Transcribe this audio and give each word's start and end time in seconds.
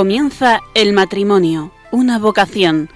Comienza 0.00 0.60
el 0.74 0.94
matrimonio, 0.94 1.72
una 1.92 2.18
vocación. 2.18 2.88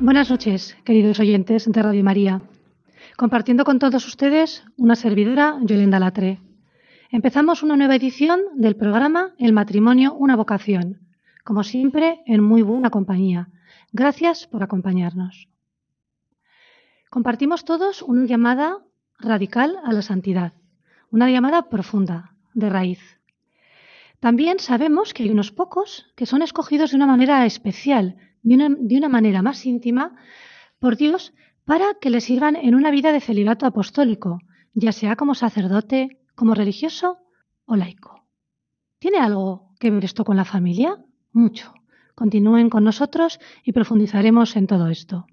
Buenas 0.00 0.30
noches, 0.30 0.76
queridos 0.82 1.20
oyentes 1.20 1.70
de 1.70 1.80
Radio 1.80 2.02
María. 2.02 2.42
Compartiendo 3.16 3.64
con 3.64 3.78
todos 3.78 4.04
ustedes 4.08 4.64
una 4.76 4.96
servidora, 4.96 5.58
Yolanda 5.62 6.00
Latre. 6.00 6.40
Empezamos 7.12 7.62
una 7.62 7.76
nueva 7.76 7.94
edición 7.94 8.40
del 8.56 8.74
programa 8.74 9.32
El 9.38 9.52
matrimonio, 9.52 10.12
una 10.14 10.34
vocación, 10.34 11.11
como 11.44 11.64
siempre 11.64 12.22
en 12.26 12.42
muy 12.42 12.62
buena 12.62 12.90
compañía. 12.90 13.48
Gracias 13.92 14.46
por 14.46 14.62
acompañarnos. 14.62 15.48
Compartimos 17.10 17.64
todos 17.64 18.02
una 18.02 18.26
llamada 18.26 18.78
radical 19.18 19.78
a 19.84 19.92
la 19.92 20.02
santidad, 20.02 20.54
una 21.10 21.30
llamada 21.30 21.68
profunda, 21.68 22.34
de 22.54 22.70
raíz. 22.70 23.20
También 24.20 24.58
sabemos 24.60 25.14
que 25.14 25.24
hay 25.24 25.30
unos 25.30 25.50
pocos 25.50 26.12
que 26.16 26.26
son 26.26 26.42
escogidos 26.42 26.90
de 26.90 26.96
una 26.96 27.06
manera 27.06 27.44
especial, 27.44 28.16
de 28.42 28.54
una, 28.54 28.68
de 28.68 28.96
una 28.96 29.08
manera 29.08 29.42
más 29.42 29.66
íntima, 29.66 30.16
por 30.78 30.96
Dios, 30.96 31.34
para 31.64 31.94
que 32.00 32.10
le 32.10 32.20
sirvan 32.20 32.56
en 32.56 32.74
una 32.74 32.90
vida 32.90 33.12
de 33.12 33.20
celibato 33.20 33.66
apostólico, 33.66 34.40
ya 34.74 34.92
sea 34.92 35.16
como 35.16 35.34
sacerdote, 35.34 36.20
como 36.34 36.54
religioso 36.54 37.18
o 37.66 37.76
laico. 37.76 38.26
¿Tiene 38.98 39.18
algo 39.18 39.74
que 39.78 39.90
ver 39.90 40.04
esto 40.04 40.24
con 40.24 40.36
la 40.36 40.44
familia? 40.44 40.98
Mucho. 41.32 41.74
Continúen 42.14 42.68
con 42.68 42.84
nosotros 42.84 43.40
y 43.64 43.72
profundizaremos 43.72 44.54
en 44.56 44.66
todo 44.66 44.88
esto. 44.88 45.26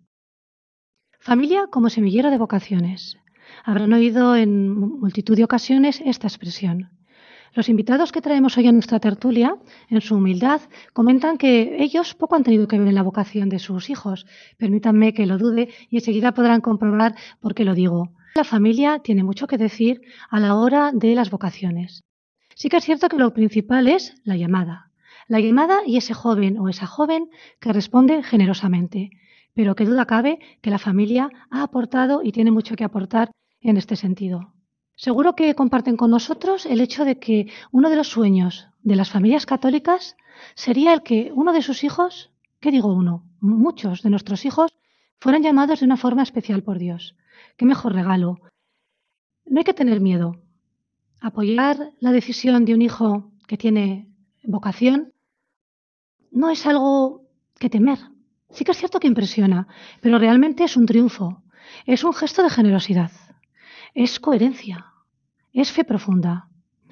Familia 1.19 1.67
como 1.69 1.89
semillero 1.89 2.31
de 2.31 2.37
vocaciones. 2.37 3.17
Habrán 3.65 3.91
oído 3.91 4.35
en 4.35 4.69
multitud 4.77 5.35
de 5.35 5.43
ocasiones 5.43 6.01
esta 6.05 6.27
expresión. 6.27 6.91
Los 7.53 7.67
invitados 7.67 8.11
que 8.11 8.21
traemos 8.21 8.57
hoy 8.57 8.67
a 8.67 8.71
nuestra 8.71 8.99
tertulia, 8.99 9.55
en 9.89 10.01
su 10.01 10.15
humildad, 10.15 10.61
comentan 10.93 11.37
que 11.37 11.83
ellos 11.83 12.13
poco 12.13 12.35
han 12.35 12.43
tenido 12.43 12.67
que 12.67 12.77
ver 12.77 12.87
en 12.87 12.95
la 12.95 13.03
vocación 13.03 13.49
de 13.49 13.59
sus 13.59 13.89
hijos. 13.89 14.27
Permítanme 14.57 15.13
que 15.13 15.25
lo 15.25 15.37
dude 15.37 15.69
y 15.89 15.97
enseguida 15.97 16.33
podrán 16.33 16.61
comprobar 16.61 17.15
por 17.41 17.55
qué 17.55 17.65
lo 17.65 17.73
digo. 17.73 18.13
La 18.35 18.43
familia 18.43 18.99
tiene 18.99 19.23
mucho 19.23 19.47
que 19.47 19.57
decir 19.57 20.01
a 20.29 20.39
la 20.39 20.55
hora 20.55 20.91
de 20.93 21.15
las 21.15 21.31
vocaciones. 21.31 22.03
Sí 22.55 22.69
que 22.69 22.77
es 22.77 22.85
cierto 22.85 23.09
que 23.09 23.17
lo 23.17 23.33
principal 23.33 23.87
es 23.87 24.15
la 24.23 24.37
llamada. 24.37 24.88
La 25.29 25.39
llamada 25.39 25.81
y 25.85 25.97
ese 25.97 26.15
joven 26.15 26.57
o 26.57 26.69
esa 26.69 26.87
joven 26.87 27.29
que 27.59 27.71
responde 27.71 28.23
generosamente. 28.23 29.11
Pero 29.53 29.75
qué 29.75 29.85
duda 29.85 30.07
cabe 30.07 30.39
que 30.61 30.71
la 30.71 30.79
familia 30.79 31.29
ha 31.51 31.61
aportado 31.61 32.23
y 32.23 32.31
tiene 32.31 32.49
mucho 32.49 32.75
que 32.75 32.83
aportar 32.83 33.29
en 33.61 33.77
este 33.77 33.95
sentido. 33.95 34.55
Seguro 34.95 35.35
que 35.35 35.53
comparten 35.53 35.97
con 35.97 36.09
nosotros 36.09 36.65
el 36.65 36.81
hecho 36.81 37.05
de 37.05 37.19
que 37.19 37.45
uno 37.71 37.91
de 37.91 37.95
los 37.95 38.07
sueños 38.07 38.69
de 38.81 38.95
las 38.95 39.11
familias 39.11 39.45
católicas 39.45 40.17
sería 40.55 40.93
el 40.93 41.03
que 41.03 41.31
uno 41.35 41.53
de 41.53 41.61
sus 41.61 41.83
hijos, 41.83 42.31
¿qué 42.59 42.71
digo 42.71 42.91
uno? 42.91 43.23
Muchos 43.39 44.01
de 44.01 44.09
nuestros 44.09 44.45
hijos 44.45 44.71
fueran 45.19 45.43
llamados 45.43 45.81
de 45.81 45.85
una 45.85 45.97
forma 45.97 46.23
especial 46.23 46.63
por 46.63 46.79
Dios. 46.79 47.15
Qué 47.55 47.65
mejor 47.65 47.93
regalo. 47.93 48.39
No 49.45 49.59
hay 49.59 49.63
que 49.63 49.75
tener 49.75 50.01
miedo. 50.01 50.41
Apoyar 51.21 51.91
la 51.99 52.11
decisión 52.11 52.65
de 52.65 52.73
un 52.73 52.81
hijo 52.81 53.31
que 53.45 53.57
tiene 53.57 54.07
vocación 54.43 55.13
no 56.31 56.49
es 56.49 56.65
algo 56.65 57.23
que 57.59 57.69
temer. 57.69 57.99
Sí 58.49 58.63
que 58.63 58.71
es 58.71 58.77
cierto 58.77 58.99
que 58.99 59.07
impresiona, 59.07 59.67
pero 60.01 60.17
realmente 60.17 60.63
es 60.63 60.75
un 60.77 60.85
triunfo. 60.85 61.43
Es 61.85 62.03
un 62.03 62.13
gesto 62.13 62.43
de 62.43 62.49
generosidad. 62.49 63.11
Es 63.93 64.19
coherencia. 64.19 64.93
Es 65.53 65.71
fe 65.71 65.83
profunda. 65.83 66.49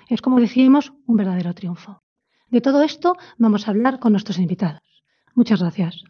Es, 0.10 0.22
como 0.22 0.40
decíamos, 0.40 0.94
un 1.06 1.18
verdadero 1.18 1.54
triunfo. 1.54 2.02
De 2.50 2.62
todo 2.62 2.82
esto 2.84 3.18
vamos 3.38 3.68
a 3.68 3.72
hablar 3.72 4.00
con 4.00 4.14
nuestros 4.14 4.40
invitados. 4.40 4.82
Muchas 5.36 5.62
gracias. 5.62 6.04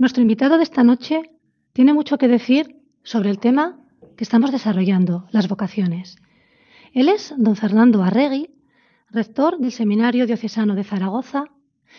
Nuestro 0.00 0.22
invitado 0.22 0.56
de 0.56 0.62
esta 0.62 0.82
noche 0.82 1.30
tiene 1.74 1.92
mucho 1.92 2.16
que 2.16 2.26
decir 2.26 2.74
sobre 3.02 3.28
el 3.28 3.38
tema 3.38 3.78
que 4.16 4.24
estamos 4.24 4.50
desarrollando, 4.50 5.28
las 5.30 5.46
vocaciones. 5.46 6.16
Él 6.94 7.10
es 7.10 7.34
don 7.36 7.54
Fernando 7.54 8.02
Arregui, 8.02 8.48
rector 9.10 9.58
del 9.58 9.72
Seminario 9.72 10.26
Diocesano 10.26 10.74
de 10.74 10.84
Zaragoza, 10.84 11.44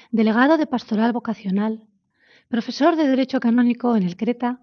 delegado 0.10 0.58
de 0.58 0.66
Pastoral 0.66 1.14
Vocacional, 1.14 1.84
profesor 2.48 2.96
de 2.96 3.08
Derecho 3.08 3.40
Canónico 3.40 3.96
en 3.96 4.02
el 4.02 4.18
Creta. 4.18 4.62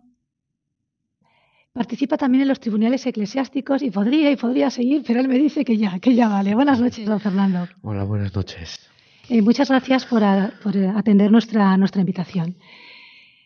Participa 1.72 2.16
también 2.16 2.42
en 2.42 2.48
los 2.48 2.58
tribunales 2.58 3.06
eclesiásticos 3.06 3.82
y 3.82 3.92
podría 3.92 4.32
y 4.32 4.36
podría 4.36 4.68
seguir, 4.68 5.04
pero 5.06 5.20
él 5.20 5.28
me 5.28 5.38
dice 5.38 5.64
que 5.64 5.76
ya, 5.76 6.00
que 6.00 6.16
ya 6.16 6.26
vale. 6.26 6.56
Buenas 6.56 6.80
noches, 6.80 7.06
don 7.06 7.20
Fernando. 7.20 7.68
Hola, 7.82 8.02
buenas 8.02 8.34
noches. 8.34 8.90
Eh, 9.28 9.42
muchas 9.42 9.68
gracias 9.68 10.06
por, 10.06 10.24
a, 10.24 10.54
por 10.60 10.76
atender 10.76 11.30
nuestra, 11.30 11.76
nuestra 11.76 12.00
invitación. 12.00 12.56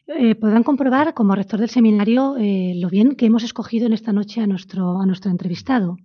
Eh, 0.08 0.34
podrán 0.34 0.64
comprobar 0.64 1.14
como 1.14 1.34
rector 1.34 1.60
del 1.60 1.70
seminario 1.70 2.36
eh, 2.36 2.74
lo 2.76 2.90
bien 2.90 3.14
que 3.14 3.26
hemos 3.26 3.44
escogido 3.44 3.86
en 3.86 3.92
esta 3.92 4.12
noche 4.12 4.40
a 4.40 4.46
nuestro, 4.46 5.00
a 5.00 5.06
nuestro 5.06 5.30
entrevistado. 5.30 5.96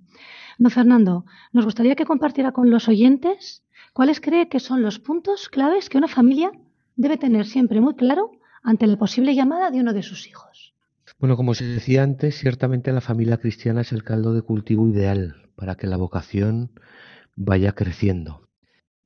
Don 0.59 0.71
Fernando, 0.71 1.25
nos 1.51 1.65
gustaría 1.65 1.95
que 1.95 2.05
compartiera 2.05 2.51
con 2.51 2.69
los 2.69 2.87
oyentes 2.87 3.63
cuáles 3.93 4.21
cree 4.21 4.49
que 4.49 4.59
son 4.59 4.81
los 4.81 4.99
puntos 4.99 5.49
claves 5.49 5.89
que 5.89 5.97
una 5.97 6.07
familia 6.07 6.51
debe 6.95 7.17
tener 7.17 7.45
siempre 7.45 7.81
muy 7.81 7.95
claro 7.95 8.31
ante 8.63 8.85
la 8.87 8.97
posible 8.97 9.33
llamada 9.33 9.71
de 9.71 9.79
uno 9.79 9.93
de 9.93 10.03
sus 10.03 10.27
hijos. 10.27 10.73
Bueno, 11.19 11.35
como 11.35 11.55
se 11.55 11.65
decía 11.65 12.03
antes, 12.03 12.37
ciertamente 12.37 12.91
la 12.91 13.01
familia 13.01 13.37
cristiana 13.37 13.81
es 13.81 13.91
el 13.91 14.03
caldo 14.03 14.33
de 14.33 14.43
cultivo 14.43 14.87
ideal 14.87 15.49
para 15.55 15.75
que 15.75 15.87
la 15.87 15.97
vocación 15.97 16.71
vaya 17.35 17.71
creciendo. 17.71 18.47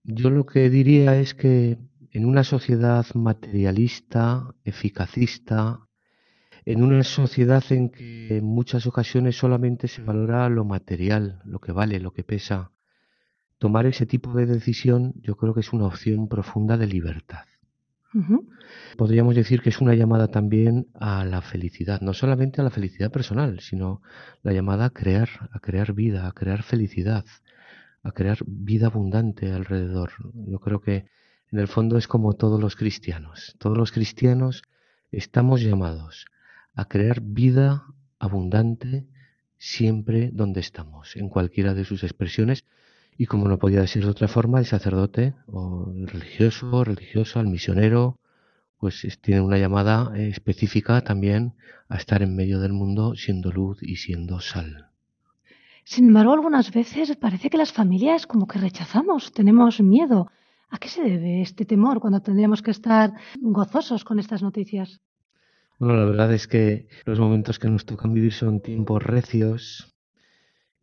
Yo 0.04 0.30
lo 0.30 0.46
que 0.46 0.70
diría 0.70 1.16
es 1.18 1.34
que 1.34 1.78
en 2.12 2.26
una 2.26 2.44
sociedad 2.44 3.06
materialista, 3.16 4.54
eficacista, 4.66 5.88
en 6.66 6.84
una 6.84 7.04
sociedad 7.04 7.64
en 7.72 7.90
que 7.90 8.38
en 8.38 8.46
muchas 8.46 8.86
ocasiones 8.86 9.38
solamente 9.38 9.88
se 9.88 10.04
valora 10.04 10.48
lo 10.50 10.66
material, 10.66 11.42
lo 11.46 11.60
que 11.60 11.72
vale, 11.72 12.00
lo 12.00 12.12
que 12.12 12.24
pesa, 12.24 12.72
tomar 13.58 13.86
ese 13.86 14.06
tipo 14.06 14.34
de 14.34 14.46
decisión 14.46 15.14
yo 15.22 15.38
creo 15.38 15.54
que 15.54 15.62
es 15.62 15.74
una 15.74 15.86
opción 15.86 16.28
profunda 16.28 16.78
de 16.78 16.88
libertad. 16.88 17.46
Podríamos 18.98 19.36
decir 19.36 19.62
que 19.62 19.70
es 19.70 19.80
una 19.80 19.96
llamada 19.96 20.28
también 20.28 20.88
a 21.00 21.24
la 21.24 21.42
felicidad, 21.42 22.02
no 22.02 22.14
solamente 22.14 22.60
a 22.60 22.64
la 22.66 22.70
felicidad 22.70 23.10
personal, 23.10 23.62
sino 23.62 24.02
la 24.44 24.52
llamada 24.52 24.86
a 24.86 24.90
crear, 24.90 25.30
a 25.54 25.60
crear 25.60 25.94
vida, 25.94 26.28
a 26.28 26.34
crear 26.34 26.62
felicidad, 26.62 27.24
a 28.04 28.12
crear 28.12 28.40
vida 28.46 28.88
abundante 28.88 29.54
alrededor. 29.54 30.12
Yo 30.34 30.60
creo 30.60 30.82
que 30.82 31.06
en 31.52 31.60
el 31.60 31.68
fondo 31.68 31.98
es 31.98 32.08
como 32.08 32.34
todos 32.34 32.60
los 32.60 32.76
cristianos. 32.76 33.56
Todos 33.60 33.78
los 33.78 33.92
cristianos 33.92 34.64
estamos 35.12 35.62
llamados 35.62 36.26
a 36.74 36.86
crear 36.86 37.22
vida 37.22 37.84
abundante 38.20 39.06
siempre 39.58 40.32
donde 40.32 40.62
estamos, 40.62 41.16
en 41.16 41.30
cualquiera 41.30 41.74
de 41.74 41.86
sus 41.86 42.04
expresiones. 42.04 42.66
Y 43.18 43.26
como 43.26 43.48
no 43.48 43.60
podía 43.60 43.82
decir 43.82 44.04
de 44.04 44.10
otra 44.10 44.28
forma, 44.28 44.60
el 44.60 44.66
sacerdote 44.66 45.36
o 45.48 45.92
el 45.96 46.08
religioso, 46.08 46.84
religiosa, 46.84 47.42
el 47.42 47.48
misionero, 47.48 48.20
pues 48.80 49.06
tiene 49.22 49.42
una 49.42 49.58
llamada 49.58 50.18
específica 50.18 51.02
también 51.02 51.54
a 51.90 51.98
estar 51.98 52.24
en 52.24 52.36
medio 52.36 52.60
del 52.60 52.74
mundo 52.74 53.16
siendo 53.16 53.52
luz 53.52 53.78
y 53.84 53.98
siendo 53.98 54.40
sal. 54.40 54.88
Sin 55.84 56.08
embargo, 56.08 56.34
algunas 56.34 56.72
veces 56.72 57.16
parece 57.18 57.50
que 57.50 57.58
las 57.58 57.74
familias 57.74 58.26
como 58.26 58.48
que 58.48 58.60
rechazamos, 58.60 59.32
tenemos 59.34 59.82
miedo 59.82 60.32
¿A 60.74 60.78
qué 60.80 60.88
se 60.88 61.04
debe 61.04 61.42
este 61.42 61.66
temor 61.66 62.00
cuando 62.00 62.22
tendríamos 62.22 62.62
que 62.62 62.72
estar 62.72 63.12
gozosos 63.42 64.06
con 64.06 64.20
estas 64.20 64.42
noticias? 64.42 65.02
Bueno, 65.78 65.96
la 65.98 66.06
verdad 66.06 66.34
es 66.34 66.48
que 66.48 66.88
los 67.06 67.20
momentos 67.20 67.60
que 67.60 67.70
nos 67.70 67.86
tocan 67.86 68.14
vivir 68.14 68.32
son 68.32 68.62
tiempos 68.62 69.04
recios. 69.04 69.94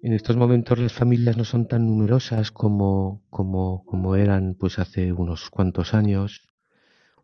En 0.01 0.13
estos 0.13 0.37
momentos 0.37 0.79
las 0.79 0.93
familias 0.93 1.39
no 1.39 1.45
son 1.45 1.67
tan 1.67 1.87
numerosas 1.87 2.53
como, 2.53 3.25
como, 3.31 3.85
como 3.87 4.15
eran 4.15 4.55
pues 4.61 4.79
hace 4.79 5.13
unos 5.13 5.49
cuantos 5.49 5.95
años. 5.95 6.43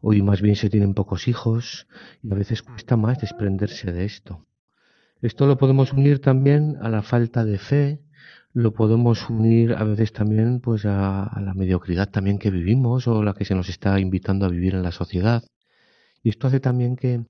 Hoy 0.01 0.23
más 0.23 0.41
bien 0.41 0.57
se 0.57 0.71
tienen 0.71 0.95
pocos 0.95 1.29
hijos 1.29 1.87
y 2.23 2.33
a 2.33 2.35
veces 2.35 2.63
cuesta 2.63 2.97
más 2.97 3.21
desprenderse 3.21 3.93
de 3.93 4.07
esto. 4.07 4.47
Esto 5.21 5.47
lo 5.47 5.59
podemos 5.59 5.93
unir 5.93 6.21
también 6.21 6.77
a 6.81 6.89
la 6.89 7.03
falta 7.03 7.45
de 7.45 7.59
fe, 7.59 8.01
lo 8.55 8.73
podemos 8.73 9.29
unir 9.29 9.75
a 9.75 9.83
veces 9.83 10.13
también 10.13 10.61
pues 10.61 10.87
a, 10.87 11.41
la 11.43 11.55
mediocridad 11.55 12.09
también 12.11 12.39
que 12.39 12.53
vivimos 12.53 13.09
o 13.09 13.23
la 13.25 13.35
que 13.35 13.45
se 13.45 13.57
nos 13.57 13.69
está 13.69 13.99
invitando 13.99 14.47
a 14.47 14.49
vivir 14.49 14.75
en 14.75 14.83
la 14.85 14.93
sociedad. 14.93 15.43
Y 16.23 16.31
esto 16.31 16.47
hace 16.47 16.61
también 16.61 16.95
que 16.95 17.27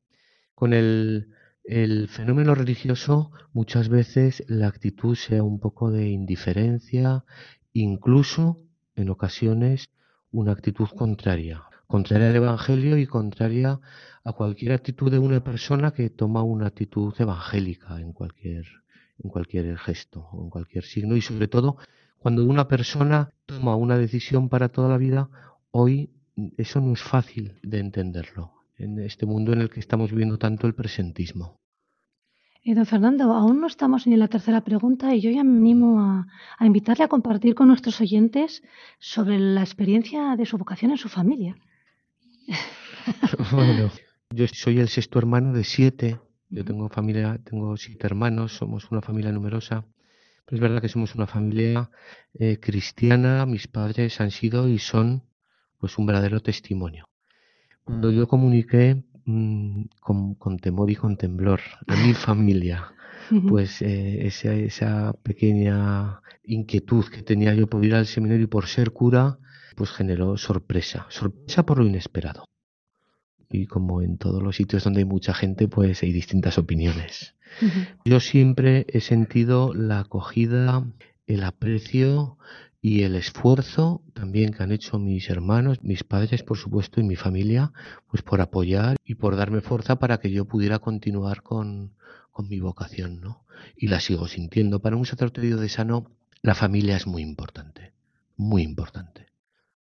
con 0.55 0.75
el, 0.75 1.31
el 1.65 2.09
fenómeno 2.09 2.55
religioso 2.55 3.33
muchas 3.55 3.89
veces 3.89 4.45
la 4.49 4.69
actitud 4.69 5.17
sea 5.17 5.43
un 5.43 5.61
poco 5.61 5.91
de 5.91 6.11
indiferencia, 6.11 7.25
incluso 7.73 8.61
en 8.95 9.09
ocasiones 9.09 9.89
una 10.31 10.53
actitud 10.53 10.89
contraria, 10.95 11.63
contraria 11.87 12.29
al 12.29 12.37
Evangelio 12.37 12.99
y 12.99 13.07
contraria 13.07 13.81
a 14.25 14.33
cualquier 14.33 14.73
actitud 14.73 15.11
de 15.11 15.19
una 15.19 15.43
persona 15.43 15.93
que 15.93 16.11
toma 16.11 16.43
una 16.43 16.67
actitud 16.67 17.15
evangélica 17.19 17.99
en 17.99 18.13
cualquier, 18.13 18.67
en 19.23 19.31
cualquier 19.31 19.77
gesto 19.79 20.29
o 20.33 20.43
en 20.45 20.51
cualquier 20.51 20.85
signo 20.85 21.17
y 21.17 21.21
sobre 21.21 21.49
todo 21.49 21.77
cuando 22.19 22.45
una 22.45 22.69
persona 22.69 23.31
toma 23.47 23.77
una 23.77 23.99
decisión 23.99 24.49
para 24.49 24.71
toda 24.71 24.89
la 24.89 24.97
vida, 24.97 25.29
hoy 25.71 26.11
eso 26.57 26.81
no 26.81 26.95
es 26.95 27.03
fácil 27.03 27.59
de 27.63 27.79
entenderlo 27.81 28.53
en 28.79 28.99
este 28.99 29.27
mundo 29.27 29.53
en 29.53 29.61
el 29.61 29.71
que 29.71 29.81
estamos 29.81 30.11
viviendo 30.11 30.39
tanto 30.39 30.67
el 30.67 30.75
presentismo. 30.75 31.61
Eh, 32.65 32.75
don 32.75 32.87
Fernando, 32.87 33.25
aún 33.35 33.61
no 33.61 33.67
estamos 33.67 34.07
en 34.07 34.19
la 34.19 34.29
tercera 34.29 34.63
pregunta 34.63 35.15
y 35.15 35.21
yo 35.21 35.31
ya 35.31 35.45
me 35.45 35.59
animo 35.59 36.01
a, 36.01 36.27
a, 36.59 36.65
invitarle 36.65 37.05
a 37.05 37.09
compartir 37.09 37.55
con 37.55 37.69
nuestros 37.69 38.01
oyentes 38.01 38.63
sobre 38.99 39.39
la 39.39 39.61
experiencia 39.61 40.35
de 40.37 40.47
su 40.47 40.57
vocación 40.57 40.91
en 40.93 40.99
su 40.99 41.09
familia. 41.09 41.57
Bueno, 43.53 43.91
yo 44.31 44.47
soy 44.49 44.79
el 44.79 44.89
sexto 44.89 45.19
hermano 45.19 45.53
de 45.53 45.65
siete. 45.65 46.19
Yo 46.55 46.65
tengo 46.65 46.89
familia, 46.89 47.41
tengo 47.43 47.77
siete 47.77 48.07
hermanos, 48.07 48.53
somos 48.57 48.89
una 48.93 49.03
familia 49.03 49.33
numerosa. 49.33 49.85
Pero 50.45 50.57
es 50.57 50.61
verdad 50.61 50.81
que 50.81 50.89
somos 50.89 51.17
una 51.17 51.27
familia 51.27 51.91
eh, 52.39 52.61
cristiana. 52.61 53.45
Mis 53.45 53.67
padres 53.67 54.21
han 54.21 54.31
sido 54.31 54.69
y 54.69 54.79
son 54.79 55.25
pues 55.79 55.99
un 55.99 56.07
verdadero 56.07 56.39
testimonio. 56.39 57.09
Cuando 57.83 58.13
yo 58.13 58.29
comuniqué 58.29 59.03
mmm, 59.25 59.87
con, 60.01 60.37
con, 60.37 60.59
temor 60.61 60.93
y 60.93 60.95
con 60.95 61.17
temblor 61.17 61.61
a 61.89 61.97
mi 61.97 62.15
familia, 62.15 62.95
pues 63.49 63.83
eh, 63.83 64.25
esa, 64.25 64.55
esa, 64.55 65.13
pequeña 65.25 66.21
inquietud 66.45 67.05
que 67.07 67.23
tenía 67.23 67.53
yo 67.55 67.67
por 67.67 67.85
ir 67.85 67.97
al 67.97 68.07
seminario 68.07 68.45
y 68.45 68.47
por 68.57 68.69
ser 68.69 68.93
cura, 68.93 69.39
pues 69.75 69.91
generó 69.91 70.37
sorpresa, 70.37 71.07
sorpresa 71.09 71.67
por 71.67 71.79
lo 71.79 71.87
inesperado. 71.87 72.45
Y 73.55 73.67
como 73.67 74.03
en 74.03 74.19
todos 74.19 74.43
los 74.43 74.57
sitios 74.57 74.83
donde 74.83 75.01
hay 75.01 75.05
mucha 75.05 75.33
gente, 75.33 75.69
pues 75.69 76.03
hay 76.03 76.13
distintas 76.13 76.59
opiniones. 76.59 77.37
Uh 77.63 77.67
-huh. 77.67 77.87
Yo 78.05 78.19
siempre 78.19 78.85
he 78.89 79.01
sentido 79.01 79.73
la 79.75 80.01
acogida, 80.01 80.85
el 81.29 81.45
aprecio 81.45 82.37
y 82.83 83.05
el 83.05 83.15
esfuerzo 83.15 84.03
también 84.13 84.53
que 84.53 84.65
han 84.65 84.73
hecho 84.73 84.99
mis 84.99 85.31
hermanos, 85.31 85.85
mis 85.85 86.03
padres, 86.03 86.43
por 86.43 86.59
supuesto, 86.59 87.01
y 87.01 87.05
mi 87.05 87.15
familia, 87.15 87.73
pues 88.11 88.23
por 88.25 88.41
apoyar 88.41 88.97
y 89.05 89.15
por 89.15 89.37
darme 89.37 89.61
fuerza 89.61 90.01
para 90.01 90.19
que 90.19 90.33
yo 90.33 90.47
pudiera 90.47 90.81
continuar 90.81 91.43
con, 91.43 91.93
con 92.33 92.49
mi 92.49 92.59
vocación, 92.59 93.21
¿no? 93.21 93.45
Y 93.77 93.87
la 93.87 94.01
sigo 94.01 94.27
sintiendo. 94.27 94.81
Para 94.81 94.97
un 94.97 95.07
sacerdote 95.07 95.43
diocesano, 95.43 96.11
la 96.43 96.57
familia 96.57 96.97
es 96.97 97.07
muy 97.07 97.23
importante, 97.23 97.93
muy 98.37 98.63
importante. 98.63 99.29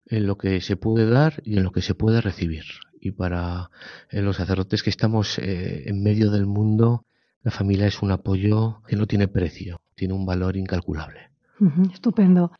En 0.05 0.27
lo 0.27 0.37
que 0.37 0.59
se 0.59 0.75
puede 0.75 1.09
dar 1.09 1.41
y 1.45 1.57
en 1.57 1.63
lo 1.63 1.71
que 1.71 1.81
se 1.81 1.95
puede 1.95 2.19
recibir. 2.19 2.65
Y 3.01 3.11
para 3.11 3.71
los 4.11 4.37
sacerdotes 4.37 4.83
que 4.83 4.91
estamos 4.91 5.39
eh, 5.39 5.89
en 5.89 6.03
medio 6.03 6.29
del 6.29 6.45
mundo, 6.45 7.03
la 7.43 7.49
familia 7.49 7.87
es 7.87 8.01
un 8.03 8.11
apoyo 8.11 8.83
que 8.87 8.95
no 8.95 9.07
tiene 9.07 9.27
precio, 9.27 9.81
tiene 9.95 10.13
un 10.13 10.25
valor 10.25 10.55
incalculable. 10.55 11.31
Uh 11.59 11.65
-huh, 11.65 11.93
estupendo. 11.93 12.51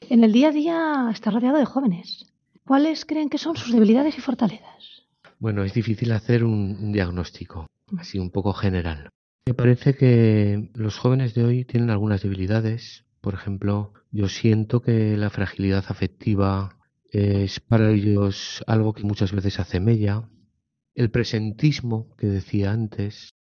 En 0.00 0.22
el 0.22 0.32
día 0.32 0.48
a 0.48 0.52
día 0.52 1.08
está 1.10 1.30
rodeado 1.30 1.56
de 1.56 1.64
jóvenes. 1.64 2.26
¿Cuáles 2.66 3.06
creen 3.06 3.30
que 3.30 3.38
son 3.38 3.56
sus 3.56 3.72
debilidades 3.72 4.18
y 4.18 4.20
fortalezas? 4.20 5.06
Bueno, 5.38 5.64
es 5.64 5.72
difícil 5.72 6.12
hacer 6.12 6.44
un, 6.44 6.76
un 6.78 6.92
diagnóstico, 6.92 7.66
así 7.96 8.18
un 8.18 8.30
poco 8.30 8.52
general. 8.52 9.08
Me 9.46 9.54
parece 9.54 9.94
que 9.94 10.70
los 10.74 10.98
jóvenes 10.98 11.34
de 11.34 11.44
hoy 11.44 11.64
tienen 11.64 11.88
algunas 11.90 12.22
debilidades. 12.22 13.04
Por 13.22 13.32
ejemplo, 13.34 13.92
yo 14.10 14.28
siento 14.28 14.82
que 14.82 15.16
la 15.16 15.30
fragilidad 15.30 15.84
afectiva 15.88 16.76
es 17.12 17.60
para 17.60 17.90
ellos 17.90 18.62
algo 18.66 18.92
que 18.92 19.04
muchas 19.04 19.32
veces 19.32 19.58
hace 19.60 19.80
mella. 19.80 20.28
El 20.94 21.10
presentismo 21.10 22.14
que 22.16 22.26
decía 22.26 22.72
antes, 22.72 23.34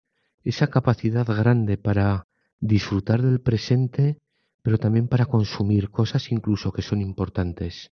esa 0.43 0.69
capacidad 0.69 1.27
grande 1.27 1.79
para 1.79 2.27
disfrutar 2.61 3.23
del 3.23 3.41
presente 3.41 4.19
pero 4.65 4.79
también 4.79 5.09
para 5.09 5.27
consumir 5.27 5.91
cosas 5.91 6.33
incluso 6.33 6.73
que 6.73 6.81
son 6.81 7.03
importantes. 7.03 7.93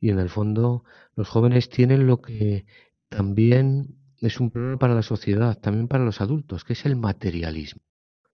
Y 0.00 0.08
en 0.08 0.18
el 0.18 0.30
fondo 0.30 0.82
los 1.14 1.28
jóvenes 1.28 1.68
tienen 1.68 2.06
lo 2.06 2.22
que 2.22 2.64
también 3.10 3.98
es 4.22 4.40
un 4.40 4.50
problema 4.50 4.78
para 4.78 4.94
la 4.94 5.02
sociedad, 5.02 5.58
también 5.60 5.88
para 5.88 6.06
los 6.06 6.22
adultos, 6.22 6.64
que 6.64 6.72
es 6.72 6.86
el 6.86 6.96
materialismo. 6.96 7.82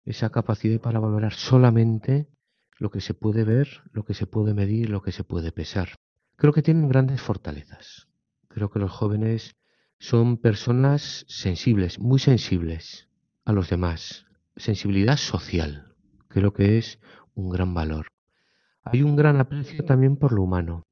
Esa 0.07 0.31
capacidad 0.31 0.81
para 0.81 1.01
valorar 1.01 1.35
solamente 1.35 2.29
lo 2.79 2.91
que 2.91 3.03
se 3.03 3.13
puede 3.13 3.45
ver, 3.45 3.69
lo 3.93 4.07
que 4.07 4.15
se 4.15 4.27
puede 4.27 4.55
medir, 4.55 4.89
lo 4.89 5.03
que 5.03 5.13
se 5.13 5.23
puede 5.23 5.53
pesar. 5.53 5.97
Creo 6.37 6.53
que 6.53 6.63
tienen 6.63 6.89
grandes 6.89 7.23
fortalezas. 7.23 8.09
Creo 8.49 8.71
que 8.71 8.79
los 8.79 8.91
jóvenes 8.91 9.57
son 9.99 10.37
personas 10.37 11.25
sensibles, 11.29 11.99
muy 11.99 12.19
sensibles 12.19 13.09
a 13.47 13.53
los 13.53 13.71
demás. 13.71 14.27
Sensibilidad 14.55 15.17
social. 15.17 15.95
Creo 16.29 16.53
que 16.53 16.77
es 16.77 17.01
un 17.35 17.49
gran 17.49 17.73
valor. 17.73 18.09
Hay 18.83 19.03
un 19.03 19.17
gran 19.17 19.41
aprecio 19.41 19.85
también 19.85 20.17
por 20.17 20.33
lo 20.33 20.43
humano 20.43 20.83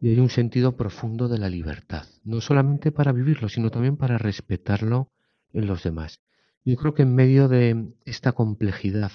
y 0.00 0.10
hay 0.10 0.18
un 0.18 0.28
sentido 0.28 0.76
profundo 0.76 1.28
de 1.28 1.38
la 1.38 1.48
libertad, 1.48 2.06
no 2.22 2.40
solamente 2.40 2.92
para 2.92 3.12
vivirlo, 3.12 3.48
sino 3.48 3.70
también 3.70 3.96
para 3.96 4.18
respetarlo 4.18 5.08
en 5.52 5.66
los 5.66 5.82
demás. 5.82 6.20
Yo 6.64 6.76
creo 6.76 6.94
que 6.94 7.02
en 7.02 7.14
medio 7.14 7.48
de 7.48 7.94
esta 8.04 8.32
complejidad 8.32 9.12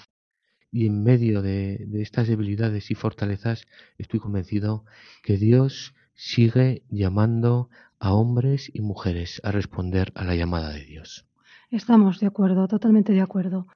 y 0.75 0.87
en 0.87 1.03
medio 1.03 1.41
de, 1.41 1.85
de 1.87 2.01
estas 2.01 2.27
debilidades 2.27 2.91
y 2.91 2.95
fortalezas, 2.95 3.65
estoy 3.97 4.19
convencido 4.19 4.83
que 5.23 5.37
Dios 5.37 5.95
sigue 6.15 6.83
llamando 6.89 7.69
a 7.97 8.13
hombres 8.13 8.69
y 8.73 8.81
mujeres 8.81 9.39
a 9.45 9.53
responder 9.53 10.11
a 10.15 10.25
la 10.25 10.35
llamada 10.35 10.71
de 10.71 10.83
Dios. 10.83 11.25
Estamos 11.71 12.19
de 12.19 12.27
acuerdo, 12.27 12.67
totalmente 12.67 13.13
de 13.13 13.21
acuerdo. 13.21 13.67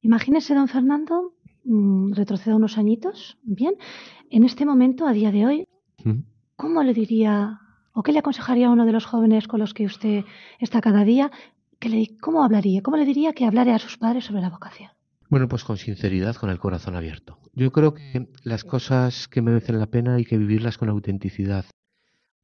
Imagínese, 0.00 0.56
don 0.56 0.66
Fernando, 0.66 1.32
mmm, 1.62 2.12
retroceda 2.12 2.56
unos 2.56 2.76
añitos, 2.76 3.38
bien, 3.44 3.74
en 4.28 4.42
este 4.42 4.66
momento, 4.66 5.06
a 5.06 5.12
día 5.12 5.30
de 5.30 5.46
hoy, 5.46 5.68
¿Mm? 6.02 6.24
¿cómo 6.56 6.82
le 6.82 6.92
diría 6.92 7.60
o 7.92 8.02
qué 8.02 8.10
le 8.10 8.18
aconsejaría 8.18 8.66
a 8.66 8.70
uno 8.70 8.84
de 8.84 8.92
los 8.92 9.06
jóvenes 9.06 9.46
con 9.46 9.60
los 9.60 9.74
que 9.74 9.86
usted 9.86 10.24
está 10.58 10.80
cada 10.80 11.04
día? 11.04 11.30
Que 11.78 11.88
le, 11.88 12.18
¿Cómo 12.20 12.42
hablaría? 12.42 12.82
¿Cómo 12.82 12.96
le 12.96 13.04
diría 13.04 13.32
que 13.32 13.44
hablare 13.44 13.72
a 13.72 13.78
sus 13.78 13.96
padres 13.96 14.24
sobre 14.24 14.42
la 14.42 14.50
vocación? 14.50 14.90
Bueno, 15.32 15.48
pues 15.48 15.64
con 15.64 15.78
sinceridad, 15.78 16.36
con 16.36 16.50
el 16.50 16.58
corazón 16.58 16.94
abierto. 16.94 17.38
Yo 17.54 17.72
creo 17.72 17.94
que 17.94 18.28
las 18.44 18.64
cosas 18.64 19.28
que 19.28 19.40
merecen 19.40 19.78
la 19.78 19.86
pena 19.86 20.16
hay 20.16 20.26
que 20.26 20.36
vivirlas 20.36 20.76
con 20.76 20.90
autenticidad. 20.90 21.64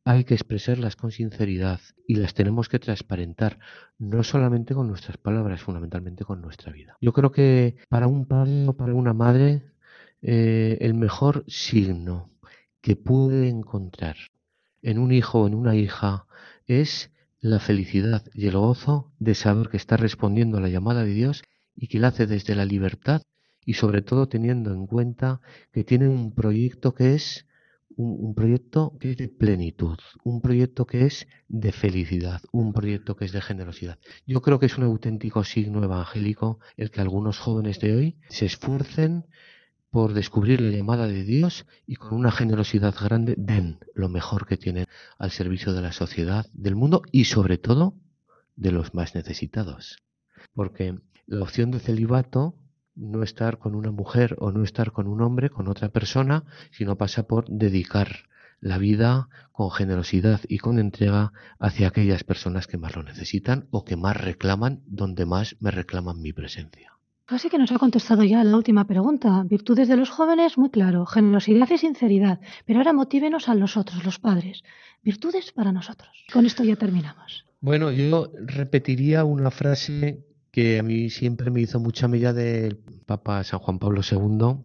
Hay 0.07 0.25
que 0.25 0.33
expresarlas 0.33 0.97
con 0.97 1.11
sinceridad 1.11 1.81
y 2.07 2.15
las 2.15 2.33
tenemos 2.33 2.71
que 2.71 2.79
transparentar, 2.79 3.59
no 3.99 4.23
solamente 4.23 4.73
con 4.73 4.89
nuestras 4.89 5.19
palabras, 5.19 5.61
fundamentalmente 5.61 6.25
con 6.25 6.41
nuestra 6.41 6.73
vida. 6.73 6.97
Yo 7.03 7.13
creo 7.13 7.31
que 7.31 7.77
para 7.91 8.07
un 8.07 8.25
padre 8.25 8.67
o 8.67 8.73
para 8.73 8.95
una 8.95 9.13
madre, 9.13 9.65
eh, 10.23 10.79
el 10.81 10.95
mejor 10.95 11.45
signo 11.47 12.31
que 12.81 12.97
puede 12.97 13.51
encontrar 13.51 14.17
en 14.81 14.99
un 14.99 15.13
hijo 15.13 15.43
o 15.43 15.47
en 15.47 15.55
una 15.55 15.77
hija 15.77 16.25
es 16.67 17.11
la 17.39 17.59
felicidad 17.59 18.25
y 18.33 18.47
el 18.47 18.57
gozo 18.57 19.13
de 19.19 19.35
saber 19.35 19.69
que 19.69 19.77
está 19.77 19.99
respondiendo 19.99 20.57
a 20.57 20.63
la 20.63 20.71
llamada 20.71 21.05
de 21.05 21.13
Dios 21.13 21.43
y 21.79 21.89
que 21.89 21.99
la 21.99 22.09
hace 22.09 22.27
desde 22.27 22.55
la 22.55 22.65
libertad 22.65 23.23
y 23.65 23.75
sobre 23.75 24.03
todo 24.03 24.29
teniendo 24.29 24.73
en 24.73 24.87
cuenta 24.87 25.41
que 25.73 25.85
tiene 25.85 26.09
un 26.09 26.35
proyecto 26.35 26.95
que 26.95 27.15
es 27.15 27.47
un, 27.97 28.17
un, 28.21 28.35
proyecto 28.35 28.97
que 29.01 29.13
es 29.13 29.17
de 29.17 29.29
plenitud, 29.29 29.99
un 30.25 30.41
proyecto 30.41 30.87
que 30.87 31.07
es 31.07 31.27
de 31.49 31.73
felicidad, 31.73 32.41
un 32.53 32.73
proyecto 32.73 33.17
que 33.17 33.25
es 33.25 33.33
de 33.33 33.41
generosidad. 33.41 33.99
Yo 34.27 34.41
creo 34.43 34.59
que 34.59 34.67
es 34.67 34.79
un 34.79 34.85
auténtico 34.85 35.45
signo 35.45 35.83
evangélico 35.83 36.59
el 36.77 36.91
que 36.91 37.01
algunos 37.01 37.39
jóvenes 37.39 37.81
de 37.81 37.95
hoy 37.95 38.17
se 38.29 38.47
esfuercen 38.47 39.25
por 39.91 40.13
descubrir 40.13 40.61
la 40.61 40.77
llamada 40.77 41.07
de 41.07 41.25
Dios 41.25 41.67
y 41.87 41.97
con 41.97 42.15
una 42.15 42.31
generosidad 42.31 42.95
grande 42.95 43.35
den 43.39 43.79
lo 43.95 44.09
mejor 44.09 44.47
que 44.47 44.57
tienen 44.57 44.87
al 45.19 45.31
servicio 45.31 45.73
de 45.73 45.83
la 45.83 45.93
sociedad, 45.93 46.47
del 46.53 46.77
mundo 46.77 47.03
y 47.11 47.25
sobre 47.25 47.59
todo 47.59 47.95
de 48.57 48.73
los 48.73 48.95
más 48.95 49.15
necesitados. 49.15 49.99
Porque 50.53 50.99
la 51.29 51.43
opción 51.43 51.71
de 51.71 51.79
celibato 51.79 52.55
no 52.97 53.23
estar 53.23 53.59
con 53.59 53.77
una 53.77 53.93
mujer 53.93 54.35
o 54.41 54.51
no 54.51 54.65
estar 54.65 54.91
con 54.93 55.07
un 55.07 55.21
hombre, 55.21 55.51
con 55.51 55.69
otra 55.69 55.91
persona, 55.91 56.45
sino 56.73 56.97
pasa 56.97 57.29
por 57.29 57.47
dedicar 57.49 58.29
la 58.61 58.79
vida 58.79 59.29
con 59.53 59.71
generosidad 59.71 60.41
y 60.49 60.59
con 60.59 60.81
entrega 60.81 61.33
hacia 61.61 61.89
aquellas 61.89 62.25
personas 62.25 62.67
que 62.67 62.79
más 62.79 62.97
lo 62.97 63.05
necesitan 63.05 63.69
o 63.71 63.85
que 63.85 63.97
más 63.97 64.17
reclaman, 64.17 64.83
donde 64.87 65.27
más 65.27 65.55
me 65.61 65.71
reclaman 65.71 66.21
mi 66.21 66.33
presencia. 66.33 66.95
Así 67.29 67.51
que 67.51 67.59
nos 67.59 67.71
ha 67.73 67.79
contestado 67.79 68.25
ya 68.25 68.43
la 68.43 68.57
última 68.57 68.87
pregunta. 68.87 69.45
Virtudes 69.45 69.87
de 69.87 69.99
los 69.99 70.09
jóvenes, 70.09 70.57
muy 70.57 70.71
claro, 70.71 71.05
generosidad 71.05 71.69
y 71.71 71.77
sinceridad. 71.77 72.41
Pero 72.65 72.79
ahora 72.79 72.95
motívenos 72.95 73.51
a 73.51 73.55
nosotros, 73.55 74.03
los 74.03 74.19
padres. 74.19 74.63
Virtudes 75.03 75.53
para 75.53 75.71
nosotros. 75.71 76.25
Con 76.33 76.47
esto 76.47 76.65
ya 76.65 76.77
terminamos. 76.77 77.45
Bueno, 77.61 77.91
yo 77.91 78.33
repetiría 78.47 79.25
una 79.25 79.51
frase 79.51 80.25
que 80.59 80.81
a 80.81 80.83
mí 80.83 81.09
siempre 81.09 81.53
me 81.53 81.61
hizo 81.61 81.79
mucha 81.79 82.09
mella 82.09 82.33
del 82.33 82.79
Papa 83.07 83.45
San 83.45 83.61
Juan 83.61 83.79
Pablo 83.79 84.01
II. 84.03 84.65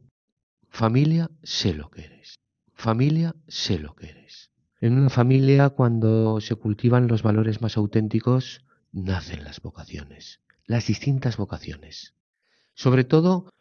Familia, 0.68 1.30
sé 1.44 1.76
lo 1.76 1.92
que 1.92 2.06
eres. 2.06 2.40
Familia, 2.74 3.36
sé 3.48 3.78
lo 3.78 3.94
que 3.94 4.10
eres. 4.10 4.50
En 4.82 4.98
una 4.98 5.12
familia, 5.12 5.70
cuando 5.70 6.42
se 6.42 6.56
cultivan 6.56 7.08
los 7.08 7.22
valores 7.22 7.62
más 7.62 7.78
auténticos, 7.78 8.66
nacen 8.92 9.44
las 9.44 9.62
vocaciones, 9.62 10.40
las 10.66 10.88
distintas 10.88 11.38
vocaciones. 11.38 12.16
Sobre 12.74 13.04
todo 13.04 13.52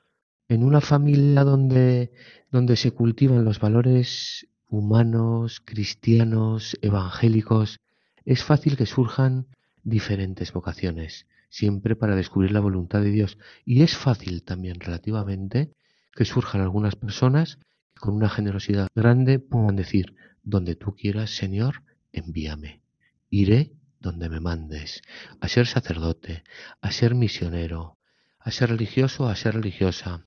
en 0.48 0.64
una 0.64 0.80
familia 0.80 1.44
donde, 1.44 2.12
donde 2.50 2.76
se 2.76 2.92
cultivan 2.92 3.44
los 3.44 3.60
valores 3.60 4.48
humanos, 4.70 5.60
cristianos, 5.62 6.78
evangélicos, 6.80 7.78
es 8.24 8.42
fácil 8.42 8.78
que 8.78 8.86
surjan 8.86 9.48
diferentes 9.84 10.54
vocaciones, 10.54 11.26
siempre 11.52 11.94
para 11.94 12.16
descubrir 12.16 12.50
la 12.50 12.60
voluntad 12.60 13.02
de 13.02 13.10
Dios. 13.10 13.38
Y 13.66 13.82
es 13.82 13.96
fácil 13.96 14.42
también 14.42 14.80
relativamente 14.80 15.70
que 16.14 16.24
surjan 16.24 16.62
algunas 16.62 16.96
personas 16.96 17.58
que 17.94 18.00
con 18.00 18.14
una 18.14 18.30
generosidad 18.30 18.88
grande 18.94 19.38
puedan 19.38 19.76
decir, 19.76 20.16
donde 20.42 20.74
tú 20.76 20.96
quieras, 20.96 21.36
Señor, 21.36 21.82
envíame. 22.10 22.80
Iré 23.28 23.72
donde 24.00 24.30
me 24.30 24.40
mandes, 24.40 25.02
a 25.40 25.46
ser 25.46 25.66
sacerdote, 25.66 26.42
a 26.80 26.90
ser 26.90 27.14
misionero, 27.14 27.98
a 28.38 28.50
ser 28.50 28.70
religioso, 28.70 29.28
a 29.28 29.36
ser 29.36 29.54
religiosa, 29.54 30.26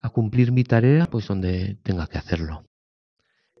a 0.00 0.08
cumplir 0.08 0.52
mi 0.52 0.64
tarea, 0.64 1.06
pues 1.06 1.28
donde 1.28 1.78
tenga 1.82 2.06
que 2.06 2.18
hacerlo. 2.18 2.64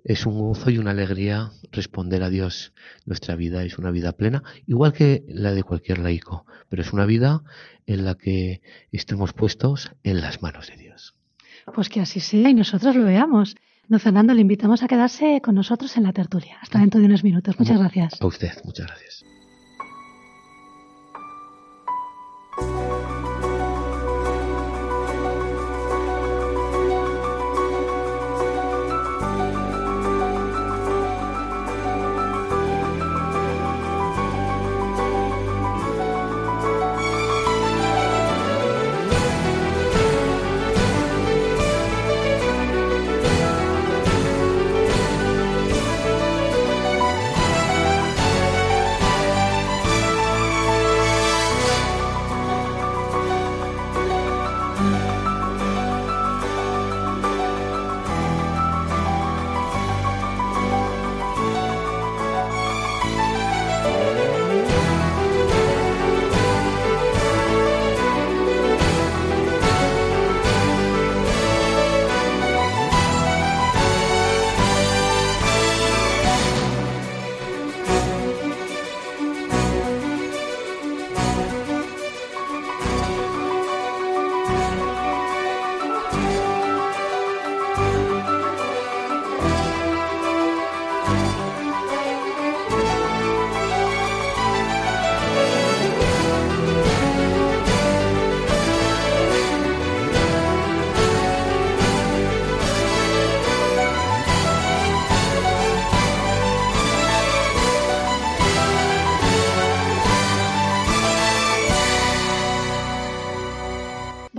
Es 0.04 0.26
un 0.26 0.38
gozo 0.38 0.70
y 0.70 0.78
una 0.78 0.90
alegría 0.90 1.50
responder 1.70 2.22
a 2.22 2.30
Dios. 2.30 2.72
Nuestra 3.06 3.36
vida 3.36 3.62
es 3.64 3.78
una 3.78 3.90
vida 3.90 4.12
plena, 4.12 4.42
igual 4.66 4.92
que 4.92 5.24
la 5.28 5.52
de 5.52 5.62
cualquier 5.62 5.98
laico, 5.98 6.46
pero 6.68 6.82
es 6.82 6.92
una 6.92 7.06
vida 7.06 7.42
en 7.86 8.04
la 8.04 8.16
que 8.16 8.62
estemos 8.90 9.32
puestos 9.32 9.92
en 10.02 10.20
las 10.20 10.42
manos 10.42 10.68
de 10.68 10.76
Dios. 10.76 11.14
Pues 11.74 11.88
que 11.88 12.00
así 12.00 12.20
sea 12.20 12.50
y 12.50 12.54
nosotros 12.54 12.96
lo 12.96 13.04
veamos. 13.04 13.54
Don 13.88 14.00
Fernando, 14.00 14.34
le 14.34 14.40
invitamos 14.40 14.82
a 14.82 14.88
quedarse 14.88 15.40
con 15.42 15.54
nosotros 15.54 15.96
en 15.96 16.04
la 16.04 16.12
tertulia. 16.12 16.58
Hasta 16.60 16.78
dentro 16.78 17.00
de 17.00 17.06
unos 17.06 17.24
minutos. 17.24 17.58
Muchas 17.58 17.78
gracias. 17.78 18.20
A 18.20 18.26
usted, 18.26 18.52
muchas 18.64 18.86
gracias. 18.86 19.24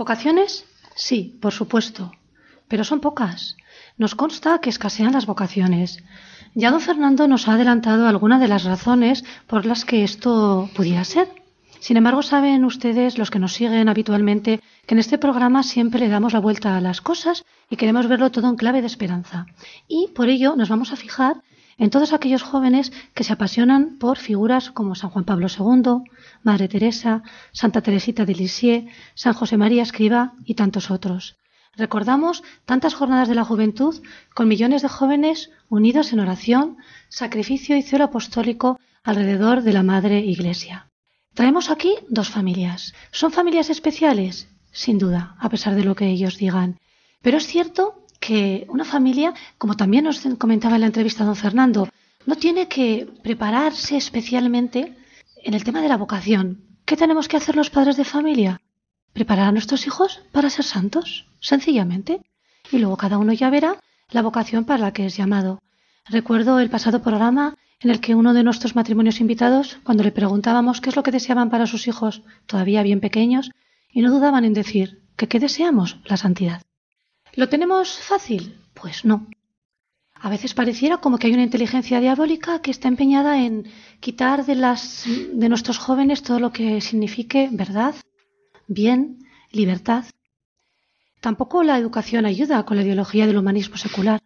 ¿Vocaciones? 0.04 0.66
Sí, 0.94 1.38
por 1.40 1.54
supuesto, 1.54 2.12
pero 2.68 2.84
son 2.84 3.00
pocas. 3.00 3.56
Nos 3.96 4.14
consta 4.14 4.60
que 4.60 4.68
escasean 4.68 5.14
las 5.14 5.24
vocaciones. 5.24 6.04
Ya 6.54 6.70
don 6.70 6.82
Fernando 6.82 7.26
nos 7.26 7.48
ha 7.48 7.54
adelantado 7.54 8.06
algunas 8.06 8.38
de 8.38 8.48
las 8.48 8.64
razones 8.64 9.24
por 9.46 9.64
las 9.64 9.86
que 9.86 10.04
esto 10.04 10.68
pudiera 10.76 11.04
ser. 11.04 11.26
Sin 11.80 11.96
embargo, 11.96 12.20
saben 12.22 12.66
ustedes, 12.66 13.16
los 13.16 13.30
que 13.30 13.38
nos 13.38 13.54
siguen 13.54 13.88
habitualmente, 13.88 14.60
que 14.84 14.94
en 14.94 14.98
este 14.98 15.16
programa 15.16 15.62
siempre 15.62 16.00
le 16.00 16.10
damos 16.10 16.34
la 16.34 16.40
vuelta 16.40 16.76
a 16.76 16.82
las 16.82 17.00
cosas 17.00 17.46
y 17.70 17.76
queremos 17.76 18.06
verlo 18.06 18.30
todo 18.30 18.50
en 18.50 18.56
clave 18.56 18.82
de 18.82 18.88
esperanza. 18.88 19.46
Y 19.88 20.08
por 20.14 20.28
ello 20.28 20.54
nos 20.54 20.68
vamos 20.68 20.92
a 20.92 20.96
fijar 20.96 21.36
en 21.78 21.88
todos 21.88 22.12
aquellos 22.12 22.42
jóvenes 22.42 22.92
que 23.14 23.24
se 23.24 23.32
apasionan 23.32 23.96
por 23.98 24.18
figuras 24.18 24.70
como 24.70 24.96
San 24.96 25.08
Juan 25.08 25.24
Pablo 25.24 25.46
II, 25.48 26.04
Madre 26.44 26.68
Teresa, 26.68 27.22
Santa 27.52 27.80
Teresita 27.80 28.24
de 28.24 28.34
Lisieux, 28.34 28.86
San 29.14 29.32
José 29.32 29.56
María 29.56 29.82
Escriba 29.82 30.34
y 30.44 30.54
tantos 30.54 30.90
otros. 30.90 31.36
Recordamos 31.76 32.44
tantas 32.66 32.94
jornadas 32.94 33.28
de 33.28 33.34
la 33.34 33.44
juventud 33.44 34.00
con 34.34 34.46
millones 34.46 34.82
de 34.82 34.88
jóvenes 34.88 35.50
unidos 35.68 36.12
en 36.12 36.20
oración, 36.20 36.76
sacrificio 37.08 37.76
y 37.76 37.82
celo 37.82 38.04
apostólico 38.04 38.78
alrededor 39.02 39.62
de 39.62 39.72
la 39.72 39.82
Madre 39.82 40.20
Iglesia. 40.20 40.88
Traemos 41.34 41.70
aquí 41.70 41.94
dos 42.08 42.28
familias. 42.28 42.94
¿Son 43.10 43.32
familias 43.32 43.70
especiales? 43.70 44.48
Sin 44.70 44.98
duda, 44.98 45.36
a 45.40 45.48
pesar 45.48 45.74
de 45.74 45.84
lo 45.84 45.96
que 45.96 46.06
ellos 46.06 46.38
digan. 46.38 46.78
Pero 47.22 47.38
es 47.38 47.46
cierto 47.46 48.06
que 48.20 48.66
una 48.68 48.84
familia, 48.84 49.34
como 49.58 49.76
también 49.76 50.04
nos 50.04 50.20
comentaba 50.38 50.76
en 50.76 50.82
la 50.82 50.86
entrevista 50.86 51.24
don 51.24 51.36
Fernando, 51.36 51.88
no 52.26 52.36
tiene 52.36 52.68
que 52.68 53.08
prepararse 53.22 53.96
especialmente 53.96 54.94
en 55.44 55.54
el 55.54 55.62
tema 55.62 55.82
de 55.82 55.88
la 55.88 55.98
vocación. 55.98 56.64
¿Qué 56.86 56.96
tenemos 56.96 57.28
que 57.28 57.36
hacer 57.36 57.54
los 57.54 57.70
padres 57.70 57.96
de 57.96 58.04
familia? 58.04 58.60
Preparar 59.12 59.48
a 59.48 59.52
nuestros 59.52 59.86
hijos 59.86 60.22
para 60.32 60.50
ser 60.50 60.64
santos, 60.64 61.26
sencillamente. 61.40 62.22
Y 62.72 62.78
luego 62.78 62.96
cada 62.96 63.18
uno 63.18 63.32
ya 63.32 63.50
verá 63.50 63.78
la 64.10 64.22
vocación 64.22 64.64
para 64.64 64.80
la 64.80 64.92
que 64.92 65.06
es 65.06 65.16
llamado. 65.16 65.62
Recuerdo 66.06 66.58
el 66.58 66.70
pasado 66.70 67.02
programa 67.02 67.56
en 67.80 67.90
el 67.90 68.00
que 68.00 68.14
uno 68.14 68.32
de 68.32 68.42
nuestros 68.42 68.74
matrimonios 68.74 69.20
invitados, 69.20 69.78
cuando 69.84 70.02
le 70.02 70.12
preguntábamos 70.12 70.80
qué 70.80 70.88
es 70.88 70.96
lo 70.96 71.02
que 71.02 71.10
deseaban 71.10 71.50
para 71.50 71.66
sus 71.66 71.86
hijos 71.88 72.22
todavía 72.46 72.82
bien 72.82 73.00
pequeños, 73.00 73.50
y 73.90 74.00
no 74.00 74.10
dudaban 74.10 74.44
en 74.44 74.54
decir 74.54 75.02
que 75.16 75.28
qué 75.28 75.38
deseamos, 75.38 75.98
la 76.04 76.16
santidad. 76.16 76.62
¿Lo 77.34 77.48
tenemos 77.48 77.98
fácil? 77.98 78.58
Pues 78.72 79.04
no. 79.04 79.26
A 80.24 80.30
veces 80.30 80.54
pareciera 80.54 80.96
como 81.02 81.18
que 81.18 81.26
hay 81.26 81.34
una 81.34 81.42
inteligencia 81.42 82.00
diabólica 82.00 82.62
que 82.62 82.70
está 82.70 82.88
empeñada 82.88 83.42
en 83.44 83.66
quitar 84.00 84.46
de, 84.46 84.54
nuestros 85.50 85.76
jóvenes 85.76 86.22
todo 86.22 86.40
lo 86.40 86.50
que 86.50 86.80
signifique 86.80 87.50
verdad, 87.52 87.94
bien, 88.66 89.18
libertad. 89.52 90.06
Tampoco 91.20 91.62
la 91.62 91.76
educación 91.76 92.24
ayuda 92.24 92.64
con 92.64 92.78
la 92.78 92.84
ideología 92.84 93.26
del 93.26 93.36
humanismo 93.36 93.76
secular. 93.76 94.18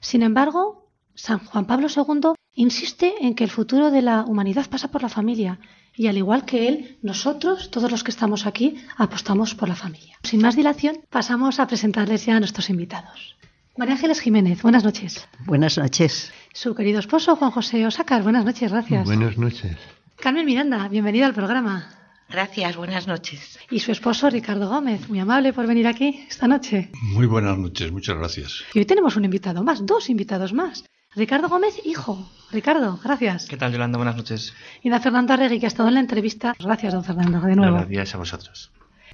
Sin 0.00 0.20
embargo, 0.22 0.92
San 1.14 1.38
Juan 1.38 1.66
Pablo 1.66 1.88
II 1.88 2.34
insiste 2.52 3.14
en 3.18 3.34
que 3.34 3.44
el 3.44 3.50
futuro 3.50 3.90
de 3.90 4.02
la 4.02 4.26
humanidad 4.26 4.68
pasa 4.68 4.90
por 4.90 5.00
la 5.00 5.08
familia 5.08 5.60
y 5.96 6.08
al 6.08 6.18
igual 6.18 6.44
que 6.44 6.68
él, 6.68 6.98
nosotros, 7.00 7.70
todos 7.70 7.90
los 7.90 8.04
que 8.04 8.10
estamos 8.10 8.44
aquí, 8.44 8.76
apostamos 8.98 9.54
por 9.54 9.70
la 9.70 9.76
familia. 9.76 10.18
Sin 10.24 10.42
más 10.42 10.56
dilación, 10.56 10.98
pasamos 11.08 11.58
a 11.58 11.66
presentarles 11.66 12.26
ya 12.26 12.36
a 12.36 12.40
nuestros 12.40 12.68
invitados. 12.68 13.38
María 13.78 13.94
Ángeles 13.94 14.20
Jiménez, 14.20 14.60
buenas 14.62 14.82
noches. 14.82 15.28
Buenas 15.46 15.78
noches. 15.78 16.32
Su 16.52 16.74
querido 16.74 16.98
esposo, 16.98 17.36
Juan 17.36 17.52
José 17.52 17.86
Osácar, 17.86 18.24
buenas 18.24 18.44
noches, 18.44 18.72
gracias. 18.72 19.04
Buenas 19.06 19.38
noches. 19.38 19.76
Carmen 20.16 20.44
Miranda, 20.44 20.88
bienvenida 20.88 21.26
al 21.26 21.32
programa. 21.32 21.88
Gracias, 22.28 22.76
buenas 22.76 23.06
noches. 23.06 23.56
Y 23.70 23.78
su 23.78 23.92
esposo, 23.92 24.28
Ricardo 24.30 24.68
Gómez, 24.68 25.08
muy 25.08 25.20
amable 25.20 25.52
por 25.52 25.68
venir 25.68 25.86
aquí 25.86 26.26
esta 26.28 26.48
noche. 26.48 26.90
Muy 27.14 27.26
buenas 27.26 27.56
noches, 27.56 27.92
muchas 27.92 28.16
gracias. 28.18 28.64
Y 28.74 28.80
hoy 28.80 28.84
tenemos 28.84 29.14
un 29.14 29.24
invitado 29.24 29.62
más, 29.62 29.86
dos 29.86 30.10
invitados 30.10 30.52
más. 30.52 30.84
Ricardo 31.14 31.48
Gómez, 31.48 31.80
hijo. 31.86 32.28
Ricardo, 32.50 32.98
gracias. 33.02 33.46
¿Qué 33.46 33.56
tal, 33.56 33.70
Yolanda? 33.72 33.96
Buenas 33.96 34.16
noches. 34.16 34.54
Y 34.82 34.90
da 34.90 34.98
Fernando 34.98 35.34
Arregui, 35.34 35.60
que 35.60 35.66
ha 35.66 35.68
estado 35.68 35.88
en 35.88 35.94
la 35.94 36.00
entrevista. 36.00 36.52
Gracias, 36.58 36.92
don 36.92 37.04
Fernando, 37.04 37.40
de 37.40 37.54
nuevo. 37.54 37.76
Gracias 37.76 38.14
a 38.16 38.18
vosotros. 38.18 38.72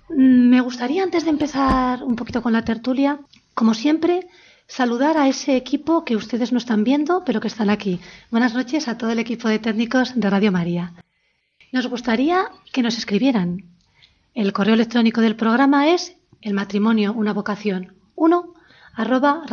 Mm, 0.09 0.49
Me 0.49 0.61
gustaría, 0.62 1.02
antes 1.02 1.25
de 1.25 1.30
empezar 1.30 2.02
un 2.02 2.16
poquito 2.16 2.40
con 2.42 2.54
la 2.54 2.64
tertulia, 2.64 3.21
como 3.54 3.75
siempre, 3.75 4.26
saludar 4.66 5.16
a 5.18 5.28
ese 5.28 5.56
equipo 5.56 6.04
que 6.04 6.16
ustedes 6.16 6.52
no 6.52 6.59
están 6.59 6.85
viendo, 6.85 7.23
pero 7.25 7.40
que 7.40 7.49
están 7.49 7.71
aquí. 7.71 8.00
Buenas 8.30 8.54
noches 8.54 8.88
a 8.88 8.99
todo 8.99 9.11
el 9.11 9.18
equipo 9.18 9.49
de 9.49 9.59
técnicos 9.59 10.14
de 10.14 10.30
Radio 10.30 10.52
María. 10.52 10.94
Nos 11.73 11.87
gustaría 11.87 12.50
que 12.73 12.83
nos 12.83 12.99
escribieran. 12.99 13.64
El 14.35 14.52
correo 14.52 14.75
electrónico 14.75 15.21
del 15.21 15.37
programa 15.37 15.88
es 15.88 16.16
el 16.40 16.54
matrimonio, 16.54 17.12
una 17.12 17.33
vocación, 17.33 17.94
1 18.16 18.54
arroba. 18.94 19.44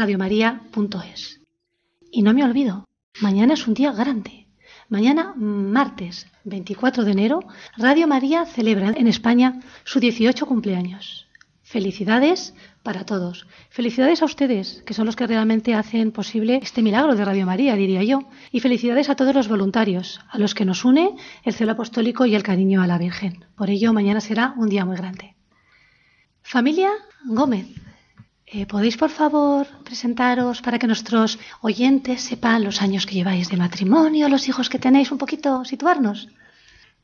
Y 2.12 2.22
no 2.22 2.34
me 2.34 2.44
olvido, 2.44 2.88
mañana 3.22 3.54
es 3.54 3.68
un 3.68 3.74
día 3.74 3.92
grande. 3.92 4.48
Mañana, 4.90 5.34
martes 5.36 6.28
24 6.44 7.06
de 7.06 7.12
enero, 7.12 7.40
Radio 7.78 8.08
María 8.08 8.46
celebra 8.46 8.90
en 8.90 9.08
España 9.08 9.62
su 9.84 10.00
18 10.00 10.46
cumpleaños. 10.46 11.28
Felicidades 11.72 12.54
para 12.84 13.06
todos. 13.06 13.48
Felicidades 13.70 14.22
a 14.22 14.26
ustedes, 14.26 14.84
que 14.86 14.94
son 14.94 15.06
los 15.06 15.16
que 15.16 15.26
realmente 15.26 15.74
hacen 15.74 16.12
posible 16.12 16.60
este 16.62 16.82
milagro 16.82 17.16
de 17.16 17.24
Radio 17.24 17.46
María, 17.46 17.78
diría 17.78 18.04
yo. 18.04 18.26
Y 18.52 18.60
felicidades 18.60 19.10
a 19.10 19.16
todos 19.16 19.34
los 19.34 19.48
voluntarios, 19.48 20.20
a 20.30 20.38
los 20.38 20.54
que 20.54 20.66
nos 20.66 20.84
une 20.84 21.16
el 21.46 21.54
celo 21.54 21.72
apostólico 21.72 22.26
y 22.26 22.36
el 22.36 22.44
cariño 22.44 22.82
a 22.82 22.88
la 22.88 22.98
Virgen. 22.98 23.46
Por 23.56 23.70
ello, 23.70 23.94
mañana 23.94 24.20
será 24.20 24.54
un 24.58 24.68
día 24.68 24.84
muy 24.84 24.98
grande. 24.98 25.36
Familia 26.42 26.90
Gómez, 27.24 27.68
eh, 28.48 28.66
¿podéis 28.66 28.98
por 28.98 29.10
favor 29.10 29.66
presentaros 29.86 30.62
para 30.62 30.78
que 30.78 30.88
nuestros 30.88 31.40
oyentes 31.62 32.22
sepan 32.22 32.66
los 32.66 32.82
años 32.82 33.06
que 33.06 33.16
lleváis 33.16 33.48
de 33.48 33.56
matrimonio, 33.56 34.28
los 34.28 34.50
hijos 34.50 34.70
que 34.70 34.78
tenéis, 34.78 35.10
un 35.10 35.18
poquito 35.18 35.64
situarnos? 35.64 36.28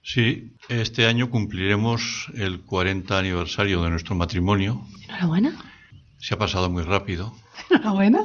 Sí, 0.07 0.53
este 0.69 1.05
año 1.05 1.29
cumpliremos 1.29 2.31
el 2.33 2.61
40 2.61 3.19
aniversario 3.19 3.83
de 3.83 3.89
nuestro 3.89 4.15
matrimonio. 4.15 4.87
Enhorabuena. 5.03 5.53
Se 6.17 6.33
ha 6.33 6.37
pasado 6.37 6.69
muy 6.69 6.83
rápido. 6.83 7.33
Enhorabuena. 7.69 8.23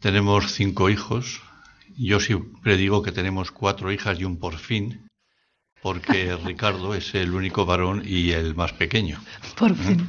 Tenemos 0.00 0.52
cinco 0.52 0.90
hijos. 0.90 1.40
Yo 1.96 2.20
siempre 2.20 2.76
digo 2.76 3.02
que 3.02 3.12
tenemos 3.12 3.50
cuatro 3.50 3.90
hijas 3.90 4.20
y 4.20 4.24
un 4.24 4.38
por 4.38 4.58
fin, 4.58 5.08
porque 5.80 6.36
Ricardo 6.44 6.94
es 6.94 7.14
el 7.14 7.32
único 7.32 7.64
varón 7.64 8.02
y 8.04 8.32
el 8.32 8.54
más 8.54 8.74
pequeño. 8.74 9.18
Por 9.56 9.74
fin. 9.74 10.06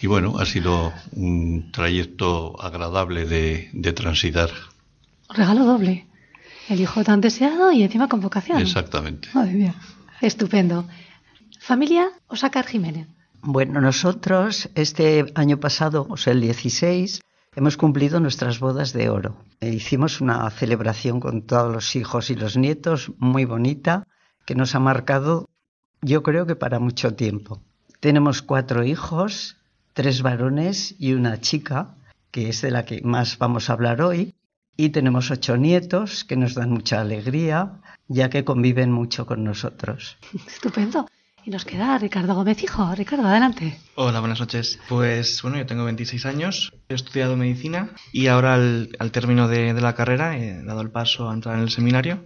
Y 0.00 0.06
bueno, 0.06 0.38
ha 0.38 0.46
sido 0.46 0.92
un 1.10 1.72
trayecto 1.72 2.54
agradable 2.62 3.24
de, 3.24 3.68
de 3.72 3.92
transitar. 3.92 4.50
Regalo 5.28 5.64
doble. 5.64 6.06
El 6.68 6.80
hijo 6.80 7.02
tan 7.02 7.20
deseado 7.20 7.72
y 7.72 7.82
encima 7.82 8.08
con 8.08 8.20
vocación. 8.20 8.60
Exactamente. 8.60 9.28
Madre 9.34 9.54
mía. 9.54 9.74
Estupendo. 10.20 10.86
Familia 11.60 12.10
Osácar 12.28 12.66
Jiménez. 12.66 13.08
Bueno, 13.42 13.80
nosotros 13.80 14.68
este 14.74 15.32
año 15.34 15.58
pasado, 15.58 16.06
o 16.10 16.16
sea, 16.18 16.34
el 16.34 16.42
16, 16.42 17.22
hemos 17.56 17.78
cumplido 17.78 18.20
nuestras 18.20 18.60
bodas 18.60 18.92
de 18.92 19.08
oro. 19.08 19.36
E 19.60 19.70
hicimos 19.70 20.20
una 20.20 20.48
celebración 20.50 21.20
con 21.20 21.42
todos 21.42 21.72
los 21.72 21.96
hijos 21.96 22.28
y 22.28 22.34
los 22.34 22.58
nietos 22.58 23.12
muy 23.18 23.46
bonita 23.46 24.06
que 24.44 24.54
nos 24.54 24.74
ha 24.74 24.80
marcado, 24.80 25.48
yo 26.02 26.22
creo 26.22 26.44
que 26.44 26.56
para 26.56 26.78
mucho 26.78 27.14
tiempo. 27.14 27.62
Tenemos 28.00 28.42
cuatro 28.42 28.84
hijos, 28.84 29.56
tres 29.94 30.20
varones 30.20 30.94
y 30.98 31.14
una 31.14 31.40
chica, 31.40 31.94
que 32.30 32.50
es 32.50 32.60
de 32.60 32.70
la 32.70 32.84
que 32.84 33.00
más 33.02 33.38
vamos 33.38 33.70
a 33.70 33.72
hablar 33.72 34.02
hoy. 34.02 34.34
Y 34.80 34.88
tenemos 34.88 35.30
ocho 35.30 35.58
nietos 35.58 36.24
que 36.24 36.36
nos 36.36 36.54
dan 36.54 36.70
mucha 36.70 37.02
alegría, 37.02 37.82
ya 38.08 38.30
que 38.30 38.46
conviven 38.46 38.90
mucho 38.90 39.26
con 39.26 39.44
nosotros. 39.44 40.16
Estupendo. 40.46 41.06
Y 41.44 41.50
nos 41.50 41.66
queda 41.66 41.98
Ricardo 41.98 42.34
Gómez, 42.34 42.62
hijo. 42.62 42.94
Ricardo, 42.94 43.26
adelante. 43.26 43.78
Hola, 43.94 44.20
buenas 44.20 44.40
noches. 44.40 44.80
Pues 44.88 45.42
bueno, 45.42 45.58
yo 45.58 45.66
tengo 45.66 45.84
26 45.84 46.24
años, 46.24 46.72
he 46.88 46.94
estudiado 46.94 47.36
medicina 47.36 47.90
y 48.10 48.28
ahora 48.28 48.54
al, 48.54 48.96
al 48.98 49.12
término 49.12 49.48
de, 49.48 49.74
de 49.74 49.80
la 49.82 49.94
carrera 49.94 50.38
he 50.38 50.62
dado 50.62 50.80
el 50.80 50.90
paso 50.90 51.28
a 51.28 51.34
entrar 51.34 51.56
en 51.56 51.62
el 51.64 51.70
seminario. 51.70 52.24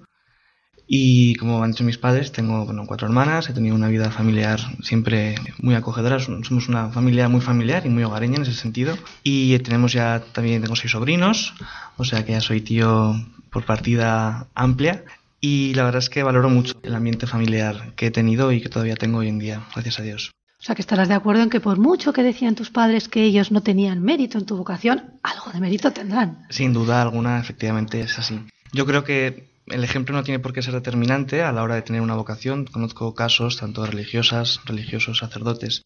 Y 0.87 1.35
como 1.37 1.63
han 1.63 1.71
dicho 1.71 1.85
mis 1.85 1.99
padres, 1.99 2.33
tengo 2.33 2.65
bueno, 2.67 2.85
cuatro 2.87 3.07
hermanas, 3.07 3.49
he 3.49 3.53
tenido 3.53 3.75
una 3.75 3.89
vida 3.89 4.11
familiar 4.11 4.61
siempre 4.83 5.35
muy 5.59 5.75
acogedora, 5.75 6.19
somos 6.19 6.69
una 6.69 6.91
familia 6.91 7.29
muy 7.29 7.41
familiar 7.41 7.87
y 7.87 7.89
muy 7.89 8.05
hogareña 8.05 8.37
en 8.37 8.43
ese 8.43 8.55
sentido. 8.55 8.97
Y 9.23 9.59
tenemos 9.61 9.93
ya, 9.93 10.23
también 10.33 10.61
tengo 10.63 10.77
seis 10.77 10.93
sobrinos, 10.93 11.55
o 11.97 12.05
sea 12.05 12.25
que 12.25 12.33
ya 12.33 12.41
soy 12.41 12.61
tío 12.61 13.15
por 13.51 13.65
partida 13.65 14.47
amplia. 14.55 15.05
Y 15.41 15.75
la 15.75 15.85
verdad 15.85 15.99
es 15.99 16.09
que 16.09 16.23
valoro 16.23 16.49
mucho 16.49 16.75
el 16.83 16.95
ambiente 16.95 17.27
familiar 17.27 17.93
que 17.97 18.07
he 18.07 18.11
tenido 18.11 18.51
y 18.53 18.61
que 18.61 18.69
todavía 18.69 18.97
tengo 18.97 19.19
hoy 19.19 19.29
en 19.29 19.39
día, 19.39 19.63
gracias 19.75 19.99
a 19.99 20.03
Dios. 20.03 20.31
O 20.59 20.67
sea, 20.67 20.75
que 20.75 20.81
estarás 20.81 21.09
de 21.09 21.15
acuerdo 21.15 21.43
en 21.43 21.51
que 21.51 21.61
por 21.61 21.79
mucho 21.79 22.15
que 22.15 22.23
decían 22.23 22.55
tus 22.55 22.71
padres 22.71 23.09
que 23.11 23.23
ellos 23.23 23.53
no 23.53 23.63
tenían 23.63 24.03
mérito 24.03 24.39
en 24.39 24.47
tu 24.47 24.57
vocación, 24.57 25.03
algo 25.23 25.53
de 25.53 25.61
mérito 25.61 25.93
tendrán. 25.93 26.47
Sin 26.49 26.73
duda 26.73 27.03
alguna, 27.03 27.39
efectivamente 27.39 28.01
es 28.01 28.19
así. 28.19 28.41
Yo 28.73 28.87
creo 28.87 29.05
que 29.05 29.54
el 29.67 29.85
ejemplo 29.85 30.15
no 30.15 30.23
tiene 30.23 30.41
por 30.41 30.53
qué 30.53 30.63
ser 30.63 30.75
determinante 30.75 31.43
a 31.43 31.53
la 31.53 31.63
hora 31.63 31.75
de 31.75 31.83
tener 31.83 32.03
una 32.03 32.17
vocación. 32.17 32.67
Conozco 32.67 33.15
casos, 33.15 33.57
tanto 33.57 33.87
religiosas, 33.87 34.61
religiosos, 34.65 35.19
sacerdotes, 35.19 35.85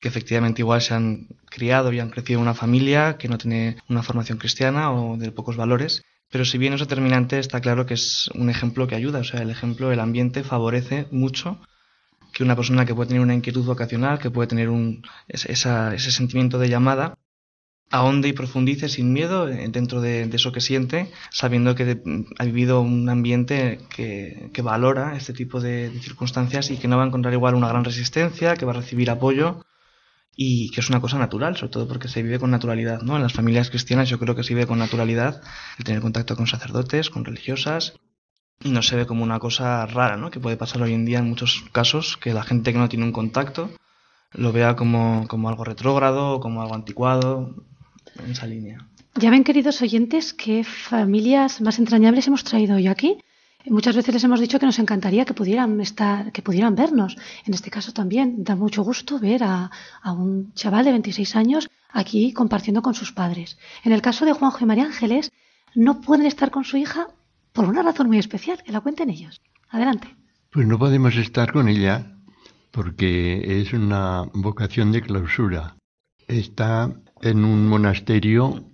que 0.00 0.08
efectivamente 0.08 0.62
igual 0.62 0.80
se 0.80 0.94
han 0.94 1.28
criado 1.50 1.92
y 1.92 2.00
han 2.00 2.10
crecido 2.10 2.38
en 2.38 2.42
una 2.42 2.54
familia 2.54 3.18
que 3.18 3.28
no 3.28 3.38
tiene 3.38 3.76
una 3.88 4.02
formación 4.02 4.38
cristiana 4.38 4.92
o 4.92 5.16
de 5.16 5.32
pocos 5.32 5.56
valores. 5.56 6.02
Pero 6.30 6.44
si 6.44 6.58
bien 6.58 6.74
es 6.74 6.80
determinante, 6.80 7.38
está 7.38 7.60
claro 7.60 7.86
que 7.86 7.94
es 7.94 8.28
un 8.34 8.50
ejemplo 8.50 8.86
que 8.86 8.94
ayuda. 8.94 9.20
O 9.20 9.24
sea, 9.24 9.40
el 9.40 9.50
ejemplo, 9.50 9.92
el 9.92 10.00
ambiente 10.00 10.44
favorece 10.44 11.06
mucho 11.10 11.60
que 12.32 12.44
una 12.44 12.56
persona 12.56 12.84
que 12.84 12.94
puede 12.94 13.08
tener 13.08 13.22
una 13.22 13.34
inquietud 13.34 13.64
vocacional, 13.64 14.18
que 14.18 14.30
puede 14.30 14.48
tener 14.48 14.68
un, 14.68 15.02
esa, 15.26 15.94
ese 15.94 16.12
sentimiento 16.12 16.58
de 16.58 16.68
llamada, 16.68 17.18
ahonde 17.90 18.28
y 18.28 18.32
profundice 18.32 18.88
sin 18.88 19.12
miedo 19.12 19.46
dentro 19.46 20.00
de, 20.00 20.22
eso 20.32 20.52
que 20.52 20.60
siente, 20.60 21.10
sabiendo 21.30 21.74
que 21.74 22.00
ha 22.38 22.44
vivido 22.44 22.80
un 22.80 23.08
ambiente 23.08 23.80
que, 23.94 24.50
que 24.52 24.62
valora 24.62 25.16
este 25.16 25.32
tipo 25.32 25.60
de, 25.60 25.90
de, 25.90 26.00
circunstancias 26.00 26.70
y 26.70 26.76
que 26.76 26.88
no 26.88 26.96
va 26.96 27.04
a 27.04 27.06
encontrar 27.06 27.32
igual 27.32 27.54
una 27.54 27.68
gran 27.68 27.84
resistencia, 27.84 28.56
que 28.56 28.66
va 28.66 28.72
a 28.72 28.76
recibir 28.76 29.10
apoyo 29.10 29.64
y 30.40 30.70
que 30.70 30.80
es 30.80 30.88
una 30.88 31.00
cosa 31.00 31.18
natural, 31.18 31.56
sobre 31.56 31.72
todo 31.72 31.88
porque 31.88 32.06
se 32.06 32.22
vive 32.22 32.38
con 32.38 32.52
naturalidad, 32.52 33.02
¿no? 33.02 33.16
En 33.16 33.22
las 33.22 33.32
familias 33.32 33.70
cristianas 33.70 34.08
yo 34.08 34.20
creo 34.20 34.36
que 34.36 34.44
se 34.44 34.54
vive 34.54 34.68
con 34.68 34.78
naturalidad 34.78 35.42
el 35.78 35.84
tener 35.84 36.00
contacto 36.00 36.36
con 36.36 36.46
sacerdotes, 36.46 37.10
con 37.10 37.24
religiosas 37.24 37.94
y 38.62 38.70
no 38.70 38.82
se 38.82 38.94
ve 38.94 39.06
como 39.06 39.24
una 39.24 39.40
cosa 39.40 39.84
rara, 39.86 40.16
¿no? 40.16 40.30
Que 40.30 40.38
puede 40.38 40.56
pasar 40.56 40.82
hoy 40.82 40.94
en 40.94 41.04
día 41.04 41.18
en 41.18 41.28
muchos 41.28 41.64
casos, 41.72 42.16
que 42.16 42.34
la 42.34 42.44
gente 42.44 42.72
que 42.72 42.78
no 42.78 42.88
tiene 42.88 43.04
un 43.04 43.12
contacto 43.12 43.70
lo 44.32 44.52
vea 44.52 44.76
como, 44.76 45.26
como 45.26 45.48
algo 45.48 45.64
retrógrado, 45.64 46.38
como 46.38 46.62
algo 46.62 46.74
anticuado, 46.74 47.54
en 48.24 48.30
esa 48.30 48.46
línea. 48.46 48.86
Ya 49.14 49.30
ven, 49.30 49.44
queridos 49.44 49.82
oyentes, 49.82 50.32
qué 50.32 50.64
familias 50.64 51.60
más 51.60 51.78
entrañables 51.78 52.26
hemos 52.26 52.44
traído 52.44 52.76
hoy 52.76 52.86
aquí. 52.86 53.18
Muchas 53.66 53.96
veces 53.96 54.14
les 54.14 54.24
hemos 54.24 54.40
dicho 54.40 54.58
que 54.58 54.66
nos 54.66 54.78
encantaría 54.78 55.24
que 55.24 55.34
pudieran 55.34 55.80
estar, 55.80 56.32
que 56.32 56.42
pudieran 56.42 56.74
vernos. 56.74 57.16
En 57.44 57.54
este 57.54 57.70
caso 57.70 57.92
también 57.92 58.44
da 58.44 58.54
mucho 58.56 58.82
gusto 58.82 59.18
ver 59.18 59.42
a, 59.42 59.70
a 60.00 60.12
un 60.12 60.52
chaval 60.54 60.84
de 60.84 60.92
26 60.92 61.36
años 61.36 61.68
aquí 61.90 62.32
compartiendo 62.32 62.80
con 62.80 62.94
sus 62.94 63.12
padres. 63.12 63.58
En 63.84 63.92
el 63.92 64.00
caso 64.00 64.24
de 64.24 64.32
Juanjo 64.32 64.58
y 64.62 64.66
María 64.66 64.84
Ángeles, 64.84 65.32
no 65.74 66.00
pueden 66.00 66.26
estar 66.26 66.50
con 66.50 66.64
su 66.64 66.76
hija 66.76 67.08
por 67.52 67.64
una 67.64 67.82
razón 67.82 68.06
muy 68.06 68.18
especial, 68.18 68.62
que 68.62 68.72
la 68.72 68.80
cuenten 68.80 69.10
ellos. 69.10 69.40
Adelante. 69.68 70.14
Pues 70.50 70.66
no 70.66 70.78
podemos 70.78 71.16
estar 71.16 71.52
con 71.52 71.68
ella 71.68 72.16
porque 72.70 73.60
es 73.60 73.72
una 73.72 74.24
vocación 74.32 74.92
de 74.92 75.02
clausura. 75.02 75.76
Está 76.26 76.94
en 77.22 77.44
un 77.44 77.68
monasterio 77.68 78.64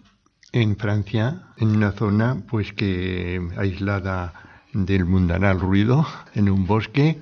en 0.53 0.77
Francia, 0.77 1.49
en 1.57 1.69
una 1.77 1.93
zona 1.93 2.45
pues 2.49 2.73
que 2.73 3.41
aislada 3.57 4.33
del 4.73 5.05
mundanal 5.05 5.61
ruido, 5.61 6.07
en 6.35 6.49
un 6.49 6.67
bosque, 6.67 7.21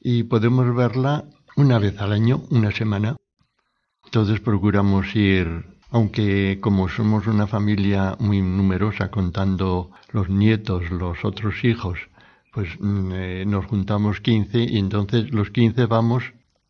y 0.00 0.24
podemos 0.24 0.74
verla 0.74 1.24
una 1.56 1.78
vez 1.78 2.00
al 2.00 2.12
año, 2.12 2.42
una 2.50 2.70
semana. 2.70 3.16
Todos 4.10 4.40
procuramos 4.40 5.14
ir, 5.14 5.66
aunque 5.90 6.58
como 6.60 6.88
somos 6.88 7.26
una 7.26 7.46
familia 7.46 8.16
muy 8.18 8.42
numerosa, 8.42 9.10
contando 9.10 9.90
los 10.10 10.28
nietos, 10.28 10.90
los 10.90 11.24
otros 11.24 11.64
hijos, 11.64 11.98
pues 12.52 12.68
eh, 12.82 13.44
nos 13.46 13.66
juntamos 13.66 14.20
15 14.20 14.64
y 14.64 14.78
entonces 14.78 15.32
los 15.32 15.50
15 15.50 15.86
vamos 15.86 16.24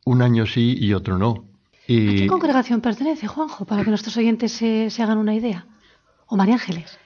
un 0.04 0.22
año 0.22 0.46
sí 0.46 0.76
y 0.78 0.94
otro 0.94 1.18
no. 1.18 1.51
Y... 1.86 2.08
¿A 2.08 2.16
qué 2.16 2.26
congregación 2.26 2.80
pertenece, 2.80 3.26
Juanjo, 3.26 3.64
para 3.64 3.82
que 3.84 3.90
nuestros 3.90 4.16
oyentes 4.16 4.52
se, 4.52 4.90
se 4.90 5.02
hagan 5.02 5.18
una 5.18 5.34
idea? 5.34 5.66
o 6.32 6.36
María 6.36 6.54
Ángeles? 6.54 6.98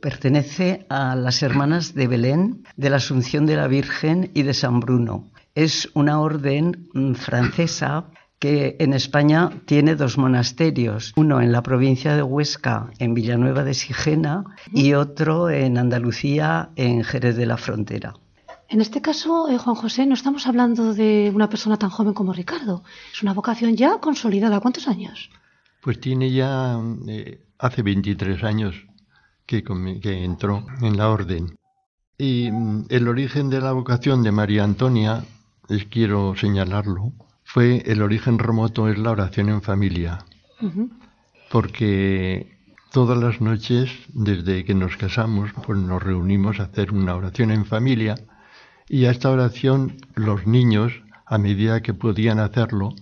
Pertenece 0.00 0.86
a 0.88 1.14
las 1.16 1.42
hermanas 1.42 1.94
de 1.94 2.08
Belén, 2.08 2.64
de 2.76 2.88
la 2.88 2.96
Asunción 2.96 3.44
de 3.44 3.56
la 3.56 3.68
Virgen 3.68 4.30
y 4.32 4.42
de 4.42 4.54
San 4.54 4.80
Bruno. 4.80 5.30
Es 5.54 5.90
una 5.92 6.20
orden 6.20 6.88
mm, 6.94 7.12
francesa 7.12 8.06
que 8.38 8.76
en 8.78 8.94
España 8.94 9.50
tiene 9.66 9.96
dos 9.96 10.16
monasterios, 10.16 11.12
uno 11.16 11.42
en 11.42 11.52
la 11.52 11.62
provincia 11.62 12.16
de 12.16 12.22
Huesca, 12.22 12.90
en 12.98 13.12
Villanueva 13.12 13.64
de 13.64 13.74
Sigena, 13.74 14.44
y 14.72 14.94
otro 14.94 15.50
en 15.50 15.76
Andalucía, 15.76 16.70
en 16.76 17.04
Jerez 17.04 17.36
de 17.36 17.46
la 17.46 17.58
Frontera. 17.58 18.14
En 18.74 18.80
este 18.80 19.00
caso, 19.00 19.48
eh, 19.48 19.56
Juan 19.56 19.76
José, 19.76 20.04
no 20.04 20.14
estamos 20.14 20.48
hablando 20.48 20.94
de 20.94 21.30
una 21.32 21.48
persona 21.48 21.76
tan 21.76 21.90
joven 21.90 22.12
como 22.12 22.32
Ricardo. 22.32 22.82
Es 23.12 23.22
una 23.22 23.32
vocación 23.32 23.76
ya 23.76 24.00
consolidada. 24.00 24.58
¿Cuántos 24.58 24.88
años? 24.88 25.30
Pues 25.80 26.00
tiene 26.00 26.32
ya 26.32 26.80
eh, 27.06 27.40
hace 27.56 27.82
23 27.82 28.42
años 28.42 28.74
que, 29.46 29.62
que 29.62 30.24
entró 30.24 30.66
en 30.82 30.96
la 30.96 31.08
orden. 31.08 31.56
Y 32.18 32.50
mm, 32.50 32.86
el 32.88 33.06
origen 33.06 33.48
de 33.48 33.60
la 33.60 33.70
vocación 33.70 34.24
de 34.24 34.32
María 34.32 34.64
Antonia, 34.64 35.24
les 35.68 35.84
quiero 35.84 36.34
señalarlo, 36.34 37.12
fue 37.44 37.80
el 37.86 38.02
origen 38.02 38.40
remoto 38.40 38.88
es 38.88 38.98
la 38.98 39.12
oración 39.12 39.50
en 39.50 39.62
familia. 39.62 40.24
Porque 41.48 42.58
todas 42.90 43.18
las 43.18 43.40
noches, 43.40 43.92
desde 44.08 44.64
que 44.64 44.74
nos 44.74 44.96
casamos, 44.96 45.52
pues 45.64 45.78
nos 45.78 46.02
reunimos 46.02 46.58
a 46.58 46.64
hacer 46.64 46.90
una 46.90 47.14
oración 47.14 47.52
en 47.52 47.66
familia 47.66 48.16
y 48.88 49.06
a 49.06 49.10
esta 49.10 49.30
oración 49.30 49.96
los 50.14 50.46
niños, 50.46 50.92
a 51.26 51.38
medida 51.38 51.82
que 51.82 51.94
podían 51.94 52.38
hacerlo, 52.38 52.94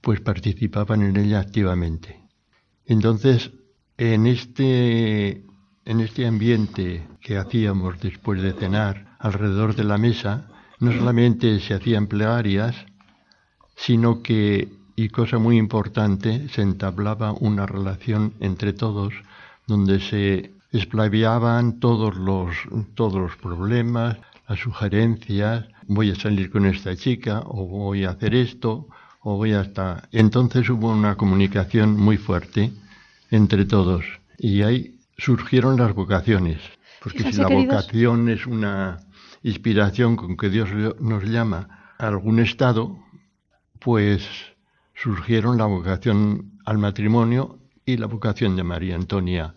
pues 0.00 0.20
participaban 0.20 1.02
en 1.02 1.16
ella 1.16 1.40
activamente. 1.40 2.22
Entonces, 2.86 3.52
en 3.96 4.26
este 4.26 5.44
en 5.88 6.00
este 6.00 6.26
ambiente 6.26 7.08
que 7.22 7.38
hacíamos 7.38 7.98
después 8.00 8.42
de 8.42 8.52
cenar 8.52 9.16
alrededor 9.18 9.74
de 9.74 9.84
la 9.84 9.96
mesa, 9.96 10.46
no 10.80 10.92
solamente 10.92 11.58
se 11.60 11.72
hacían 11.72 12.08
plegarias, 12.08 12.76
sino 13.74 14.22
que, 14.22 14.68
y 14.96 15.08
cosa 15.08 15.38
muy 15.38 15.56
importante, 15.56 16.50
se 16.50 16.60
entablaba 16.60 17.32
una 17.32 17.64
relación 17.64 18.34
entre 18.40 18.74
todos 18.74 19.14
donde 19.66 20.00
se 20.00 20.52
explaviaban 20.72 21.80
todos 21.80 22.16
los, 22.16 22.54
todos 22.94 23.14
los 23.14 23.36
problemas, 23.36 24.18
las 24.48 24.58
sugerencias, 24.58 25.66
voy 25.86 26.10
a 26.10 26.14
salir 26.14 26.50
con 26.50 26.64
esta 26.64 26.96
chica, 26.96 27.42
o 27.44 27.66
voy 27.66 28.04
a 28.04 28.10
hacer 28.10 28.34
esto, 28.34 28.88
o 29.20 29.36
voy 29.36 29.52
a 29.52 29.60
estar. 29.60 30.08
Entonces 30.10 30.68
hubo 30.70 30.90
una 30.90 31.16
comunicación 31.16 31.96
muy 31.96 32.16
fuerte 32.16 32.72
entre 33.30 33.66
todos. 33.66 34.04
Y 34.38 34.62
ahí 34.62 34.98
surgieron 35.18 35.76
las 35.76 35.94
vocaciones, 35.94 36.58
porque 37.02 37.30
si 37.30 37.38
la 37.38 37.48
vocación 37.48 38.28
es 38.30 38.46
una 38.46 38.98
inspiración 39.42 40.16
con 40.16 40.36
que 40.36 40.48
Dios 40.48 40.70
nos 41.00 41.24
llama 41.24 41.94
a 41.98 42.06
algún 42.08 42.40
estado, 42.40 42.98
pues 43.80 44.26
surgieron 44.94 45.58
la 45.58 45.66
vocación 45.66 46.58
al 46.64 46.78
matrimonio 46.78 47.58
y 47.84 47.96
la 47.98 48.06
vocación 48.06 48.56
de 48.56 48.64
María 48.64 48.96
Antonia 48.96 49.54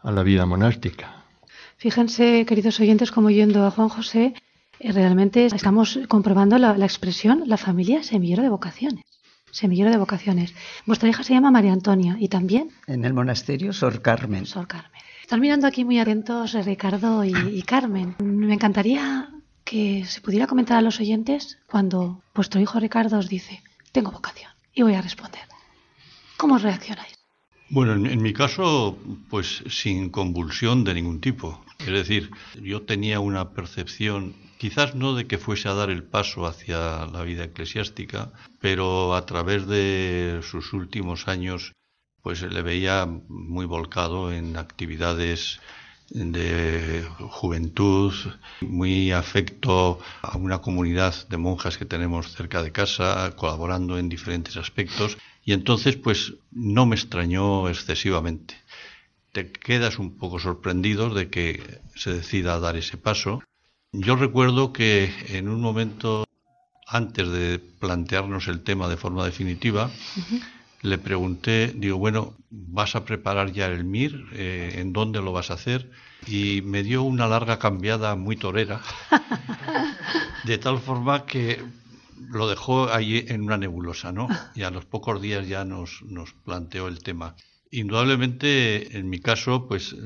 a 0.00 0.12
la 0.12 0.22
vida 0.22 0.44
monástica. 0.46 1.23
Fíjense, 1.76 2.46
queridos 2.46 2.80
oyentes, 2.80 3.10
como 3.10 3.30
yendo 3.30 3.66
a 3.66 3.70
Juan 3.70 3.88
José, 3.88 4.34
eh, 4.78 4.92
realmente 4.92 5.46
estamos 5.46 5.98
comprobando 6.08 6.58
la, 6.58 6.76
la 6.76 6.86
expresión 6.86 7.44
la 7.46 7.56
familia 7.56 8.02
semillero 8.02 8.42
de 8.42 8.48
vocaciones 8.48 9.04
semillero 9.54 9.90
de 9.90 9.98
vocaciones. 9.98 10.52
Vuestra 10.84 11.08
hija 11.08 11.22
se 11.22 11.32
llama 11.32 11.50
María 11.50 11.72
Antonia 11.72 12.16
y 12.18 12.28
también. 12.28 12.70
En 12.86 13.04
el 13.04 13.14
monasterio 13.14 13.72
Sor 13.72 14.02
Carmen. 14.02 14.46
Sor 14.46 14.66
Carmen. 14.66 15.00
Están 15.22 15.40
mirando 15.40 15.66
aquí 15.66 15.84
muy 15.84 15.98
atentos 15.98 16.52
Ricardo 16.66 17.24
y, 17.24 17.62
Carmen. 17.62 18.14
Me 18.18 18.52
encantaría 18.52 19.30
que 19.64 20.04
se 20.04 20.20
pudiera 20.20 20.46
comentar 20.46 20.76
a 20.76 20.82
los 20.82 21.00
oyentes 21.00 21.58
cuando 21.66 22.20
vuestro 22.34 22.60
hijo 22.60 22.78
Ricardo 22.78 23.18
os 23.18 23.28
dice, 23.28 23.62
tengo 23.92 24.10
vocación, 24.10 24.50
y 24.74 24.82
voy 24.82 24.94
a 24.94 25.00
responder. 25.00 25.40
¿Cómo 26.36 26.58
reaccionáis? 26.58 27.14
Bueno, 27.70 27.94
en, 27.94 28.20
mi 28.20 28.34
caso, 28.34 28.98
pues 29.30 29.64
sin 29.68 30.10
convulsión 30.10 30.84
de 30.84 30.92
ningún 30.92 31.22
tipo. 31.22 31.63
Es 31.78 31.86
decir, 31.86 32.30
yo 32.62 32.82
tenía 32.82 33.20
una 33.20 33.50
percepción, 33.50 34.34
quizás 34.58 34.94
no 34.94 35.14
de 35.14 35.26
que 35.26 35.38
fuese 35.38 35.68
a 35.68 35.74
dar 35.74 35.90
el 35.90 36.02
paso 36.02 36.46
hacia 36.46 37.06
la 37.06 37.22
vida 37.22 37.44
eclesiástica, 37.44 38.32
pero 38.60 39.14
a 39.14 39.26
través 39.26 39.66
de 39.66 40.40
sus 40.42 40.72
últimos 40.72 41.28
años 41.28 41.72
pues 42.22 42.40
le 42.40 42.62
veía 42.62 43.06
muy 43.28 43.66
volcado 43.66 44.32
en 44.32 44.56
actividades 44.56 45.60
de 46.08 47.06
juventud, 47.18 48.14
muy 48.60 49.12
afecto 49.12 49.98
a 50.22 50.36
una 50.36 50.58
comunidad 50.58 51.14
de 51.28 51.36
monjas 51.36 51.76
que 51.76 51.84
tenemos 51.84 52.32
cerca 52.32 52.62
de 52.62 52.72
casa, 52.72 53.34
colaborando 53.36 53.98
en 53.98 54.08
diferentes 54.08 54.56
aspectos, 54.56 55.18
y 55.44 55.52
entonces 55.52 55.96
pues 55.96 56.34
no 56.50 56.86
me 56.86 56.96
extrañó 56.96 57.68
excesivamente. 57.68 58.54
Te 59.34 59.50
quedas 59.50 59.98
un 59.98 60.16
poco 60.16 60.38
sorprendido 60.38 61.10
de 61.10 61.28
que 61.28 61.80
se 61.96 62.12
decida 62.12 62.60
dar 62.60 62.76
ese 62.76 62.96
paso. 62.96 63.42
Yo 63.90 64.14
recuerdo 64.14 64.72
que 64.72 65.12
en 65.26 65.48
un 65.48 65.60
momento 65.60 66.24
antes 66.86 67.28
de 67.28 67.58
plantearnos 67.58 68.46
el 68.46 68.62
tema 68.62 68.86
de 68.88 68.96
forma 68.96 69.24
definitiva, 69.24 69.90
le 70.82 70.98
pregunté, 70.98 71.72
digo, 71.74 71.98
bueno, 71.98 72.36
¿vas 72.48 72.94
a 72.94 73.04
preparar 73.04 73.50
ya 73.50 73.66
el 73.66 73.82
MIR? 73.82 74.24
Eh, 74.34 74.74
¿En 74.76 74.92
dónde 74.92 75.20
lo 75.20 75.32
vas 75.32 75.50
a 75.50 75.54
hacer? 75.54 75.90
Y 76.28 76.62
me 76.62 76.84
dio 76.84 77.02
una 77.02 77.26
larga 77.26 77.58
cambiada 77.58 78.14
muy 78.14 78.36
torera, 78.36 78.82
de 80.44 80.58
tal 80.58 80.78
forma 80.78 81.26
que 81.26 81.60
lo 82.30 82.48
dejó 82.48 82.88
ahí 82.92 83.24
en 83.26 83.42
una 83.42 83.58
nebulosa, 83.58 84.12
¿no? 84.12 84.28
Y 84.54 84.62
a 84.62 84.70
los 84.70 84.84
pocos 84.84 85.20
días 85.20 85.48
ya 85.48 85.64
nos, 85.64 86.02
nos 86.02 86.34
planteó 86.34 86.86
el 86.86 87.02
tema. 87.02 87.34
Indudablemente, 87.78 88.96
en 88.96 89.08
mi 89.08 89.20
caso, 89.20 89.66
pues 89.66 89.96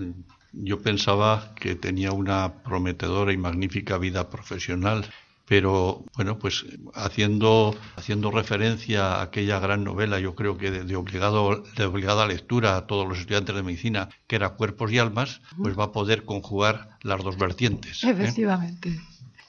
yo 0.52 0.80
pensaba 0.80 1.54
que 1.54 1.74
tenía 1.74 2.12
una 2.12 2.62
prometedora 2.62 3.32
y 3.32 3.36
magnífica 3.36 3.98
vida 3.98 4.30
profesional 4.30 5.04
pero 5.48 6.04
bueno, 6.14 6.38
pues 6.38 6.66
haciendo, 6.94 7.74
haciendo 7.96 8.30
referencia 8.30 9.14
a 9.14 9.22
aquella 9.22 9.58
gran 9.58 9.82
novela, 9.82 10.20
yo 10.20 10.34
creo 10.34 10.58
que 10.58 10.70
de, 10.70 10.94
obligado, 10.94 11.64
de 11.74 11.84
obligada 11.86 12.26
lectura 12.26 12.76
a 12.76 12.86
todos 12.86 13.08
los 13.08 13.18
estudiantes 13.18 13.56
de 13.56 13.62
medicina, 13.62 14.10
que 14.26 14.36
era 14.36 14.50
Cuerpos 14.50 14.92
y 14.92 14.98
Almas, 14.98 15.40
pues 15.56 15.76
va 15.76 15.84
a 15.84 15.92
poder 15.92 16.26
conjugar 16.26 16.98
las 17.02 17.24
dos 17.24 17.38
vertientes. 17.38 18.04
¿eh? 18.04 18.10
Efectivamente. 18.10 19.00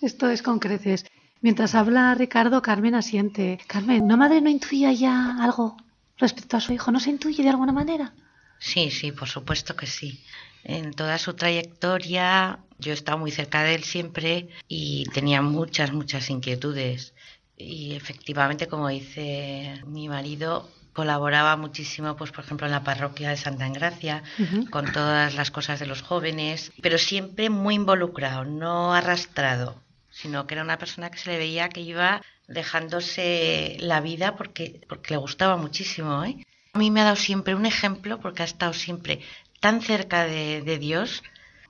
Esto 0.02 0.30
es 0.30 0.42
con 0.42 0.60
creces. 0.60 1.06
Mientras 1.42 1.76
habla 1.76 2.16
Ricardo, 2.16 2.62
Carmen 2.62 2.96
asiente. 2.96 3.60
Carmen, 3.68 4.02
¿una 4.04 4.16
madre 4.16 4.40
no 4.40 4.50
intuía 4.50 4.94
ya 4.94 5.36
algo 5.44 5.76
respecto 6.20 6.58
a 6.58 6.62
su 6.62 6.74
hijo? 6.74 6.92
¿No 6.92 7.00
se 7.00 7.10
intuye 7.10 7.44
de 7.44 7.50
alguna 7.50 7.72
manera? 7.72 8.14
Sí, 8.60 8.92
sí, 8.92 9.12
por 9.12 9.28
supuesto 9.28 9.76
que 9.76 9.88
sí. 9.88 10.24
En 10.64 10.94
toda 10.94 11.18
su 11.18 11.34
trayectoria 11.34 12.60
yo 12.78 12.92
he 12.92 12.94
estado 12.94 13.18
muy 13.18 13.32
cerca 13.32 13.64
de 13.64 13.76
él 13.76 13.84
siempre 13.84 14.50
y 14.68 15.06
tenía 15.14 15.42
muchas, 15.42 15.94
muchas 15.94 16.30
inquietudes. 16.30 17.14
Y 17.58 17.94
efectivamente, 17.94 18.68
como 18.68 18.88
dice 18.90 19.82
mi 19.86 20.08
marido, 20.08 20.70
colaboraba 20.94 21.56
muchísimo, 21.56 22.16
pues 22.16 22.32
por 22.32 22.44
ejemplo, 22.44 22.68
en 22.68 22.72
la 22.72 22.84
parroquia 22.84 23.30
de 23.30 23.38
Santa 23.38 23.68
Engracia, 23.68 24.24
con 24.70 24.92
todas 24.92 25.36
las 25.36 25.52
cosas 25.52 25.80
de 25.80 25.86
los 25.86 26.02
jóvenes, 26.02 26.72
pero 26.82 26.98
siempre 26.98 27.50
muy 27.50 27.76
involucrado, 27.76 28.46
no 28.46 28.94
arrastrado, 28.94 29.82
sino 30.10 30.48
que 30.48 30.56
era 30.56 30.64
una 30.64 30.78
persona 30.78 31.10
que 31.10 31.18
se 31.18 31.32
le 31.32 31.38
veía 31.38 31.70
que 31.70 31.82
iba 31.82 32.22
dejándose 32.50 33.78
la 33.80 34.02
vida 34.02 34.36
porque, 34.36 34.82
porque 34.90 35.14
le 35.14 35.18
gustaba 35.18 35.56
muchísimo. 35.56 36.24
¿eh? 36.24 36.46
A 36.74 36.80
mí 36.80 36.92
me 36.92 37.02
ha 37.02 37.06
dado 37.06 37.16
siempre 37.16 37.56
un 37.56 37.66
ejemplo 37.66 38.20
porque 38.20 38.42
ha 38.42 38.46
estado 38.46 38.74
siempre 38.74 39.22
tan 39.60 39.82
cerca 39.82 40.26
de, 40.26 40.78
Dios 40.80 41.24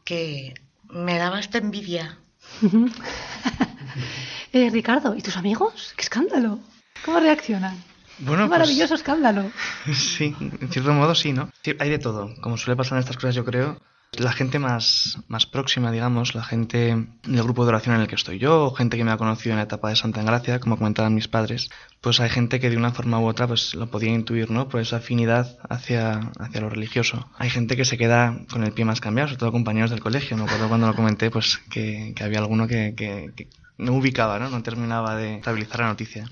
que 0.06 0.54
me 0.90 1.18
daba 1.18 1.40
esta 1.40 1.58
envidia. 1.58 2.18
eh, 4.54 4.70
Ricardo, 4.72 5.16
¿y 5.16 5.22
tus 5.22 5.38
amigos? 5.38 5.94
¡Qué 5.96 6.04
escándalo! 6.04 6.60
¿Cómo 7.06 7.20
reaccionan? 7.20 7.78
Bueno, 8.20 8.44
Qué 8.44 8.50
maravilloso 8.50 8.90
pues 8.90 9.02
escándalo. 9.02 9.52
Sí, 9.94 10.36
en 10.40 10.70
cierto 10.72 10.94
modo 10.94 11.16
sí, 11.16 11.34
¿no? 11.34 11.52
hay 11.80 11.90
de 11.90 12.00
todo. 12.00 12.34
Como 12.42 12.58
suele 12.58 12.78
pasar 12.78 12.98
en 12.98 13.00
estas 13.00 13.16
cosas, 13.16 13.36
yo 13.36 13.46
creo, 13.46 13.80
la 14.18 14.34
gente 14.34 14.60
más, 14.60 15.20
más 15.28 15.46
próxima, 15.46 15.92
digamos, 15.92 16.36
la 16.36 16.44
gente 16.44 17.08
del 17.24 17.44
grupo 17.44 17.64
de 17.64 17.70
oración 17.70 17.96
en 17.96 18.02
el 18.02 18.08
que 18.08 18.16
estoy 18.16 18.40
yo, 18.40 18.66
o 18.66 18.74
gente 18.74 18.98
que 18.98 19.04
me 19.04 19.12
ha 19.12 19.18
conocido 19.18 19.54
en 19.54 19.58
la 19.58 19.64
etapa 19.64 19.90
de 19.90 19.96
Santa 19.96 20.22
Engracia, 20.22 20.60
como 20.60 20.78
comentaban 20.78 21.14
mis 21.14 21.28
padres, 21.28 21.70
pues 22.02 22.20
hay 22.20 22.30
gente 22.30 22.60
que 22.60 22.70
de 22.70 22.78
una 22.78 22.92
forma 22.92 23.20
u 23.20 23.28
otra 23.28 23.48
pues 23.48 23.76
lo 23.76 23.90
podía 23.90 24.12
intuir, 24.12 24.52
¿no? 24.52 24.68
Por 24.68 24.82
esa 24.82 24.98
afinidad 24.98 25.58
hacia, 25.70 26.32
hacia 26.40 26.62
lo 26.62 26.70
religioso. 26.70 27.30
Hay 27.38 27.50
gente 27.50 27.78
que 27.78 27.86
se 27.86 27.98
queda 27.98 28.46
con 28.52 28.64
el 28.64 28.74
pie 28.74 28.86
más 28.86 29.02
cambiado, 29.02 29.30
sobre 29.30 29.40
todo 29.40 29.52
compañeros 29.52 29.92
del 29.92 30.02
colegio. 30.02 30.38
Me 30.38 30.44
acuerdo 30.44 30.68
cuando 30.68 30.88
lo 30.88 30.96
comenté, 30.96 31.30
pues 31.32 31.60
que, 31.70 32.14
había 32.22 32.40
alguno 32.40 32.68
que, 32.68 32.94
que, 32.96 33.48
no 33.78 33.94
ubicaba, 33.94 34.40
¿no? 34.40 34.50
No 34.50 34.62
terminaba 34.64 35.16
de 35.16 35.36
estabilizar 35.36 35.82
la 35.82 35.88
noticia. 35.88 36.26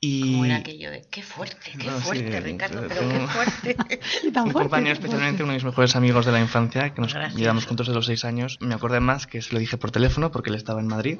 Y... 0.00 0.32
Como 0.32 0.44
era 0.44 0.56
aquello 0.56 0.90
de 0.90 1.04
qué 1.10 1.22
fuerte, 1.22 1.72
qué 1.76 1.90
fuerte, 1.90 2.40
Ricardo, 2.40 2.86
pero 2.88 3.08
qué 3.08 3.26
fuerte. 3.26 3.76
y 4.24 4.30
tan 4.30 4.44
un 4.44 4.52
compañero, 4.52 4.92
especialmente 4.92 5.42
uno 5.42 5.52
de 5.52 5.56
mis 5.56 5.64
mejores 5.64 5.96
amigos 5.96 6.24
de 6.24 6.32
la 6.32 6.40
infancia, 6.40 6.94
que 6.94 7.00
nos 7.00 7.14
llevamos 7.34 7.66
juntos 7.66 7.88
de 7.88 7.94
los 7.94 8.06
seis 8.06 8.24
años, 8.24 8.58
me 8.60 8.74
acordé 8.74 9.00
más 9.00 9.26
que 9.26 9.42
se 9.42 9.52
lo 9.52 9.58
dije 9.58 9.76
por 9.76 9.90
teléfono 9.90 10.30
porque 10.30 10.50
él 10.50 10.56
estaba 10.56 10.80
en 10.80 10.86
Madrid 10.86 11.18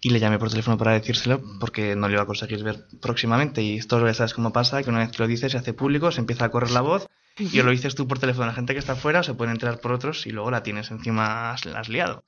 y 0.00 0.10
le 0.10 0.18
llamé 0.18 0.38
por 0.38 0.50
teléfono 0.50 0.76
para 0.76 0.92
decírselo 0.92 1.40
porque 1.60 1.94
no 1.94 2.08
lo 2.08 2.14
iba 2.14 2.22
a 2.22 2.26
conseguir 2.26 2.64
ver 2.64 2.86
próximamente. 3.00 3.62
Y 3.62 3.76
esto 3.76 4.04
ya 4.04 4.14
sabes 4.14 4.34
cómo 4.34 4.52
pasa, 4.52 4.82
que 4.82 4.90
una 4.90 4.98
vez 4.98 5.12
que 5.12 5.18
lo 5.22 5.28
dices 5.28 5.52
se 5.52 5.58
hace 5.58 5.72
público, 5.72 6.10
se 6.10 6.20
empieza 6.20 6.46
a 6.46 6.50
correr 6.50 6.72
la 6.72 6.80
voz 6.80 7.06
y 7.38 7.60
o 7.60 7.62
lo 7.62 7.70
dices 7.70 7.94
tú 7.94 8.08
por 8.08 8.18
teléfono 8.18 8.44
a 8.44 8.48
la 8.48 8.54
gente 8.54 8.72
que 8.72 8.80
está 8.80 8.92
afuera 8.92 9.20
o 9.20 9.22
se 9.22 9.34
pueden 9.34 9.52
entrar 9.52 9.78
por 9.78 9.92
otros 9.92 10.26
y 10.26 10.32
luego 10.32 10.50
la 10.50 10.64
tienes 10.64 10.90
encima, 10.90 11.54
la 11.64 11.80
has 11.80 11.88
liado. 11.88 12.24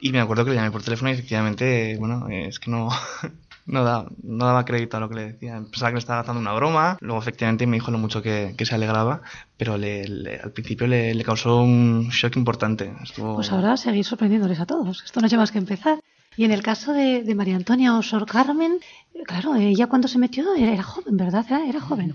Y 0.00 0.10
me 0.10 0.20
acuerdo 0.20 0.44
que 0.44 0.50
le 0.50 0.56
llamé 0.56 0.72
por 0.72 0.82
teléfono 0.82 1.10
y 1.10 1.14
efectivamente, 1.14 1.96
bueno, 1.98 2.28
es 2.28 2.58
que 2.58 2.70
no, 2.70 2.90
no, 3.66 3.84
da, 3.84 4.06
no 4.22 4.46
daba 4.46 4.64
crédito 4.64 4.96
a 4.96 5.00
lo 5.00 5.08
que 5.08 5.16
le 5.16 5.32
decía. 5.32 5.62
Pensaba 5.70 5.90
que 5.90 5.94
le 5.94 5.98
estaba 5.98 6.20
haciendo 6.20 6.40
una 6.40 6.52
broma, 6.52 6.96
luego 7.00 7.20
efectivamente 7.20 7.66
me 7.66 7.76
dijo 7.76 7.90
lo 7.90 7.98
mucho 7.98 8.22
que, 8.22 8.54
que 8.56 8.64
se 8.64 8.74
alegraba, 8.74 9.22
pero 9.56 9.76
le, 9.76 10.40
al 10.42 10.52
principio 10.52 10.86
le, 10.86 11.14
le, 11.14 11.24
causó 11.24 11.62
un 11.62 12.08
shock 12.10 12.36
importante. 12.36 12.92
Pues 13.16 13.52
ahora 13.52 13.76
seguir 13.76 14.04
sorprendiéndoles 14.04 14.60
a 14.60 14.66
todos, 14.66 15.02
esto 15.04 15.20
no 15.20 15.26
hecho 15.26 15.36
más 15.36 15.52
que 15.52 15.58
empezar. 15.58 15.98
Y 16.36 16.44
en 16.44 16.52
el 16.52 16.62
caso 16.62 16.92
de, 16.92 17.22
de 17.22 17.34
María 17.34 17.56
Antonia 17.56 17.96
o 17.96 18.02
Sor 18.02 18.26
Carmen, 18.26 18.78
claro, 19.26 19.54
ella 19.56 19.86
cuando 19.86 20.06
se 20.06 20.18
metió 20.18 20.54
era, 20.54 20.82
joven, 20.82 21.16
¿verdad? 21.16 21.44
Era, 21.48 21.66
era 21.66 21.80
joven. 21.80 22.14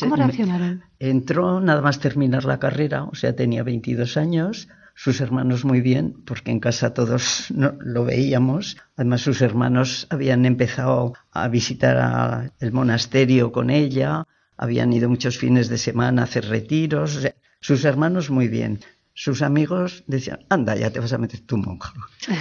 ¿Cómo 0.00 0.16
reaccionaron? 0.16 0.82
Entró 0.98 1.60
nada 1.60 1.82
más 1.82 2.00
terminar 2.00 2.44
la 2.44 2.58
carrera, 2.58 3.04
o 3.04 3.14
sea, 3.14 3.36
tenía 3.36 3.62
22 3.62 4.16
años, 4.16 4.68
sus 5.02 5.20
hermanos 5.20 5.64
muy 5.64 5.80
bien, 5.80 6.22
porque 6.24 6.52
en 6.52 6.60
casa 6.60 6.94
todos 6.94 7.46
no, 7.50 7.74
lo 7.80 8.04
veíamos. 8.04 8.76
Además, 8.96 9.22
sus 9.22 9.42
hermanos 9.42 10.06
habían 10.10 10.46
empezado 10.46 11.14
a 11.32 11.48
visitar 11.48 12.52
el 12.60 12.70
monasterio 12.70 13.50
con 13.50 13.70
ella, 13.70 14.28
habían 14.56 14.92
ido 14.92 15.08
muchos 15.08 15.38
fines 15.38 15.68
de 15.68 15.78
semana 15.78 16.22
a 16.22 16.26
hacer 16.26 16.44
retiros. 16.44 17.18
sus 17.58 17.84
hermanos 17.84 18.30
muy 18.30 18.46
bien. 18.46 18.78
Sus 19.12 19.42
amigos 19.42 20.04
decían, 20.06 20.38
anda, 20.48 20.76
ya 20.76 20.90
te 20.90 21.00
vas 21.00 21.12
a 21.12 21.18
meter 21.18 21.40
tu 21.40 21.56
monja. 21.56 21.92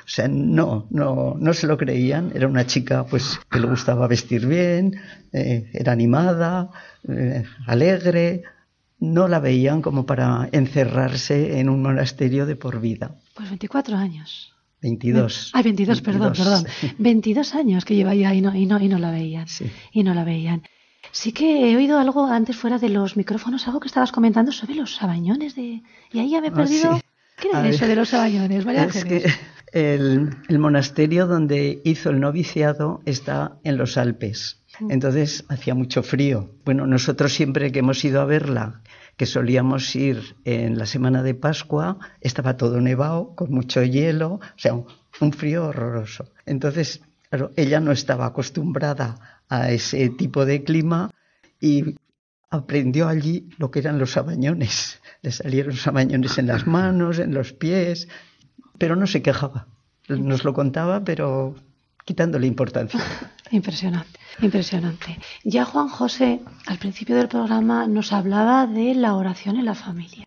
O 0.00 0.10
sea, 0.10 0.26
no, 0.26 0.88
no, 0.90 1.36
no 1.38 1.52
se 1.52 1.66
lo 1.66 1.76
creían. 1.76 2.32
Era 2.34 2.48
una 2.48 2.66
chica 2.66 3.04
pues 3.04 3.38
que 3.50 3.60
le 3.60 3.66
gustaba 3.66 4.08
vestir 4.08 4.46
bien, 4.46 4.98
eh, 5.32 5.70
era 5.74 5.92
animada, 5.92 6.70
eh, 7.06 7.44
alegre. 7.66 8.42
No 9.00 9.28
la 9.28 9.38
veían 9.38 9.82
como 9.82 10.06
para 10.06 10.48
encerrarse 10.52 11.60
en 11.60 11.68
un 11.68 11.82
monasterio 11.82 12.46
de 12.46 12.56
por 12.56 12.80
vida. 12.80 13.16
Pues 13.34 13.48
24 13.48 13.96
años. 13.96 14.54
22. 14.82 15.50
Ah, 15.54 15.62
22, 15.62 16.00
perdón, 16.00 16.32
perdón. 16.32 16.66
22 16.98 17.54
años 17.54 17.84
que 17.84 17.94
lleva 17.94 18.14
ya 18.14 18.34
y 18.34 18.40
no, 18.40 18.54
y 18.54 18.66
no, 18.66 18.80
y 18.80 18.88
no 18.88 18.98
la 18.98 19.10
veían. 19.10 19.48
Sí. 19.48 19.70
Y 19.92 20.02
no 20.02 20.14
la 20.14 20.24
veían. 20.24 20.62
Sí 21.10 21.32
que 21.32 21.70
he 21.70 21.76
oído 21.76 21.98
algo 21.98 22.26
antes 22.26 22.56
fuera 22.56 22.78
de 22.78 22.88
los 22.88 23.16
micrófonos, 23.16 23.66
algo 23.66 23.80
que 23.80 23.88
estabas 23.88 24.12
comentando 24.12 24.52
sobre 24.52 24.74
los 24.74 24.96
sabañones 24.96 25.54
de... 25.54 25.82
Y 26.12 26.18
ahí 26.18 26.30
ya 26.30 26.40
me 26.40 26.48
he 26.48 26.52
perdido... 26.52 27.00
¿Qué 27.40 27.48
era 27.48 27.68
eso 27.68 27.86
de 27.86 27.94
los 27.94 28.08
sabañones? 28.08 28.66
es 28.96 29.04
que 29.04 29.24
el, 29.72 30.58
monasterio 30.58 31.26
donde 31.26 31.80
hizo 31.84 32.10
el 32.10 32.20
noviciado 32.20 33.00
está 33.04 33.58
en 33.64 33.76
los 33.76 33.96
Alpes. 33.96 34.60
Mm. 34.80 34.90
Entonces 34.90 35.44
hacía 35.48 35.74
mucho 35.74 36.02
frío. 36.02 36.50
Bueno, 36.64 36.86
nosotros 36.86 37.32
siempre 37.32 37.70
que 37.70 37.78
hemos 37.78 38.04
ido 38.04 38.20
a 38.20 38.24
verla, 38.24 38.82
que 39.18 39.26
solíamos 39.26 39.94
ir 39.96 40.36
en 40.44 40.78
la 40.78 40.86
semana 40.86 41.24
de 41.24 41.34
Pascua, 41.34 41.98
estaba 42.20 42.56
todo 42.56 42.80
nevado, 42.80 43.34
con 43.34 43.50
mucho 43.50 43.82
hielo, 43.82 44.34
o 44.34 44.40
sea, 44.56 44.74
un, 44.74 45.32
frío 45.32 45.66
horroroso. 45.66 46.30
Entonces, 46.46 47.02
claro, 47.28 47.50
ella 47.56 47.80
no 47.80 47.90
estaba 47.90 48.26
acostumbrada 48.26 49.42
a 49.48 49.72
ese 49.72 50.08
tipo 50.10 50.46
de 50.46 50.62
clima 50.62 51.10
y 51.60 51.96
aprendió 52.48 53.08
allí 53.08 53.50
lo 53.58 53.72
que 53.72 53.80
eran 53.80 53.98
los 53.98 54.12
sabañones. 54.12 55.00
Le 55.22 55.32
salieron 55.32 55.74
sabañones 55.74 56.38
en 56.38 56.46
las 56.46 56.68
manos, 56.68 57.18
en 57.18 57.34
los 57.34 57.52
pies, 57.52 58.06
pero 58.78 58.94
no 58.94 59.08
se 59.08 59.20
quejaba. 59.20 59.66
Nos 60.08 60.44
lo 60.44 60.54
contaba, 60.54 61.02
pero 61.02 61.56
quitándole 62.04 62.46
importancia. 62.46 63.00
Impresionante, 63.50 64.17
impresionante. 64.40 65.18
Ya 65.44 65.64
Juan 65.64 65.88
José, 65.88 66.40
al 66.66 66.78
principio 66.78 67.16
del 67.16 67.28
programa, 67.28 67.86
nos 67.86 68.12
hablaba 68.12 68.66
de 68.66 68.94
la 68.94 69.14
oración 69.14 69.56
en 69.56 69.64
la 69.64 69.74
familia. 69.74 70.26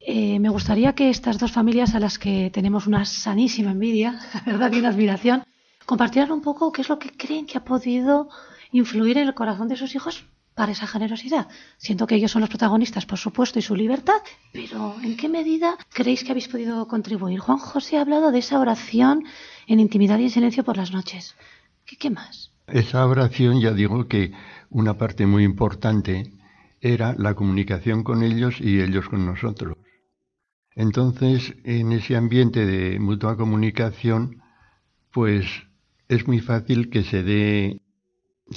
Eh, 0.00 0.38
me 0.38 0.48
gustaría 0.48 0.94
que 0.94 1.10
estas 1.10 1.38
dos 1.38 1.52
familias 1.52 1.94
a 1.94 2.00
las 2.00 2.18
que 2.18 2.50
tenemos 2.52 2.86
una 2.86 3.04
sanísima 3.04 3.72
envidia, 3.72 4.18
verdad, 4.46 4.72
y 4.72 4.78
una 4.78 4.88
admiración, 4.88 5.44
compartieran 5.84 6.32
un 6.32 6.40
poco 6.40 6.72
qué 6.72 6.82
es 6.82 6.88
lo 6.88 6.98
que 6.98 7.10
creen 7.10 7.46
que 7.46 7.58
ha 7.58 7.64
podido 7.64 8.28
influir 8.72 9.18
en 9.18 9.28
el 9.28 9.34
corazón 9.34 9.68
de 9.68 9.76
sus 9.76 9.94
hijos 9.94 10.24
para 10.54 10.72
esa 10.72 10.86
generosidad. 10.86 11.48
Siento 11.78 12.06
que 12.06 12.14
ellos 12.14 12.30
son 12.30 12.40
los 12.40 12.50
protagonistas, 12.50 13.06
por 13.06 13.18
supuesto, 13.18 13.58
y 13.58 13.62
su 13.62 13.74
libertad, 13.74 14.20
pero 14.52 14.96
¿en 15.02 15.16
qué 15.16 15.28
medida 15.28 15.76
creéis 15.92 16.24
que 16.24 16.32
habéis 16.32 16.48
podido 16.48 16.86
contribuir? 16.86 17.38
Juan 17.40 17.58
José 17.58 17.96
ha 17.96 18.02
hablado 18.02 18.30
de 18.30 18.40
esa 18.40 18.58
oración 18.58 19.24
en 19.66 19.80
intimidad 19.80 20.18
y 20.18 20.24
en 20.24 20.30
silencio 20.30 20.64
por 20.64 20.76
las 20.76 20.92
noches. 20.92 21.34
¿Qué, 21.98 22.10
más? 22.10 22.49
Esa 22.72 23.04
oración, 23.06 23.60
ya 23.60 23.72
digo 23.72 24.06
que 24.06 24.32
una 24.68 24.94
parte 24.94 25.26
muy 25.26 25.44
importante 25.44 26.32
era 26.80 27.14
la 27.18 27.34
comunicación 27.34 28.04
con 28.04 28.22
ellos 28.22 28.60
y 28.60 28.80
ellos 28.80 29.08
con 29.08 29.26
nosotros. 29.26 29.76
Entonces, 30.76 31.56
en 31.64 31.92
ese 31.92 32.16
ambiente 32.16 32.64
de 32.64 32.98
mutua 33.00 33.36
comunicación, 33.36 34.40
pues 35.10 35.46
es 36.08 36.26
muy 36.28 36.40
fácil 36.40 36.90
que 36.90 37.02
se 37.02 37.22
dé 37.22 37.82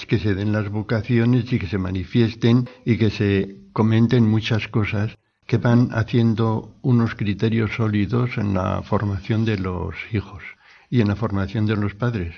que 0.08 0.18
se 0.18 0.34
den 0.34 0.52
las 0.52 0.70
vocaciones 0.70 1.52
y 1.54 1.60
que 1.60 1.68
se 1.68 1.78
manifiesten 1.78 2.68
y 2.84 2.98
que 2.98 3.12
se 3.12 3.62
comenten 3.74 4.28
muchas 4.28 4.68
cosas 4.68 5.18
que 5.46 5.58
van 5.58 5.90
haciendo 5.92 6.76
unos 6.82 7.14
criterios 7.14 7.76
sólidos 7.76 8.38
en 8.38 8.56
la 8.56 8.82
formación 8.82 9.46
de 9.46 9.60
los 9.60 9.96
hijos 10.12 10.44
y 10.90 11.02
en 11.02 11.10
la 11.10 11.16
formación 11.16 11.68
de 11.68 11.76
los 11.76 11.94
padres. 11.94 12.34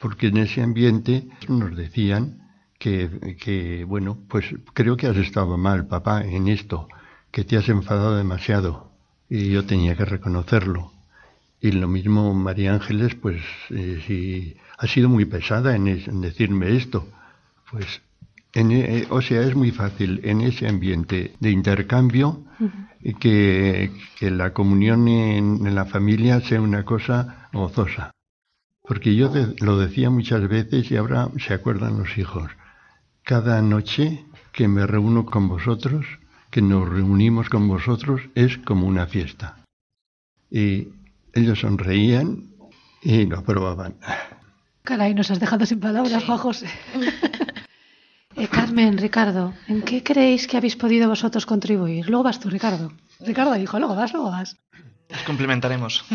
Porque 0.00 0.28
en 0.28 0.36
ese 0.38 0.62
ambiente 0.62 1.28
nos 1.48 1.76
decían 1.76 2.42
que, 2.78 3.36
que 3.40 3.84
bueno, 3.84 4.18
pues 4.28 4.46
creo 4.72 4.96
que 4.96 5.08
has 5.08 5.16
estado 5.16 5.58
mal, 5.58 5.88
papá, 5.88 6.22
en 6.22 6.48
esto, 6.48 6.88
que 7.30 7.44
te 7.44 7.56
has 7.56 7.68
enfadado 7.68 8.16
demasiado 8.16 8.92
y 9.28 9.50
yo 9.50 9.64
tenía 9.66 9.96
que 9.96 10.04
reconocerlo. 10.04 10.92
Y 11.60 11.72
lo 11.72 11.88
mismo 11.88 12.32
María 12.34 12.72
Ángeles, 12.72 13.14
pues 13.16 13.42
eh, 13.70 14.02
si 14.06 14.56
ha 14.78 14.86
sido 14.86 15.08
muy 15.08 15.24
pesada 15.24 15.74
en, 15.74 16.20
decirme 16.20 16.76
esto. 16.76 17.08
Pues, 17.70 18.00
e, 18.54 19.06
o 19.10 19.20
sea, 19.20 19.42
es 19.42 19.54
muy 19.54 19.72
fácil 19.72 20.20
en 20.24 20.40
ese 20.40 20.68
ambiente 20.68 21.34
de 21.40 21.50
intercambio 21.50 22.44
que, 23.20 23.90
la 24.20 24.52
comunión 24.52 25.08
en, 25.08 25.74
la 25.74 25.84
familia 25.84 26.40
sea 26.40 26.60
una 26.60 26.84
cosa 26.84 27.48
gozosa. 27.52 28.12
Porque 28.88 29.14
yo 29.14 29.30
lo 29.60 29.78
decía 29.78 30.08
muchas 30.08 30.48
veces 30.48 30.90
y 30.90 30.96
ahora 30.96 31.28
se 31.38 31.52
acuerdan 31.52 31.98
los 31.98 32.16
hijos. 32.16 32.50
Cada 33.22 33.60
noche 33.60 34.24
que 34.50 34.66
me 34.66 34.86
reúno 34.86 35.26
con 35.26 35.46
vosotros, 35.46 36.06
que 36.50 36.62
nos 36.62 36.88
reunimos 36.88 37.50
con 37.50 37.68
vosotros, 37.68 38.22
es 38.34 38.56
como 38.56 38.86
una 38.86 39.06
fiesta. 39.06 39.58
Y 40.50 40.88
ellos 41.34 41.60
sonreían 41.60 42.44
y 43.02 43.26
lo 43.26 43.40
aprobaban. 43.40 43.96
Caray, 44.84 45.12
nos 45.12 45.30
has 45.30 45.38
dejado 45.38 45.66
sin 45.66 45.80
palabras, 45.80 46.24
Juan 46.24 46.38
José. 46.38 46.68
eh, 48.36 48.48
Carmen, 48.48 48.96
Ricardo, 48.96 49.52
¿en 49.66 49.82
qué 49.82 50.02
creéis 50.02 50.46
que 50.46 50.56
habéis 50.56 50.76
podido 50.76 51.10
vosotros 51.10 51.44
contribuir? 51.44 52.08
Luego 52.08 52.24
vas 52.24 52.40
tú, 52.40 52.48
Ricardo. 52.48 52.90
Ricardo 53.20 53.52
dijo, 53.52 53.78
luego 53.78 53.94
vas, 53.94 54.14
luego 54.14 54.30
vas. 54.30 54.56
Nos 55.10 55.22
complementaremos. 55.24 56.06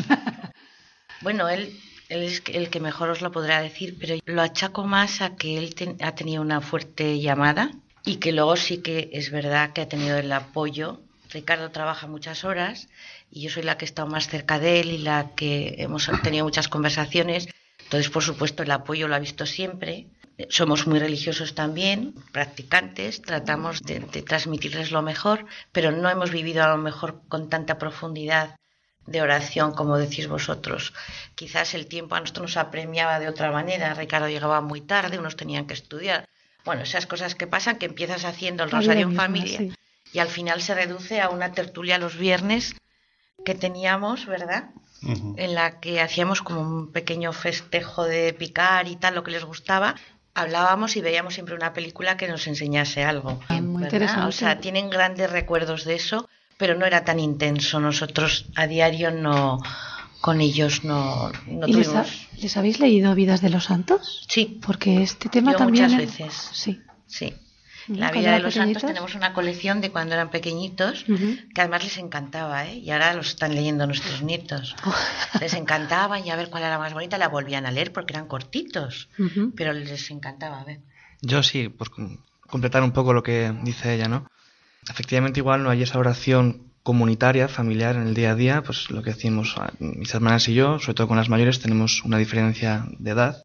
bueno, 1.21 1.47
él, 1.47 1.77
él, 2.13 2.23
es 2.23 2.43
el 2.47 2.69
que 2.69 2.79
mejor 2.79 3.09
os 3.09 3.21
lo 3.21 3.31
podrá 3.31 3.61
decir, 3.61 3.97
pero 3.99 4.15
lo 4.25 4.41
achaco 4.41 4.85
más 4.85 5.21
a 5.21 5.35
que 5.35 5.57
él 5.57 5.75
ha 6.01 6.15
tenido 6.15 6.41
una 6.41 6.61
fuerte 6.61 7.19
llamada 7.19 7.71
y 8.05 8.17
que 8.17 8.31
luego 8.31 8.55
sí 8.55 8.79
que 8.79 9.09
es 9.13 9.31
verdad 9.31 9.73
que 9.73 9.81
ha 9.81 9.89
tenido 9.89 10.17
el 10.17 10.31
apoyo. 10.31 11.01
Ricardo 11.29 11.71
trabaja 11.71 12.07
muchas 12.07 12.43
horas 12.43 12.87
y 13.31 13.41
yo 13.41 13.49
soy 13.49 13.63
la 13.63 13.77
que 13.77 13.85
he 13.85 13.87
estado 13.87 14.07
más 14.07 14.27
cerca 14.27 14.59
de 14.59 14.79
él 14.79 14.91
y 14.91 14.97
la 14.99 15.31
que 15.35 15.75
hemos 15.79 16.09
tenido 16.23 16.45
muchas 16.45 16.67
conversaciones 16.67 17.47
entonces, 17.93 18.11
por 18.11 18.23
supuesto, 18.23 18.63
el 18.63 18.71
apoyo 18.71 19.07
lo 19.07 19.15
ha 19.15 19.19
visto 19.19 19.45
siempre. 19.45 20.07
Somos 20.49 20.87
muy 20.87 20.97
religiosos 20.97 21.53
también, 21.53 22.15
practicantes, 22.31 23.21
tratamos 23.21 23.83
de, 23.83 23.99
transmitirles 23.99 24.89
lo 24.91 25.03
mejor, 25.03 25.45
pero 25.71 25.91
no 25.91 26.09
hemos 26.09 26.31
vivido 26.31 26.63
a 26.63 26.69
lo 26.69 26.77
mejor 26.77 27.21
con 27.27 27.49
tanta 27.49 27.77
profundidad 27.77 28.55
de 29.05 29.21
oración 29.21 29.73
como 29.73 29.97
decís 29.97 30.27
vosotros. 30.27 30.93
Quizás 31.35 31.73
el 31.73 31.87
tiempo 31.87 32.15
a 32.15 32.19
nosotros 32.19 32.43
nos 32.43 32.57
apremiaba 32.57 33.19
de 33.19 33.27
otra 33.27 33.51
manera. 33.51 33.93
Ricardo 33.93 34.29
llegaba 34.29 34.61
muy 34.61 34.81
tarde, 34.81 35.19
unos 35.19 35.35
tenían 35.35 35.67
que 35.67 35.73
estudiar. 35.73 36.27
Bueno, 36.65 36.83
esas 36.83 37.07
cosas 37.07 37.35
que 37.35 37.47
pasan, 37.47 37.77
que 37.77 37.85
empiezas 37.85 38.23
haciendo 38.25 38.63
el 38.63 38.71
rosario 38.71 39.07
en 39.07 39.15
familia 39.15 39.75
y 40.13 40.19
al 40.19 40.29
final 40.29 40.61
se 40.61 40.75
reduce 40.75 41.19
a 41.19 41.29
una 41.29 41.51
tertulia 41.51 41.97
los 41.97 42.17
viernes 42.17 42.75
que 43.43 43.55
teníamos, 43.55 44.25
¿verdad? 44.25 44.69
en 45.35 45.53
la 45.53 45.81
que 45.81 45.99
hacíamos 45.99 46.41
como 46.41 46.61
un 46.61 46.91
pequeño 46.91 47.33
festejo 47.33 48.05
de 48.05 48.31
picar 48.31 48.87
y 48.87 48.95
tal, 48.95 49.15
lo 49.15 49.23
que 49.23 49.31
les 49.31 49.43
gustaba, 49.43 49.95
hablábamos 50.33 50.95
y 50.95 51.01
veíamos 51.01 51.33
siempre 51.33 51.55
una 51.55 51.73
película 51.73 52.15
que 52.15 52.27
nos 52.27 52.47
enseñase 52.47 53.03
algo. 53.03 53.39
Muy 53.49 53.83
interesante. 53.83 54.27
O 54.27 54.31
sea, 54.31 54.59
tienen 54.59 54.89
grandes 54.89 55.29
recuerdos 55.29 55.83
de 55.83 55.95
eso, 55.95 56.29
pero 56.63 56.75
no 56.79 56.85
era 56.85 57.03
tan 57.03 57.19
intenso. 57.19 57.81
Nosotros 57.81 58.45
a 58.55 58.67
diario 58.67 59.11
no, 59.11 59.59
con 60.21 60.39
ellos 60.39 60.85
no, 60.85 61.29
no 61.47 61.67
¿Y 61.67 61.73
les, 61.73 61.87
tuvimos. 61.87 62.07
ha- 62.09 62.37
les 62.41 62.55
habéis 62.55 62.79
leído 62.79 63.13
Vidas 63.15 63.41
de 63.41 63.49
los 63.49 63.65
Santos? 63.65 64.25
Sí, 64.29 64.61
Porque 64.65 65.03
este 65.03 65.27
tema 65.27 65.51
Yo 65.51 65.57
también. 65.57 65.85
muchas 65.91 65.99
es- 66.01 66.17
veces. 66.17 66.49
Sí. 66.53 66.79
sí. 67.05 67.33
La 67.89 68.11
vida 68.11 68.31
de 68.31 68.39
los 68.39 68.53
santos 68.53 68.81
tenemos 68.83 69.13
una 69.13 69.33
colección 69.33 69.81
de 69.81 69.91
cuando 69.91 70.13
eran 70.15 70.29
pequeñitos 70.31 71.03
que 71.03 71.59
además 71.59 71.83
les 71.83 71.97
encantaba, 71.97 72.65
¿eh? 72.65 72.77
Y 72.77 72.91
ahora 72.91 73.13
los 73.13 73.27
están 73.27 73.53
leyendo 73.55 73.85
nuestros 73.85 74.21
nietos. 74.21 74.73
Les 75.41 75.53
encantaban 75.53 76.25
y 76.25 76.29
a 76.29 76.37
ver 76.37 76.49
cuál 76.49 76.63
era 76.63 76.79
más 76.79 76.93
bonita, 76.93 77.17
la 77.17 77.27
volvían 77.27 77.65
a 77.65 77.71
leer 77.71 77.91
porque 77.91 78.13
eran 78.13 78.27
cortitos, 78.29 79.09
pero 79.57 79.73
les 79.73 80.09
encantaba, 80.11 80.61
a 80.61 80.63
ver. 80.63 80.79
Yo 81.21 81.43
sí, 81.43 81.67
por 81.67 81.89
com- 81.89 82.19
completar 82.47 82.83
un 82.83 82.93
poco 82.93 83.11
lo 83.11 83.21
que 83.21 83.51
dice 83.63 83.93
ella, 83.93 84.07
¿no? 84.07 84.27
Efectivamente, 84.89 85.39
igual 85.39 85.63
no 85.63 85.69
hay 85.69 85.81
esa 85.83 85.97
oración 85.99 86.71
comunitaria, 86.83 87.47
familiar 87.47 87.95
en 87.95 88.03
el 88.07 88.13
día 88.13 88.31
a 88.31 88.35
día, 88.35 88.61
pues 88.63 88.89
lo 88.91 89.01
que 89.03 89.11
decimos 89.11 89.55
a- 89.57 89.71
mis 89.79 90.13
hermanas 90.13 90.47
y 90.49 90.53
yo, 90.53 90.79
sobre 90.79 90.95
todo 90.95 91.07
con 91.07 91.17
las 91.17 91.29
mayores, 91.29 91.59
tenemos 91.61 92.03
una 92.03 92.17
diferencia 92.17 92.85
de 92.99 93.11
edad 93.11 93.43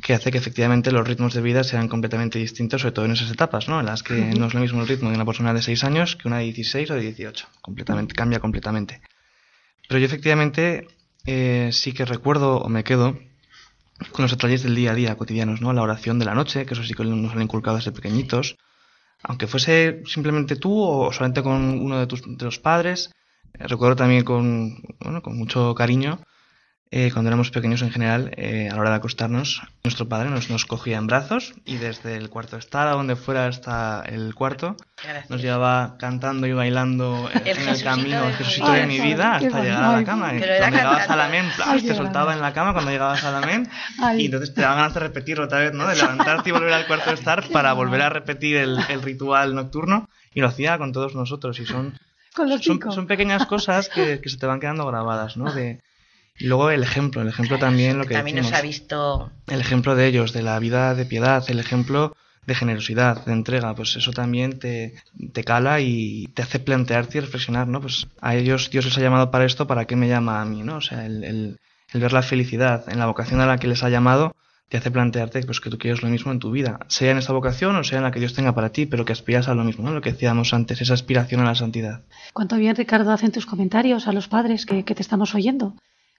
que 0.00 0.14
hace 0.14 0.30
que 0.30 0.38
efectivamente 0.38 0.92
los 0.92 1.06
ritmos 1.08 1.34
de 1.34 1.40
vida 1.42 1.64
sean 1.64 1.88
completamente 1.88 2.38
distintos, 2.38 2.82
sobre 2.82 2.92
todo 2.92 3.04
en 3.06 3.10
esas 3.12 3.32
etapas, 3.32 3.68
¿no? 3.68 3.80
En 3.80 3.86
las 3.86 4.04
que 4.04 4.14
no 4.38 4.46
es 4.46 4.54
lo 4.54 4.60
mismo 4.60 4.80
el 4.80 4.86
ritmo 4.86 5.08
de 5.10 5.16
una 5.16 5.24
persona 5.24 5.52
de 5.52 5.60
6 5.60 5.82
años 5.82 6.14
que 6.14 6.28
una 6.28 6.38
de 6.38 6.44
16 6.44 6.88
o 6.92 6.94
de 6.94 7.00
18. 7.00 7.48
Completamente, 7.60 8.14
cambia 8.14 8.38
completamente. 8.38 9.00
Pero 9.88 9.98
yo 9.98 10.06
efectivamente 10.06 10.86
eh, 11.26 11.70
sí 11.72 11.92
que 11.92 12.04
recuerdo 12.04 12.58
o 12.58 12.68
me 12.68 12.84
quedo 12.84 13.18
con 14.12 14.22
los 14.22 14.30
detalles 14.30 14.62
del 14.62 14.76
día 14.76 14.92
a 14.92 14.94
día 14.94 15.16
cotidianos, 15.16 15.60
¿no? 15.60 15.72
La 15.72 15.82
oración 15.82 16.20
de 16.20 16.26
la 16.26 16.34
noche, 16.34 16.64
que 16.64 16.74
eso 16.74 16.84
sí 16.84 16.94
que 16.94 17.02
nos 17.04 17.32
han 17.32 17.42
inculcado 17.42 17.76
desde 17.78 17.90
pequeñitos. 17.90 18.54
Aunque 19.22 19.46
fuese 19.46 20.02
simplemente 20.06 20.56
tú 20.56 20.80
o 20.80 21.12
solamente 21.12 21.42
con 21.42 21.80
uno 21.80 21.98
de, 21.98 22.06
tus, 22.06 22.22
de 22.24 22.44
los 22.44 22.58
padres. 22.58 23.10
Eh, 23.54 23.66
recuerdo 23.66 23.96
también 23.96 24.24
con, 24.24 24.82
bueno, 25.00 25.22
con 25.22 25.36
mucho 25.36 25.74
cariño, 25.74 26.20
eh, 26.90 27.10
cuando 27.12 27.28
éramos 27.28 27.50
pequeños 27.50 27.82
en 27.82 27.90
general, 27.90 28.30
eh, 28.36 28.68
a 28.70 28.74
la 28.74 28.80
hora 28.80 28.90
de 28.90 28.96
acostarnos, 28.96 29.62
nuestro 29.84 30.08
padre 30.08 30.30
nos, 30.30 30.48
nos 30.48 30.64
cogía 30.64 30.96
en 30.96 31.06
brazos 31.06 31.52
y 31.66 31.76
desde 31.76 32.16
el 32.16 32.30
cuarto 32.30 32.56
de 32.56 32.60
estar 32.60 32.88
a 32.88 32.92
donde 32.92 33.14
fuera 33.14 33.46
hasta 33.46 34.02
el 34.06 34.34
cuarto, 34.34 34.74
Gracias. 35.02 35.28
nos 35.28 35.42
llevaba 35.42 35.96
cantando 35.98 36.46
y 36.46 36.52
bailando 36.52 37.28
eh, 37.34 37.42
El 37.44 37.58
en 37.58 37.68
el 37.68 37.82
camino, 37.82 38.22
de 38.22 38.28
el 38.28 38.34
Jesucito 38.36 38.72
de 38.72 38.86
mi 38.86 39.00
vida, 39.00 39.36
hasta 39.36 39.62
llegar 39.62 39.84
a 39.84 39.92
la 39.92 40.04
cama. 40.04 40.30
Pero 40.38 40.54
Cuando 40.58 40.76
llegabas 40.78 41.10
a 41.10 41.16
la 41.16 41.28
men, 41.28 41.46
te 41.86 41.94
soltaba 41.94 42.32
en 42.32 42.40
la 42.40 42.52
cama 42.54 42.72
cuando 42.72 42.90
llegabas 42.90 43.22
a 43.24 43.32
la 43.32 43.46
men 43.46 43.68
Ay. 44.00 44.22
y 44.22 44.24
entonces 44.26 44.54
te 44.54 44.62
daban 44.62 44.78
ganas 44.78 44.94
de 44.94 45.00
repetirlo 45.00 45.44
otra 45.44 45.58
vez, 45.58 45.74
¿no? 45.74 45.86
De 45.86 45.94
levantarte 45.94 46.48
y 46.48 46.52
volver 46.52 46.72
al 46.72 46.86
cuarto 46.86 47.10
de 47.10 47.16
estar 47.16 47.46
para 47.52 47.74
volver 47.74 48.00
a 48.00 48.08
repetir 48.08 48.56
el, 48.56 48.78
el 48.88 49.02
ritual 49.02 49.54
nocturno 49.54 50.08
y 50.32 50.40
lo 50.40 50.48
hacía 50.48 50.78
con 50.78 50.92
todos 50.92 51.14
nosotros 51.14 51.58
y 51.60 51.66
son, 51.66 51.98
Con 52.34 52.48
los 52.48 52.64
son, 52.64 52.80
son 52.92 53.06
pequeñas 53.06 53.44
cosas 53.46 53.88
que, 53.90 54.20
que 54.22 54.28
se 54.30 54.38
te 54.38 54.46
van 54.46 54.60
quedando 54.60 54.86
grabadas, 54.86 55.36
¿no? 55.36 55.52
De, 55.52 55.72
y 55.72 55.80
luego 56.40 56.70
el 56.70 56.82
ejemplo, 56.82 57.22
el 57.22 57.28
ejemplo 57.28 57.58
también 57.58 57.98
lo 57.98 58.04
que 58.06 58.14
También 58.14 58.36
decimos 58.36 58.52
nos 58.52 58.58
ha 58.58 58.62
visto 58.62 59.32
el 59.48 59.60
ejemplo 59.60 59.94
de 59.96 60.06
ellos, 60.06 60.32
de 60.32 60.42
la 60.42 60.58
vida 60.58 60.94
de 60.94 61.04
piedad, 61.04 61.44
el 61.48 61.58
ejemplo 61.58 62.14
de 62.46 62.54
generosidad, 62.54 63.24
de 63.26 63.32
entrega, 63.32 63.74
pues 63.74 63.94
eso 63.96 64.12
también 64.12 64.58
te, 64.58 64.94
te 65.34 65.44
cala 65.44 65.80
y 65.80 66.28
te 66.34 66.40
hace 66.42 66.58
plantearte 66.58 67.18
y 67.18 67.20
reflexionar, 67.20 67.66
¿no? 67.68 67.80
Pues 67.80 68.06
a 68.22 68.34
ellos 68.36 68.70
Dios 68.70 68.86
les 68.86 68.96
ha 68.96 69.00
llamado 69.02 69.30
para 69.30 69.44
esto, 69.44 69.66
¿para 69.66 69.84
qué 69.84 69.96
me 69.96 70.08
llama 70.08 70.40
a 70.40 70.44
mí, 70.46 70.62
no? 70.62 70.76
O 70.76 70.80
sea, 70.80 71.04
el, 71.04 71.24
el- 71.24 71.58
el 71.92 72.00
ver 72.02 72.12
la 72.12 72.20
felicidad 72.22 72.84
en 72.88 72.98
la 72.98 73.06
vocación 73.06 73.40
a 73.40 73.46
la 73.46 73.56
que 73.58 73.66
les 73.66 73.82
ha 73.82 73.88
llamado 73.88 74.34
te 74.68 74.76
hace 74.76 74.90
plantearte 74.90 75.42
pues, 75.44 75.60
que 75.62 75.70
tú 75.70 75.78
quieres 75.78 76.02
lo 76.02 76.10
mismo 76.10 76.30
en 76.32 76.38
tu 76.38 76.50
vida, 76.50 76.78
sea 76.88 77.12
en 77.12 77.16
esa 77.18 77.32
vocación 77.32 77.74
o 77.76 77.82
sea 77.84 77.96
en 77.96 78.04
la 78.04 78.10
que 78.10 78.20
Dios 78.20 78.34
tenga 78.34 78.54
para 78.54 78.68
ti, 78.72 78.84
pero 78.84 79.06
que 79.06 79.12
aspiras 79.14 79.48
a 79.48 79.54
lo 79.54 79.64
mismo, 79.64 79.84
¿no? 79.84 79.94
Lo 79.94 80.02
que 80.02 80.12
decíamos 80.12 80.52
antes, 80.52 80.82
esa 80.82 80.92
aspiración 80.92 81.40
a 81.40 81.44
la 81.44 81.54
santidad. 81.54 82.02
Cuánto 82.34 82.56
bien, 82.56 82.76
Ricardo, 82.76 83.10
hacen 83.12 83.32
tus 83.32 83.46
comentarios 83.46 84.06
a 84.06 84.12
los 84.12 84.28
padres 84.28 84.66
que, 84.66 84.84
que 84.84 84.94
te 84.94 85.00
estamos 85.00 85.34
oyendo. 85.34 85.74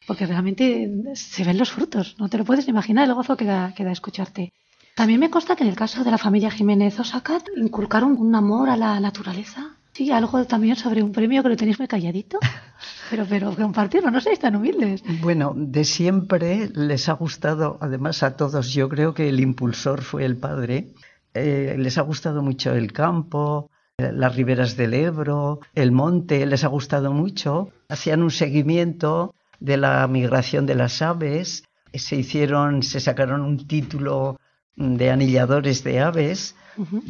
Porque 0.09 0.25
realmente 0.25 0.89
se 1.13 1.43
ven 1.43 1.59
los 1.59 1.71
frutos. 1.71 2.15
No 2.17 2.29
te 2.29 2.39
lo 2.39 2.43
puedes 2.43 2.67
imaginar 2.67 3.07
el 3.07 3.13
gozo 3.13 3.37
que 3.37 3.45
da, 3.45 3.75
que 3.75 3.83
da 3.83 3.91
escucharte. 3.91 4.53
También 4.95 5.19
me 5.19 5.29
consta 5.29 5.55
que 5.55 5.63
en 5.63 5.69
el 5.69 5.75
caso 5.75 6.03
de 6.03 6.09
la 6.09 6.17
familia 6.17 6.49
Jiménez 6.49 6.99
Osacat 6.99 7.43
inculcaron 7.55 8.17
un 8.17 8.33
amor 8.33 8.71
a 8.71 8.75
la 8.75 8.99
naturaleza. 8.99 9.77
Sí, 9.93 10.11
algo 10.11 10.43
también 10.45 10.77
sobre 10.77 11.03
un 11.03 11.11
premio 11.11 11.43
que 11.43 11.49
lo 11.49 11.55
tenéis 11.55 11.77
muy 11.77 11.87
calladito. 11.87 12.39
Pero, 13.11 13.25
pero 13.27 13.55
compartirlo, 13.55 14.09
no 14.09 14.21
seáis 14.21 14.39
tan 14.39 14.55
humildes. 14.55 15.03
Bueno, 15.21 15.53
de 15.55 15.83
siempre 15.83 16.69
les 16.73 17.09
ha 17.09 17.13
gustado, 17.13 17.77
además 17.81 18.23
a 18.23 18.37
todos, 18.37 18.71
yo 18.71 18.87
creo 18.87 19.13
que 19.13 19.29
el 19.29 19.39
impulsor 19.39 20.01
fue 20.01 20.25
el 20.25 20.37
padre, 20.37 20.93
eh, 21.33 21.75
les 21.77 21.97
ha 21.97 22.03
gustado 22.03 22.43
mucho 22.43 22.73
el 22.73 22.93
campo, 22.93 23.69
eh, 23.97 24.11
las 24.13 24.35
riberas 24.35 24.77
del 24.77 24.93
Ebro, 24.93 25.59
el 25.73 25.91
monte, 25.91 26.45
les 26.45 26.63
ha 26.63 26.67
gustado 26.67 27.11
mucho. 27.11 27.69
Hacían 27.89 28.21
un 28.21 28.31
seguimiento 28.31 29.33
de 29.59 29.77
la 29.77 30.07
migración 30.07 30.65
de 30.65 30.75
las 30.75 31.01
aves, 31.01 31.63
se 31.93 32.15
hicieron, 32.15 32.83
se 32.83 32.99
sacaron 32.99 33.41
un 33.41 33.67
título 33.67 34.39
de 34.75 35.11
anilladores 35.11 35.83
de 35.83 35.99
aves 35.99 36.55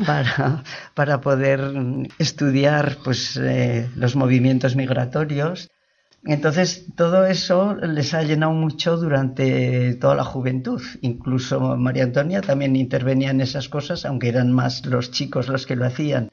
para, 0.05 0.63
para 0.95 1.21
poder 1.21 1.61
estudiar 2.17 2.97
pues, 3.03 3.37
eh, 3.37 3.89
los 3.95 4.15
movimientos 4.15 4.75
migratorios. 4.75 5.69
Entonces, 6.25 6.85
todo 6.97 7.25
eso 7.25 7.75
les 7.75 8.13
ha 8.13 8.23
llenado 8.23 8.51
mucho 8.51 8.97
durante 8.97 9.93
toda 9.95 10.15
la 10.15 10.25
juventud. 10.25 10.81
Incluso 11.01 11.77
María 11.77 12.03
Antonia 12.03 12.41
también 12.41 12.75
intervenía 12.75 13.31
en 13.31 13.39
esas 13.39 13.69
cosas, 13.69 14.05
aunque 14.05 14.27
eran 14.27 14.51
más 14.51 14.85
los 14.85 15.11
chicos 15.11 15.47
los 15.47 15.65
que 15.65 15.77
lo 15.77 15.85
hacían. 15.85 16.29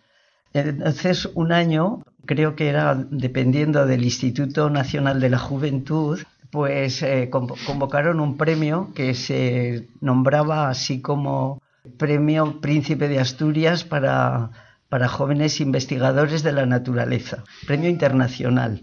Entonces, 0.61 1.29
un 1.35 1.53
año, 1.53 2.03
creo 2.25 2.57
que 2.57 2.69
era 2.69 2.95
dependiendo 2.95 3.87
del 3.87 4.05
Instituto 4.05 4.71
Nacional 4.71 5.21
de 5.21 5.31
la 5.31 5.38
Juventud, 5.38 6.19
pues 6.51 7.03
eh, 7.03 7.29
convo- 7.31 7.57
convocaron 7.66 8.21
un 8.21 8.37
premio 8.37 8.92
que 8.95 9.14
se 9.14 9.88
nombraba 10.01 10.69
así 10.71 11.01
como 11.01 11.61
Premio 11.99 12.61
Príncipe 12.61 13.09
de 13.09 13.19
Asturias 13.21 13.85
para, 13.85 14.51
para 14.88 15.09
jóvenes 15.09 15.61
investigadores 15.61 16.42
de 16.42 16.53
la 16.53 16.66
naturaleza, 16.66 17.45
premio 17.66 17.88
internacional. 17.90 18.83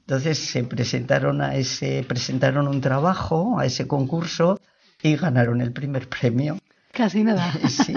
Entonces 0.00 0.38
se 0.38 0.64
presentaron 0.64 1.40
a 1.40 1.54
ese, 1.54 2.04
presentaron 2.08 2.66
un 2.68 2.80
trabajo 2.80 3.58
a 3.58 3.66
ese 3.66 3.86
concurso 3.86 4.60
y 5.02 5.16
ganaron 5.16 5.60
el 5.60 5.72
primer 5.72 6.08
premio. 6.08 6.58
Casi 6.92 7.24
nada. 7.24 7.52
Sí. 7.68 7.94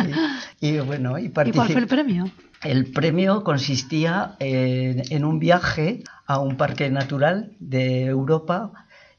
Y 0.62 0.80
bueno, 0.80 1.20
y 1.20 1.26
¿Y 1.26 1.30
cuál 1.30 1.52
fue 1.54 1.66
el 1.66 1.72
particip- 1.86 1.88
premio? 1.88 2.32
el 2.64 2.92
premio 2.92 3.44
consistía 3.44 4.36
en, 4.40 5.04
en 5.12 5.26
un 5.26 5.38
viaje 5.38 6.04
a 6.26 6.40
un 6.40 6.56
parque 6.58 6.90
natural 6.90 7.52
de 7.60 8.06
Europa 8.06 8.72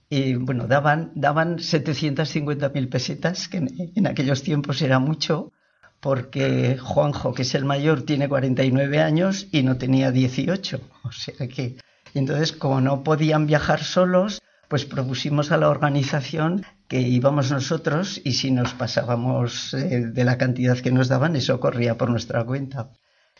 y 0.08 0.34
bueno, 0.34 0.66
daban, 0.66 1.12
daban 1.14 1.58
750.000 1.58 2.88
pesetas, 2.88 3.48
que 3.48 3.58
en, 3.58 3.68
en 3.94 4.06
aquellos 4.06 4.42
tiempos 4.42 4.80
era 4.82 4.98
mucho, 4.98 5.52
porque 6.00 6.78
Juanjo, 6.80 7.34
que 7.34 7.42
es 7.42 7.54
el 7.54 7.64
mayor, 7.64 8.02
tiene 8.02 8.28
49 8.28 9.00
años 9.00 9.46
y 9.52 9.62
no 9.62 9.76
tenía 9.76 10.10
18. 10.12 10.80
O 11.04 11.12
sea 11.12 11.46
que, 11.48 11.76
entonces, 12.14 12.52
como 12.52 12.80
no 12.80 13.02
podían 13.02 13.46
viajar 13.46 13.82
solos, 13.82 14.40
pues 14.68 14.84
propusimos 14.84 15.52
a 15.52 15.56
la 15.56 15.68
organización 15.68 16.64
que 16.88 17.00
íbamos 17.00 17.50
nosotros 17.50 18.20
y 18.24 18.32
si 18.32 18.50
nos 18.50 18.74
pasábamos 18.74 19.74
eh, 19.74 20.06
de 20.06 20.24
la 20.24 20.38
cantidad 20.38 20.78
que 20.78 20.92
nos 20.92 21.08
daban, 21.08 21.36
eso 21.36 21.58
corría 21.60 21.96
por 21.96 22.10
nuestra 22.10 22.44
cuenta. 22.44 22.90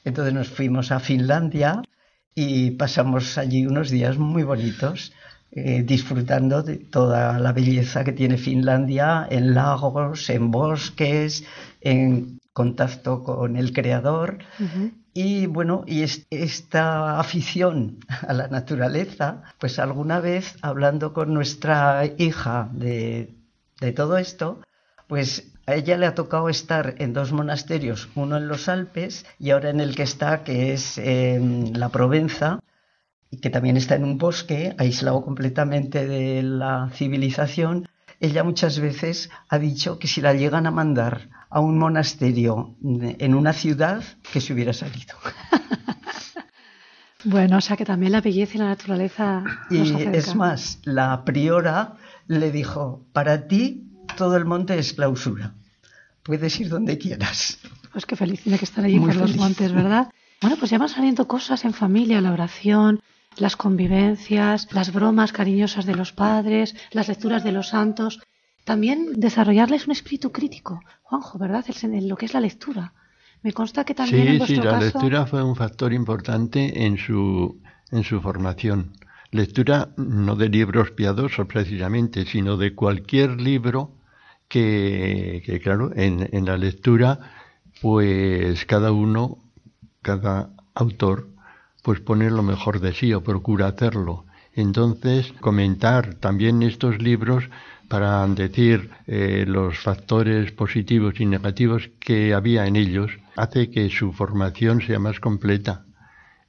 Entonces 0.04 0.34
nos 0.34 0.48
fuimos 0.48 0.92
a 0.92 1.00
Finlandia 1.00 1.82
y 2.34 2.72
pasamos 2.72 3.38
allí 3.38 3.66
unos 3.66 3.90
días 3.90 4.18
muy 4.18 4.42
bonitos, 4.42 5.12
eh, 5.52 5.82
disfrutando 5.82 6.62
de 6.62 6.76
toda 6.76 7.38
la 7.38 7.52
belleza 7.52 8.04
que 8.04 8.12
tiene 8.12 8.36
Finlandia 8.36 9.26
en 9.30 9.54
lagos, 9.54 10.28
en 10.28 10.50
bosques, 10.50 11.44
en 11.80 12.38
contacto 12.52 13.22
con 13.22 13.56
el 13.56 13.72
creador. 13.72 14.38
Y 15.18 15.46
bueno, 15.46 15.82
y 15.86 16.02
es- 16.02 16.26
esta 16.30 17.18
afición 17.18 18.00
a 18.28 18.34
la 18.34 18.48
naturaleza, 18.48 19.42
pues 19.58 19.78
alguna 19.78 20.20
vez 20.20 20.56
hablando 20.60 21.14
con 21.14 21.32
nuestra 21.32 22.04
hija 22.18 22.68
de, 22.72 23.34
de 23.80 23.92
todo 23.92 24.18
esto, 24.18 24.60
pues 25.08 25.52
a 25.66 25.74
ella 25.74 25.96
le 25.96 26.04
ha 26.06 26.14
tocado 26.14 26.50
estar 26.50 26.96
en 26.98 27.14
dos 27.14 27.32
monasterios, 27.32 28.10
uno 28.14 28.36
en 28.36 28.46
los 28.46 28.68
Alpes 28.68 29.24
y 29.38 29.50
ahora 29.50 29.70
en 29.70 29.80
el 29.80 29.96
que 29.96 30.02
está, 30.02 30.44
que 30.44 30.74
es 30.74 30.98
en 30.98 31.72
la 31.80 31.88
Provenza, 31.88 32.60
y 33.30 33.38
que 33.38 33.50
también 33.50 33.76
está 33.76 33.94
en 33.96 34.04
un 34.04 34.18
bosque, 34.18 34.74
aislado 34.78 35.22
completamente 35.22 36.06
de 36.06 36.42
la 36.42 36.90
civilización. 36.94 37.88
Ella 38.20 38.44
muchas 38.44 38.78
veces 38.80 39.30
ha 39.48 39.58
dicho 39.58 39.98
que 39.98 40.08
si 40.08 40.20
la 40.20 40.32
llegan 40.34 40.66
a 40.66 40.70
mandar 40.70 41.28
a 41.56 41.60
un 41.60 41.78
monasterio 41.78 42.76
en 42.82 43.34
una 43.34 43.54
ciudad, 43.54 44.04
que 44.30 44.42
se 44.42 44.52
hubiera 44.52 44.74
salido. 44.74 45.14
Bueno, 47.24 47.56
o 47.56 47.60
sea 47.60 47.76
que 47.76 47.84
también 47.84 48.12
la 48.12 48.20
belleza 48.20 48.52
y 48.54 48.58
la 48.58 48.66
naturaleza 48.66 49.42
nos 49.68 49.90
Y 49.90 50.02
es 50.12 50.36
más, 50.36 50.78
la 50.84 51.24
priora 51.24 51.94
le 52.28 52.52
dijo, 52.52 53.04
para 53.12 53.48
ti 53.48 53.90
todo 54.16 54.36
el 54.36 54.44
monte 54.44 54.78
es 54.78 54.92
clausura, 54.92 55.54
puedes 56.22 56.60
ir 56.60 56.68
donde 56.68 56.98
quieras. 56.98 57.58
Pues 57.90 58.06
qué 58.06 58.14
feliz 58.14 58.42
tiene 58.42 58.60
que 58.60 58.64
estar 58.66 58.84
allí 58.84 59.00
por 59.00 59.16
los 59.16 59.34
montes, 59.34 59.72
¿verdad? 59.72 60.12
Bueno, 60.40 60.56
pues 60.56 60.70
ya 60.70 60.78
van 60.78 60.88
saliendo 60.88 61.26
cosas 61.26 61.64
en 61.64 61.72
familia, 61.72 62.20
la 62.20 62.32
oración, 62.32 63.00
las 63.38 63.56
convivencias, 63.56 64.68
las 64.70 64.92
bromas 64.92 65.32
cariñosas 65.32 65.84
de 65.84 65.96
los 65.96 66.12
padres, 66.12 66.76
las 66.92 67.08
lecturas 67.08 67.42
de 67.42 67.50
los 67.50 67.70
santos. 67.70 68.20
También 68.66 69.20
desarrollarles 69.20 69.86
un 69.86 69.92
espíritu 69.92 70.32
crítico. 70.32 70.80
Juanjo, 71.04 71.38
¿verdad? 71.38 71.64
En 71.82 72.08
lo 72.08 72.16
que 72.16 72.26
es 72.26 72.34
la 72.34 72.40
lectura. 72.40 72.92
Me 73.42 73.52
consta 73.52 73.84
que 73.84 73.94
también 73.94 74.26
sí, 74.26 74.36
en 74.40 74.46
sí, 74.48 74.56
la 74.56 74.80
lectura 74.80 75.24
fue 75.24 75.40
un 75.40 75.54
factor 75.54 75.92
importante 75.92 76.84
en 76.84 76.98
su, 76.98 77.60
en 77.92 78.02
su 78.02 78.20
formación. 78.20 78.90
Lectura 79.30 79.90
no 79.96 80.34
de 80.34 80.48
libros 80.48 80.90
piadosos 80.90 81.46
precisamente, 81.46 82.24
sino 82.24 82.56
de 82.56 82.74
cualquier 82.74 83.40
libro 83.40 83.92
que, 84.48 85.44
que 85.46 85.60
claro, 85.60 85.92
en, 85.94 86.28
en 86.32 86.44
la 86.44 86.56
lectura, 86.56 87.20
pues 87.80 88.64
cada 88.66 88.90
uno, 88.90 89.38
cada 90.02 90.50
autor, 90.74 91.28
pues 91.84 92.00
pone 92.00 92.30
lo 92.30 92.42
mejor 92.42 92.80
de 92.80 92.92
sí 92.92 93.14
o 93.14 93.22
procura 93.22 93.68
hacerlo. 93.68 94.24
Entonces, 94.54 95.32
comentar 95.40 96.14
también 96.14 96.62
estos 96.62 97.00
libros 97.00 97.44
para 97.88 98.26
decir 98.26 98.90
eh, 99.06 99.44
los 99.46 99.78
factores 99.78 100.52
positivos 100.52 101.20
y 101.20 101.26
negativos 101.26 101.90
que 102.00 102.34
había 102.34 102.66
en 102.66 102.76
ellos 102.76 103.12
hace 103.36 103.70
que 103.70 103.88
su 103.90 104.12
formación 104.12 104.80
sea 104.80 104.98
más 104.98 105.20
completa 105.20 105.84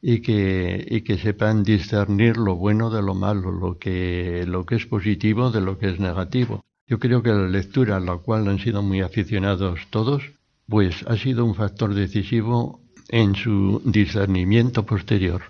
y 0.02 0.22
que, 0.22 0.86
y 0.90 1.02
que 1.02 1.18
sepan 1.18 1.64
discernir 1.64 2.38
lo 2.38 2.56
bueno 2.56 2.90
de 2.90 3.02
lo 3.02 3.14
malo, 3.14 3.52
lo 3.52 3.78
que, 3.78 4.46
lo 4.48 4.66
que 4.66 4.76
es 4.76 4.86
positivo 4.86 5.52
de 5.52 5.62
lo 5.62 5.78
que 5.78 5.90
es 5.90 6.00
negativo. 6.00 6.64
Yo 6.88 7.00
creo 7.00 7.22
que 7.22 7.30
la 7.30 7.48
lectura, 7.48 7.98
a 7.98 8.00
la 8.00 8.18
cual 8.18 8.48
han 8.48 8.60
sido 8.60 8.82
muy 8.82 9.02
aficionados 9.02 9.82
todos, 9.90 10.24
pues 10.68 11.04
ha 11.08 11.18
sido 11.18 11.46
un 11.46 11.56
factor 11.56 11.94
decisivo 11.94 12.82
en 13.10 13.36
su 13.36 13.82
discernimiento 13.86 14.86
posterior. 14.86 15.42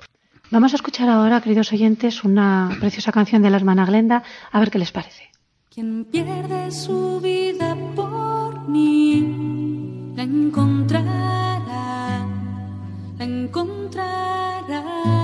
Vamos 0.50 0.74
a 0.74 0.78
escuchar 0.78 1.10
ahora, 1.10 1.42
queridos 1.42 1.74
oyentes, 1.74 2.24
una 2.24 2.76
preciosa 2.80 3.12
canción 3.12 3.42
de 3.42 3.50
la 3.50 3.58
hermana 3.58 3.86
Glenda, 3.86 4.24
a 4.52 4.60
ver 4.60 4.72
qué 4.72 4.80
les 4.80 4.92
parece. 4.92 5.30
Quien 5.78 6.06
pierde 6.06 6.72
su 6.72 7.20
vida 7.22 7.78
por 7.96 8.68
mí, 8.68 10.12
la 10.16 10.24
encontrará, 10.24 12.26
la 13.20 13.24
encontrará. 13.24 15.17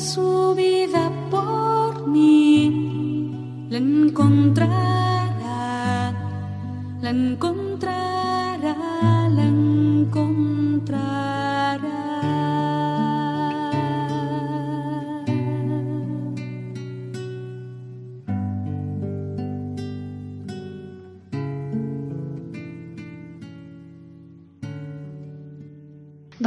Su 0.00 0.54
vida 0.56 1.12
por 1.30 2.06
mí, 2.08 3.66
la 3.68 3.76
encontrará, 3.76 4.72
la 7.02 7.10
encontrará, 7.10 8.74
la 9.28 9.44
encontrará. 9.44 10.49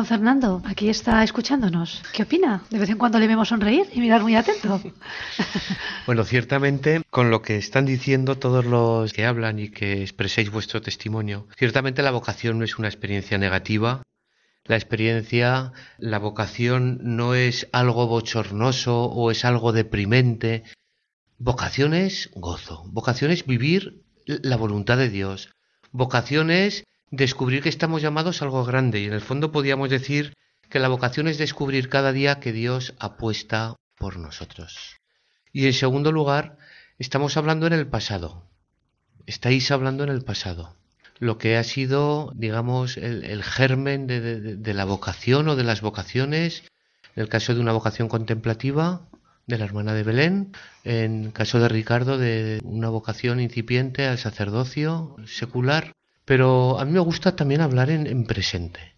Fernando, 0.06 0.62
aquí 0.66 0.90
está 0.90 1.24
escuchándonos. 1.24 2.02
¿Qué 2.14 2.24
opina? 2.24 2.64
De 2.70 2.80
vez 2.80 2.90
en 2.90 2.98
cuando 2.98 3.20
le 3.20 3.28
vemos 3.28 3.50
sonreír 3.50 3.88
y 3.94 4.00
mirar 4.00 4.22
muy 4.22 4.36
atento. 4.36 4.82
Bueno, 6.06 6.26
ciertamente, 6.26 7.02
con 7.10 7.32
lo 7.32 7.42
que 7.42 7.56
están 7.56 7.86
diciendo 7.86 8.38
todos 8.38 8.66
los 8.66 9.14
que 9.14 9.26
hablan 9.26 9.58
y 9.60 9.70
que 9.70 10.02
expreséis 10.02 10.52
vuestro 10.52 10.82
testimonio, 10.82 11.48
ciertamente 11.58 12.02
la 12.02 12.12
vocación 12.12 12.60
no 12.60 12.66
es 12.66 12.78
una 12.78 12.90
experiencia 12.90 13.38
negativa. 13.38 14.04
La 14.66 14.76
experiencia, 14.76 15.72
la 15.98 16.20
vocación 16.20 17.00
no 17.02 17.36
es 17.36 17.70
algo 17.72 18.08
bochornoso 18.08 19.06
o 19.06 19.32
es 19.32 19.46
algo 19.46 19.72
deprimente. 19.72 20.64
Vocación 21.38 21.94
es 21.94 22.30
gozo. 22.36 22.84
Vocación 22.88 23.32
es 23.32 23.46
vivir 23.46 24.04
la 24.26 24.58
voluntad 24.58 24.98
de 24.98 25.10
Dios. 25.10 25.50
Vocación 25.92 26.52
es 26.52 26.84
descubrir 27.14 27.62
que 27.62 27.70
estamos 27.70 28.02
llamados 28.02 28.42
a 28.42 28.46
algo 28.46 28.66
grande 28.66 29.00
y 29.00 29.06
en 29.06 29.14
el 29.14 29.22
fondo 29.22 29.52
podríamos 29.52 29.92
decir 29.92 30.34
que 30.70 30.80
la 30.80 30.88
vocación 30.88 31.28
es 31.28 31.38
descubrir 31.38 31.88
cada 31.88 32.12
día 32.12 32.40
que 32.40 32.52
Dios 32.52 32.96
apuesta 32.98 33.76
por 34.00 34.18
nosotros. 34.18 34.98
Y 35.52 35.68
en 35.68 35.74
segundo 35.74 36.12
lugar, 36.12 36.58
estamos 36.98 37.38
hablando 37.38 37.68
en 37.68 37.74
el 37.74 37.86
pasado. 37.86 38.50
Estáis 39.28 39.70
hablando 39.70 40.04
en 40.04 40.10
el 40.10 40.24
pasado. 40.24 40.76
Lo 41.20 41.38
que 41.38 41.56
ha 41.56 41.64
sido, 41.64 42.34
digamos, 42.36 42.98
el, 42.98 43.44
germen 43.44 44.08
de 44.08 44.74
la 44.74 44.86
vocación 44.86 45.48
o 45.50 45.56
de 45.56 45.64
las 45.64 45.82
vocaciones, 45.82 46.64
en 47.16 47.22
el 47.22 47.30
caso 47.30 47.54
de 47.54 47.62
una 47.62 47.74
vocación 47.74 48.10
contemplativa, 48.10 49.08
de 49.46 49.60
la 49.60 49.66
hermana 49.66 49.94
de 49.94 50.02
Belén, 50.02 50.54
en 50.84 51.26
el 51.26 51.34
caso 51.34 51.60
de 51.60 51.70
Ricardo, 51.70 52.18
de 52.18 52.60
una 52.64 52.90
vocación 52.90 53.40
incipiente 53.40 54.08
al 54.08 54.18
sacerdocio 54.18 55.16
secular. 55.28 55.94
Pero 56.26 56.80
a 56.80 56.86
mí 56.86 56.92
me 56.92 57.00
gusta 57.00 57.36
también 57.36 57.62
hablar 57.62 57.90
en, 57.90 58.08
en 58.08 58.26
presente. 58.26 58.96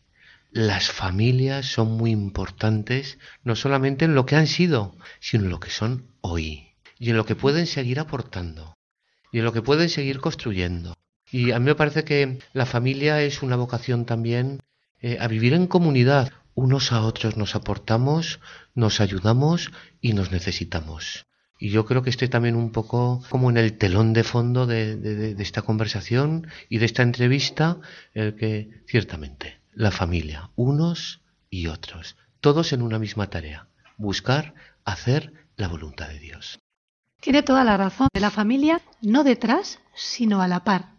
Las 0.52 0.90
familias 0.90 1.66
son 1.66 1.98
muy 1.98 2.12
importantes, 2.12 3.18
no 3.44 3.56
solamente 3.56 4.06
en 4.06 4.16
lo 4.16 4.26
que 4.26 4.36
han 4.36 4.48
sido, 4.48 4.96
sino 5.20 5.44
en 5.44 5.50
lo 5.50 5.60
que 5.60 5.70
son 5.70 6.08
hoy. 6.22 6.70
Y 6.98 7.10
en 7.10 7.18
lo 7.18 7.26
que 7.26 7.36
pueden 7.36 7.68
seguir 7.68 8.00
aportando. 8.00 8.76
Y 9.32 9.40
en 9.40 9.46
lo 9.46 9.52
que 9.52 9.62
pueden 9.62 9.90
seguir 9.90 10.20
construyendo. 10.22 10.96
Y 11.30 11.52
a 11.52 11.60
mí 11.60 11.66
me 11.66 11.76
parece 11.76 12.04
que 12.04 12.40
la 12.54 12.66
familia 12.66 13.22
es 13.22 13.42
una 13.42 13.58
vocación 13.58 14.06
también 14.06 14.62
eh, 15.02 15.18
a 15.20 15.28
vivir 15.28 15.54
en 15.54 15.68
comunidad. 15.68 16.32
Unos 16.54 16.94
a 16.94 17.02
otros 17.02 17.36
nos 17.36 17.56
aportamos, 17.56 18.40
nos 18.74 19.02
ayudamos 19.02 19.72
y 20.00 20.14
nos 20.14 20.32
necesitamos. 20.32 21.26
Y 21.58 21.70
yo 21.70 21.86
creo 21.86 22.02
que 22.04 22.10
estoy 22.10 22.28
también 22.28 22.56
un 22.56 22.72
poco 22.72 23.24
como 23.30 23.50
en 23.50 23.58
el 23.58 23.78
telón 23.78 24.14
de 24.14 24.24
fondo 24.24 24.66
de- 24.66 24.98
de 24.98 25.42
esta 25.44 25.62
conversación 25.62 26.48
y 26.70 26.80
de 26.80 26.86
esta 26.86 27.02
entrevista, 27.04 27.78
el 28.14 28.36
que 28.36 28.82
ciertamente 28.88 29.60
la 29.74 29.92
familia, 29.92 30.50
unos 30.56 31.22
y 31.50 31.68
otros, 31.68 32.18
todos 32.42 32.74
en 32.74 32.82
una 32.82 33.00
misma 33.00 33.30
tarea, 33.30 33.68
buscar 33.98 34.54
hacer 34.84 35.32
la 35.56 35.68
voluntad 35.70 36.10
de 36.10 36.20
Dios. 36.20 36.60
Tiene 37.22 37.42
toda 37.42 37.64
la 37.64 37.78
razón. 37.78 38.10
De 38.14 38.20
la 38.20 38.30
familia 38.32 38.82
no 39.02 39.24
detrás, 39.24 39.80
sino 39.96 40.42
a 40.42 40.48
la 40.48 40.64
par. 40.64 40.92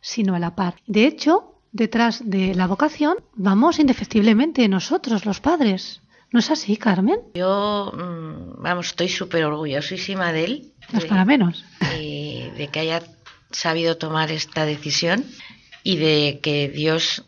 Sino 0.00 0.34
a 0.34 0.38
la 0.38 0.54
par. 0.54 0.76
De 0.86 1.06
hecho, 1.06 1.60
detrás 1.72 2.22
de 2.24 2.54
la 2.54 2.66
vocación 2.68 3.16
vamos 3.34 3.78
indefectiblemente 3.80 4.66
nosotros, 4.68 5.26
los 5.26 5.40
padres. 5.40 6.00
¿No 6.30 6.40
es 6.40 6.50
así, 6.50 6.76
Carmen? 6.76 7.20
Yo, 7.34 7.92
mm, 7.94 8.62
vamos, 8.62 8.88
estoy 8.88 9.08
súper 9.08 9.44
orgullosísima 9.44 10.32
de 10.32 10.44
él. 10.44 10.72
No 10.92 10.98
es 10.98 11.06
para 11.06 11.24
menos. 11.24 11.64
De, 11.80 12.52
de 12.56 12.68
que 12.68 12.80
haya 12.80 13.02
sabido 13.50 13.96
tomar 13.96 14.30
esta 14.30 14.66
decisión 14.66 15.24
y 15.82 15.96
de 15.96 16.40
que 16.42 16.68
Dios, 16.68 17.24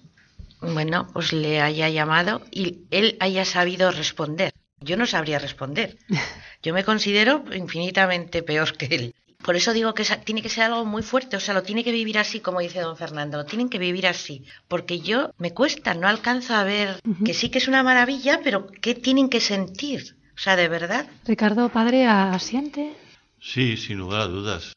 bueno, 0.61 1.09
pues 1.13 1.33
le 1.33 1.61
haya 1.61 1.89
llamado 1.89 2.43
y 2.51 2.81
él 2.91 3.17
haya 3.21 3.45
sabido 3.45 3.91
responder. 3.91 4.53
Yo 4.81 4.97
no 4.97 5.07
sabría 5.07 5.39
responder. 5.39 5.99
Yo 6.63 6.75
me 6.75 6.85
considero 6.85 7.45
infinitamente 7.55 8.43
peor 8.43 8.77
que 8.77 8.87
él. 8.87 9.15
Por 9.43 9.57
eso 9.57 9.73
digo 9.73 9.95
que 9.95 10.05
tiene 10.25 10.43
que 10.43 10.49
ser 10.49 10.65
algo 10.65 10.85
muy 10.85 11.03
fuerte, 11.03 11.37
o 11.37 11.41
sea, 11.41 11.55
lo 11.55 11.63
tiene 11.63 11.83
que 11.83 11.93
vivir 11.93 12.19
así, 12.19 12.41
como 12.41 12.61
dice 12.61 12.81
don 12.81 12.97
Fernando, 12.97 13.39
lo 13.39 13.47
tienen 13.47 13.69
que 13.69 13.79
vivir 13.79 14.07
así, 14.07 14.45
porque 14.69 15.01
yo 15.01 15.33
me 15.39 15.53
cuesta, 15.53 15.95
no 15.95 16.09
alcanzo 16.09 16.55
a 16.55 16.65
ver 16.65 17.01
que 17.25 17.35
sí 17.35 17.49
que 17.49 17.59
es 17.59 17.69
una 17.69 17.83
maravilla, 17.83 18.41
pero 18.45 18.67
¿qué 18.67 18.95
tienen 18.95 19.29
que 19.29 19.41
sentir? 19.41 20.17
O 20.35 20.43
sea, 20.43 20.57
de 20.57 20.69
verdad. 20.69 21.07
Ricardo, 21.27 21.69
padre, 21.69 22.07
asiente. 22.07 22.95
Sí, 23.41 23.77
sin 23.77 23.99
lugar 23.99 24.23
a 24.23 24.27
dudas. 24.27 24.75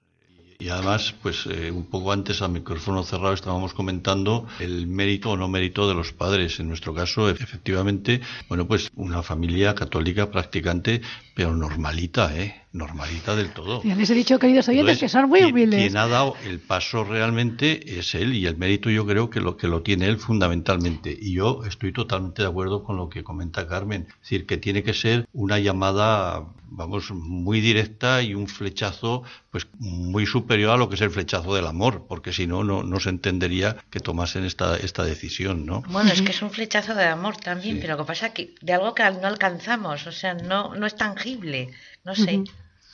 Y 0.60 0.70
además, 0.70 1.14
pues 1.22 1.46
eh, 1.48 1.72
un 1.72 1.86
poco 1.88 2.14
antes 2.14 2.42
a 2.42 2.48
micrófono 2.48 3.04
cerrado 3.04 3.34
estábamos 3.34 3.74
comentando 3.74 4.48
el 4.60 4.88
mérito 4.88 5.32
o 5.32 5.38
no 5.38 5.50
mérito 5.50 5.90
de 5.90 5.94
los 5.94 6.14
padres. 6.14 6.60
En 6.62 6.70
nuestro 6.70 6.94
caso, 6.94 7.30
efectivamente, 7.30 8.22
bueno, 8.48 8.66
pues 8.66 8.90
una 8.96 9.24
familia 9.24 9.76
católica 9.76 10.32
practicante, 10.32 11.02
pero 11.36 11.54
normalita, 11.54 12.34
¿eh? 12.38 12.63
Normalita 12.74 13.36
del 13.36 13.52
todo. 13.52 13.84
Ya 13.84 13.96
les 13.96 14.10
he 14.10 14.16
dicho, 14.16 14.40
queridos 14.40 14.68
oyentes, 14.68 14.98
que 14.98 15.08
son 15.08 15.30
muy 15.30 15.44
humildes. 15.44 15.80
Quien 15.80 15.96
ha 15.96 16.08
dado 16.08 16.36
el 16.44 16.60
paso 16.60 17.04
realmente 17.04 18.00
es 18.00 18.16
él 18.16 18.34
y 18.34 18.48
el 18.48 18.58
mérito 18.58 18.90
yo 18.90 19.06
creo 19.06 19.30
que 19.30 19.40
lo 19.40 19.58
que 19.58 19.68
lo 19.68 19.84
tiene 19.84 20.08
él 20.08 20.18
fundamentalmente. 20.18 21.16
Y 21.22 21.34
yo 21.34 21.64
estoy 21.66 21.94
totalmente 21.94 22.42
de 22.42 22.48
acuerdo 22.48 22.84
con 22.84 22.98
lo 22.98 23.10
que 23.10 23.24
comenta 23.24 23.68
Carmen. 23.68 24.08
Es 24.10 24.22
decir, 24.22 24.48
que 24.48 24.58
tiene 24.58 24.82
que 24.82 24.96
ser 24.96 25.28
una 25.34 25.60
llamada, 25.60 26.48
vamos, 26.66 27.12
muy 27.12 27.62
directa 27.62 28.24
y 28.24 28.34
un 28.34 28.48
flechazo, 28.48 29.22
pues 29.52 29.68
muy 29.78 30.26
superior 30.26 30.72
a 30.72 30.78
lo 30.78 30.90
que 30.90 30.96
es 30.96 31.02
el 31.02 31.12
flechazo 31.12 31.54
del 31.54 31.68
amor, 31.68 32.08
porque 32.10 32.34
si 32.34 32.48
no, 32.48 32.64
no, 32.64 33.00
se 33.00 33.10
entendería 33.10 33.78
que 33.92 34.00
tomasen 34.00 34.46
esta, 34.46 34.78
esta 34.78 35.04
decisión, 35.04 35.68
¿no? 35.68 35.84
Bueno, 35.90 36.12
es 36.12 36.24
que 36.24 36.32
es 36.32 36.42
un 36.42 36.50
flechazo 36.50 36.96
de 36.96 37.06
amor 37.06 37.38
también, 37.38 37.78
pero 37.80 37.94
lo 37.94 38.04
que 38.04 38.08
pasa 38.08 38.28
es 38.28 38.34
que 38.34 38.56
de 38.62 38.74
algo 38.74 38.96
que 38.96 39.04
no 39.04 39.28
alcanzamos, 39.28 40.08
o 40.08 40.12
sea, 40.12 40.34
no, 40.34 40.74
no 40.74 40.88
es 40.88 40.96
tangible, 40.96 41.70
no 42.04 42.16
sé. 42.16 42.44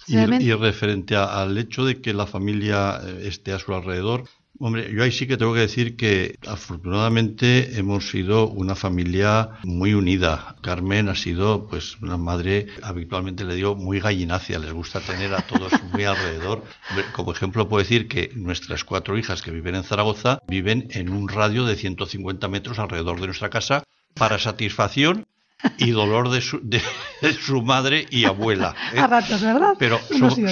Y, 0.09 0.53
referente 0.53 1.15
al 1.15 1.57
hecho 1.57 1.85
de 1.85 2.01
que 2.01 2.13
la 2.13 2.25
familia 2.25 2.99
eh, 3.03 3.27
esté 3.27 3.53
a 3.53 3.59
su 3.59 3.73
alrededor, 3.73 4.23
hombre, 4.59 4.91
yo 4.93 5.03
ahí 5.03 5.11
sí 5.11 5.27
que 5.27 5.37
tengo 5.37 5.53
que 5.53 5.61
decir 5.61 5.95
que 5.95 6.37
afortunadamente 6.47 7.77
hemos 7.77 8.09
sido 8.09 8.49
una 8.49 8.75
familia 8.75 9.51
muy 9.63 9.93
unida. 9.93 10.55
Carmen 10.61 11.09
ha 11.09 11.15
sido 11.15 11.67
pues 11.67 11.97
una 12.01 12.17
madre, 12.17 12.67
habitualmente 12.81 13.45
le 13.45 13.55
digo, 13.55 13.75
muy 13.75 13.99
gallinacia, 13.99 14.59
les 14.59 14.73
gusta 14.73 14.99
tener 14.99 15.33
a 15.33 15.41
todos 15.41 15.71
muy 15.93 16.03
alrededor. 16.03 16.63
Como 17.13 17.31
ejemplo 17.31 17.69
puedo 17.69 17.83
decir 17.83 18.07
que 18.07 18.31
nuestras 18.35 18.83
cuatro 18.83 19.17
hijas 19.17 19.41
que 19.41 19.51
viven 19.51 19.75
en 19.75 19.83
Zaragoza 19.83 20.39
viven 20.47 20.87
en 20.91 21.09
un 21.09 21.29
radio 21.29 21.65
de 21.65 21.75
150 21.75 22.47
metros 22.47 22.79
alrededor 22.79 23.19
de 23.21 23.27
nuestra 23.27 23.49
casa 23.49 23.83
para 24.15 24.39
satisfacción 24.39 25.27
y 25.77 25.91
dolor 25.91 26.29
de 26.29 26.41
su, 26.41 26.59
de, 26.63 26.81
su 27.33 27.61
madre 27.61 28.05
y 28.09 28.25
abuela. 28.25 28.75
¿eh? 28.93 28.99
A 28.99 29.07
ratos, 29.07 29.41
¿verdad? 29.41 29.75
Pero 29.77 29.99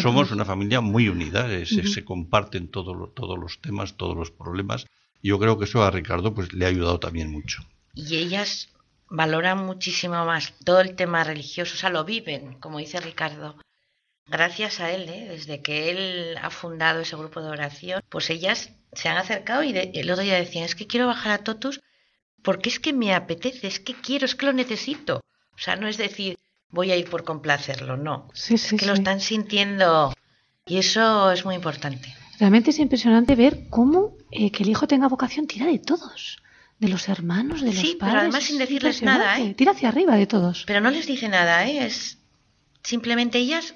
somos 0.01 0.31
una 0.31 0.45
familia 0.45 0.81
muy 0.81 1.09
unida, 1.09 1.51
eh, 1.51 1.65
se, 1.65 2.03
comparten 2.03 2.69
todos 2.69 3.13
todos 3.13 3.37
los 3.37 3.59
temas, 3.59 3.95
todos 3.95 4.15
los 4.15 4.31
problemas. 4.31 4.85
Yo 5.23 5.39
creo 5.39 5.57
que 5.57 5.65
eso 5.65 5.83
a 5.83 5.91
Ricardo 5.91 6.33
pues 6.33 6.53
le 6.53 6.65
ha 6.65 6.69
ayudado 6.69 6.99
también 6.99 7.31
mucho. 7.31 7.63
Y 7.95 8.17
ellas 8.17 8.69
valoran 9.09 9.65
muchísimo 9.65 10.25
más 10.25 10.53
todo 10.63 10.81
el 10.81 10.95
tema 10.95 11.23
religioso, 11.23 11.73
o 11.75 11.77
sea, 11.77 11.89
lo 11.89 12.03
viven, 12.03 12.59
como 12.59 12.79
dice 12.79 12.99
Ricardo. 12.99 13.55
Gracias 14.27 14.81
a 14.81 14.91
él, 14.91 15.07
¿eh? 15.07 15.27
desde 15.29 15.61
que 15.61 15.89
él 15.89 16.37
ha 16.41 16.49
fundado 16.49 16.99
ese 16.99 17.15
grupo 17.15 17.41
de 17.41 17.49
oración, 17.49 18.01
pues 18.09 18.29
ellas 18.29 18.73
se 18.91 19.07
han 19.07 19.17
acercado 19.17 19.63
y 19.63 19.71
el 19.71 20.11
otro 20.11 20.23
día 20.23 20.35
decían, 20.35 20.65
es 20.65 20.75
que 20.75 20.87
quiero 20.87 21.07
bajar 21.07 21.31
a 21.31 21.43
Totus 21.43 21.79
porque 22.47 22.69
es 22.69 22.79
que 22.79 22.93
me 22.93 23.13
apetece, 23.13 23.67
es 23.67 23.81
que 23.81 23.93
quiero, 23.93 24.23
es 24.25 24.33
que 24.33 24.45
lo 24.45 24.53
necesito. 24.53 25.17
O 25.17 25.57
sea, 25.57 25.75
no 25.75 25.85
es 25.85 25.97
decir, 25.97 26.37
voy 26.69 26.91
a 26.91 26.95
ir 26.95 27.09
por 27.09 27.25
complacerlo, 27.25 27.97
no. 27.97 28.29
es 28.49 28.73
que 28.79 28.85
lo 28.85 28.93
están 28.93 29.19
sintiendo 29.19 30.13
y 30.65 30.77
eso 30.77 31.29
es 31.33 31.43
muy 31.43 31.55
importante. 31.55 32.15
Realmente 32.39 32.69
es 32.69 32.79
impresionante 32.79 33.35
ver 33.35 33.67
cómo 33.69 34.15
eh, 34.31 34.49
que 34.49 34.63
el 34.63 34.69
hijo 34.69 34.87
tenga 34.87 35.09
vocación 35.09 35.45
tira 35.45 35.65
de 35.65 35.77
todos. 35.79 36.41
De 36.79 36.87
los 36.87 37.09
hermanos, 37.09 37.59
de 37.59 37.73
los 37.73 37.75
padres. 37.75 37.91
Sí, 37.91 37.97
pero 37.99 38.19
además 38.19 38.43
sin 38.45 38.59
decirles 38.59 39.01
nada, 39.01 39.37
¿eh? 39.41 39.53
Tira 39.53 39.73
hacia 39.73 39.89
arriba 39.89 40.15
de 40.15 40.27
todos. 40.27 40.63
Pero 40.65 40.79
no 40.79 40.89
les 40.89 41.05
dice 41.05 41.27
nada, 41.27 41.67
¿eh? 41.67 41.85
Es 41.85 42.19
simplemente 42.81 43.39
ellas 43.39 43.75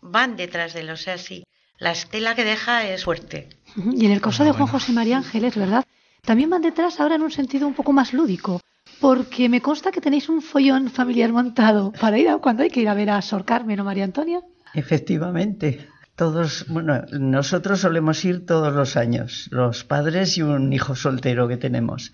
van 0.00 0.36
detrás 0.36 0.74
de 0.74 0.82
él. 0.82 0.90
O 0.90 0.96
sea, 0.96 1.18
sí, 1.18 1.42
la 1.76 1.90
estela 1.90 2.36
que 2.36 2.44
deja 2.44 2.86
es 2.86 3.02
fuerte. 3.02 3.48
Y 3.74 4.06
en 4.06 4.12
el 4.12 4.20
caso 4.20 4.44
de 4.44 4.52
Juan 4.52 4.68
José 4.68 4.92
María 4.92 5.16
Ángeles, 5.16 5.56
¿verdad? 5.56 5.84
También 6.24 6.50
van 6.50 6.62
detrás 6.62 7.00
ahora 7.00 7.16
en 7.16 7.22
un 7.22 7.32
sentido 7.32 7.66
un 7.66 7.74
poco 7.74 7.92
más 7.92 8.12
lúdico, 8.12 8.60
porque 9.00 9.48
me 9.48 9.60
consta 9.60 9.90
que 9.90 10.00
tenéis 10.00 10.28
un 10.28 10.40
follón 10.40 10.88
familiar 10.88 11.32
montado 11.32 11.90
para 12.00 12.16
ir 12.16 12.28
a, 12.28 12.38
cuando 12.38 12.62
hay 12.62 12.70
que 12.70 12.80
ir 12.80 12.88
a 12.88 12.94
ver 12.94 13.10
a 13.10 13.20
Sor 13.22 13.44
Carmen 13.44 13.80
o 13.80 13.84
María 13.84 14.04
Antonia. 14.04 14.40
Efectivamente. 14.72 15.88
Todos, 16.14 16.66
bueno, 16.68 17.02
nosotros 17.18 17.80
solemos 17.80 18.24
ir 18.24 18.46
todos 18.46 18.72
los 18.72 18.96
años, 18.96 19.48
los 19.50 19.82
padres 19.82 20.38
y 20.38 20.42
un 20.42 20.72
hijo 20.72 20.94
soltero 20.94 21.48
que 21.48 21.56
tenemos. 21.56 22.12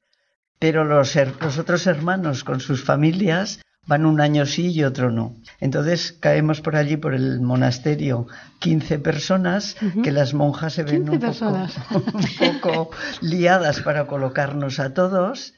Pero 0.59 0.85
los, 0.85 1.15
los 1.41 1.59
otros 1.59 1.87
hermanos 1.87 2.45
con 2.45 2.61
sus 2.61 2.83
familias 2.83 3.61
van 3.89 4.05
un 4.05 4.21
año 4.21 4.47
sí 4.47 4.71
y 4.71 4.85
otro 4.85 5.11
no. 5.11 5.35
Entonces 5.61 6.13
caemos 6.21 6.61
por 6.61 6.77
allí, 6.77 6.97
por 6.99 7.15
el 7.15 7.41
monasterio, 7.41 8.29
15 8.61 8.99
personas, 8.99 9.77
que 10.05 10.13
las 10.13 10.35
monjas 10.35 10.75
se 10.75 10.85
ven 10.85 11.09
un 11.11 11.19
poco, 11.21 12.91
liadas 13.23 13.81
para 13.81 14.07
colocarnos 14.07 14.79
a 14.79 14.93
todos, 14.93 15.55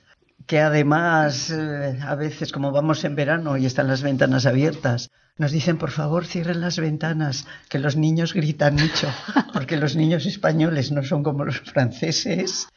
que 0.47 0.61
además 0.61 1.51
eh, 1.51 1.99
a 2.03 2.15
veces 2.15 2.53
como 2.53 2.71
vamos 2.71 3.05
en 3.05 3.17
verano 3.17 3.57
y 3.57 3.67
están 3.67 3.89
las 3.89 4.03
ventanas 4.03 4.47
abiertas, 4.47 5.11
nos 5.37 5.51
dicen 5.51 5.77
por 5.77 5.91
favor 5.91 6.25
cierren 6.25 6.61
las 6.61 6.79
ventanas, 6.79 7.47
que 7.69 7.81
los 7.81 7.97
niños 7.97 8.33
gritan 8.33 8.77
mucho, 8.77 9.09
porque 9.53 9.77
los 9.77 9.97
niños 9.97 10.25
españoles 10.25 10.93
no 10.93 11.03
son 11.03 11.25
como 11.25 11.45
los 11.45 11.61
franceses 11.61 12.69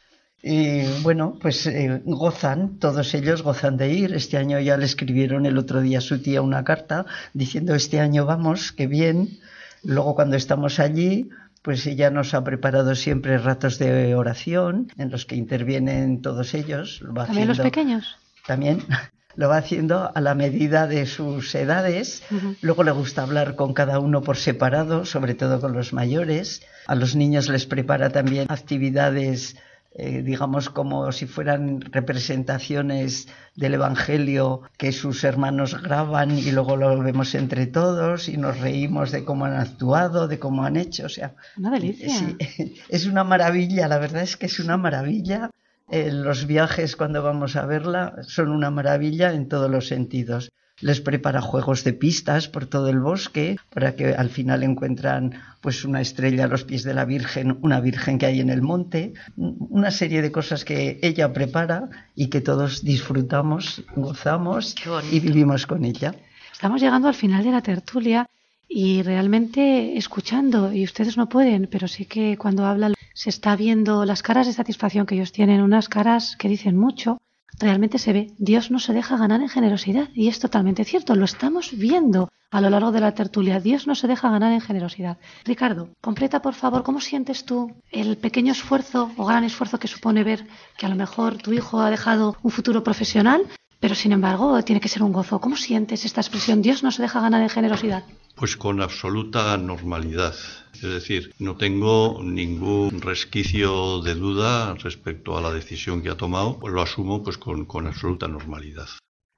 y 0.46 0.82
bueno, 1.02 1.38
pues 1.40 1.66
eh, 1.66 2.02
gozan, 2.04 2.78
todos 2.78 3.14
ellos 3.14 3.40
gozan 3.40 3.78
de 3.78 3.94
ir. 3.94 4.12
Este 4.12 4.36
año 4.36 4.60
ya 4.60 4.76
le 4.76 4.84
escribieron 4.84 5.46
el 5.46 5.56
otro 5.56 5.80
día 5.80 5.98
a 5.98 6.00
su 6.02 6.20
tía 6.20 6.42
una 6.42 6.64
carta 6.64 7.06
diciendo 7.32 7.74
este 7.74 7.98
año 7.98 8.26
vamos, 8.26 8.70
qué 8.70 8.86
bien. 8.86 9.38
Luego 9.82 10.14
cuando 10.14 10.36
estamos 10.36 10.80
allí, 10.80 11.30
pues 11.62 11.86
ella 11.86 12.10
nos 12.10 12.34
ha 12.34 12.44
preparado 12.44 12.94
siempre 12.94 13.38
ratos 13.38 13.78
de 13.78 14.14
oración 14.14 14.92
en 14.98 15.10
los 15.10 15.24
que 15.24 15.36
intervienen 15.36 16.20
todos 16.20 16.52
ellos. 16.52 17.02
¿También 17.14 17.48
los 17.48 17.60
pequeños? 17.60 18.18
También 18.46 18.82
lo 19.36 19.48
va 19.48 19.56
haciendo 19.56 20.12
a 20.14 20.20
la 20.20 20.34
medida 20.34 20.86
de 20.86 21.06
sus 21.06 21.54
edades. 21.54 22.22
Luego 22.60 22.84
le 22.84 22.90
gusta 22.90 23.22
hablar 23.22 23.56
con 23.56 23.72
cada 23.72 23.98
uno 23.98 24.20
por 24.20 24.36
separado, 24.36 25.06
sobre 25.06 25.32
todo 25.32 25.62
con 25.62 25.72
los 25.72 25.94
mayores. 25.94 26.60
A 26.86 26.94
los 26.96 27.16
niños 27.16 27.48
les 27.48 27.64
prepara 27.64 28.10
también 28.10 28.44
actividades 28.50 29.56
eh, 29.96 30.22
digamos, 30.22 30.70
como 30.70 31.12
si 31.12 31.26
fueran 31.26 31.80
representaciones 31.80 33.28
del 33.54 33.74
Evangelio 33.74 34.62
que 34.76 34.90
sus 34.90 35.22
hermanos 35.22 35.80
graban 35.80 36.36
y 36.36 36.50
luego 36.50 36.76
lo 36.76 37.00
vemos 37.00 37.34
entre 37.36 37.68
todos 37.68 38.28
y 38.28 38.36
nos 38.36 38.58
reímos 38.58 39.12
de 39.12 39.24
cómo 39.24 39.44
han 39.44 39.54
actuado, 39.54 40.26
de 40.26 40.40
cómo 40.40 40.64
han 40.64 40.76
hecho. 40.76 41.06
O 41.06 41.08
sea, 41.08 41.36
una 41.56 41.70
delicia. 41.70 42.12
es 42.88 43.06
una 43.06 43.22
maravilla, 43.22 43.86
la 43.86 43.98
verdad 43.98 44.22
es 44.22 44.36
que 44.36 44.46
es 44.46 44.58
una 44.58 44.76
maravilla. 44.76 45.50
Eh, 45.90 46.10
los 46.10 46.46
viajes 46.46 46.96
cuando 46.96 47.22
vamos 47.22 47.54
a 47.54 47.64
verla 47.64 48.16
son 48.22 48.48
una 48.48 48.72
maravilla 48.72 49.32
en 49.32 49.48
todos 49.48 49.70
los 49.70 49.86
sentidos 49.86 50.50
les 50.84 51.00
prepara 51.00 51.40
juegos 51.40 51.82
de 51.82 51.94
pistas 51.94 52.46
por 52.46 52.66
todo 52.66 52.90
el 52.90 53.00
bosque 53.00 53.56
para 53.72 53.96
que 53.96 54.14
al 54.14 54.28
final 54.28 54.62
encuentran 54.62 55.40
pues 55.62 55.82
una 55.86 56.02
estrella 56.02 56.44
a 56.44 56.48
los 56.48 56.64
pies 56.64 56.82
de 56.84 56.92
la 56.92 57.06
Virgen, 57.06 57.56
una 57.62 57.80
Virgen 57.80 58.18
que 58.18 58.26
hay 58.26 58.40
en 58.40 58.50
el 58.50 58.60
monte, 58.60 59.14
una 59.36 59.90
serie 59.90 60.20
de 60.20 60.30
cosas 60.30 60.66
que 60.66 60.98
ella 61.00 61.32
prepara 61.32 61.88
y 62.14 62.28
que 62.28 62.42
todos 62.42 62.84
disfrutamos, 62.84 63.82
gozamos 63.96 64.74
y 65.10 65.20
vivimos 65.20 65.66
con 65.66 65.86
ella. 65.86 66.14
Estamos 66.52 66.82
llegando 66.82 67.08
al 67.08 67.14
final 67.14 67.42
de 67.42 67.50
la 67.50 67.62
tertulia 67.62 68.28
y 68.68 69.00
realmente 69.02 69.96
escuchando, 69.96 70.70
y 70.70 70.84
ustedes 70.84 71.16
no 71.16 71.30
pueden, 71.30 71.66
pero 71.72 71.88
sí 71.88 72.04
que 72.04 72.36
cuando 72.36 72.66
hablan 72.66 72.92
se 73.14 73.30
está 73.30 73.56
viendo 73.56 74.04
las 74.04 74.22
caras 74.22 74.46
de 74.46 74.52
satisfacción 74.52 75.06
que 75.06 75.14
ellos 75.14 75.32
tienen, 75.32 75.62
unas 75.62 75.88
caras 75.88 76.36
que 76.36 76.48
dicen 76.48 76.76
mucho, 76.76 77.22
realmente 77.58 77.98
se 77.98 78.12
ve. 78.12 78.32
Dios 78.38 78.70
no 78.70 78.78
se 78.78 78.92
deja 78.92 79.16
ganar 79.16 79.40
en 79.40 79.48
generosidad 79.48 80.08
y 80.14 80.28
es 80.28 80.38
totalmente 80.38 80.84
cierto, 80.84 81.14
lo 81.14 81.24
estamos 81.24 81.76
viendo 81.76 82.30
a 82.50 82.60
lo 82.60 82.70
largo 82.70 82.92
de 82.92 83.00
la 83.00 83.14
tertulia. 83.14 83.58
Dios 83.58 83.86
no 83.86 83.94
se 83.94 84.06
deja 84.06 84.30
ganar 84.30 84.52
en 84.52 84.60
generosidad. 84.60 85.18
Ricardo, 85.44 85.88
completa 86.00 86.40
por 86.40 86.54
favor, 86.54 86.84
¿cómo 86.84 87.00
sientes 87.00 87.44
tú 87.44 87.72
el 87.90 88.16
pequeño 88.16 88.52
esfuerzo 88.52 89.10
o 89.16 89.24
gran 89.24 89.42
esfuerzo 89.42 89.78
que 89.78 89.88
supone 89.88 90.22
ver 90.22 90.46
que 90.76 90.86
a 90.86 90.88
lo 90.88 90.94
mejor 90.94 91.38
tu 91.38 91.52
hijo 91.52 91.80
ha 91.80 91.90
dejado 91.90 92.36
un 92.42 92.50
futuro 92.52 92.84
profesional, 92.84 93.42
pero 93.84 93.94
sin 93.94 94.12
embargo 94.12 94.62
tiene 94.64 94.80
que 94.80 94.88
ser 94.88 95.02
un 95.02 95.12
gozo. 95.12 95.42
¿Cómo 95.42 95.56
sientes 95.58 96.06
esta 96.06 96.22
expresión? 96.22 96.62
Dios 96.62 96.82
no 96.82 96.90
se 96.90 97.02
deja 97.02 97.20
ganar 97.20 97.42
en 97.42 97.50
generosidad. 97.50 98.02
Pues 98.34 98.56
con 98.56 98.80
absoluta 98.80 99.58
normalidad. 99.58 100.34
Es 100.72 100.80
decir, 100.80 101.34
no 101.38 101.56
tengo 101.56 102.18
ningún 102.22 103.02
resquicio 103.02 104.00
de 104.00 104.14
duda 104.14 104.72
respecto 104.82 105.36
a 105.36 105.42
la 105.42 105.50
decisión 105.52 106.00
que 106.00 106.08
ha 106.08 106.16
tomado, 106.16 106.58
lo 106.66 106.80
asumo 106.80 107.22
pues 107.22 107.36
con, 107.36 107.66
con 107.66 107.86
absoluta 107.86 108.26
normalidad. 108.26 108.88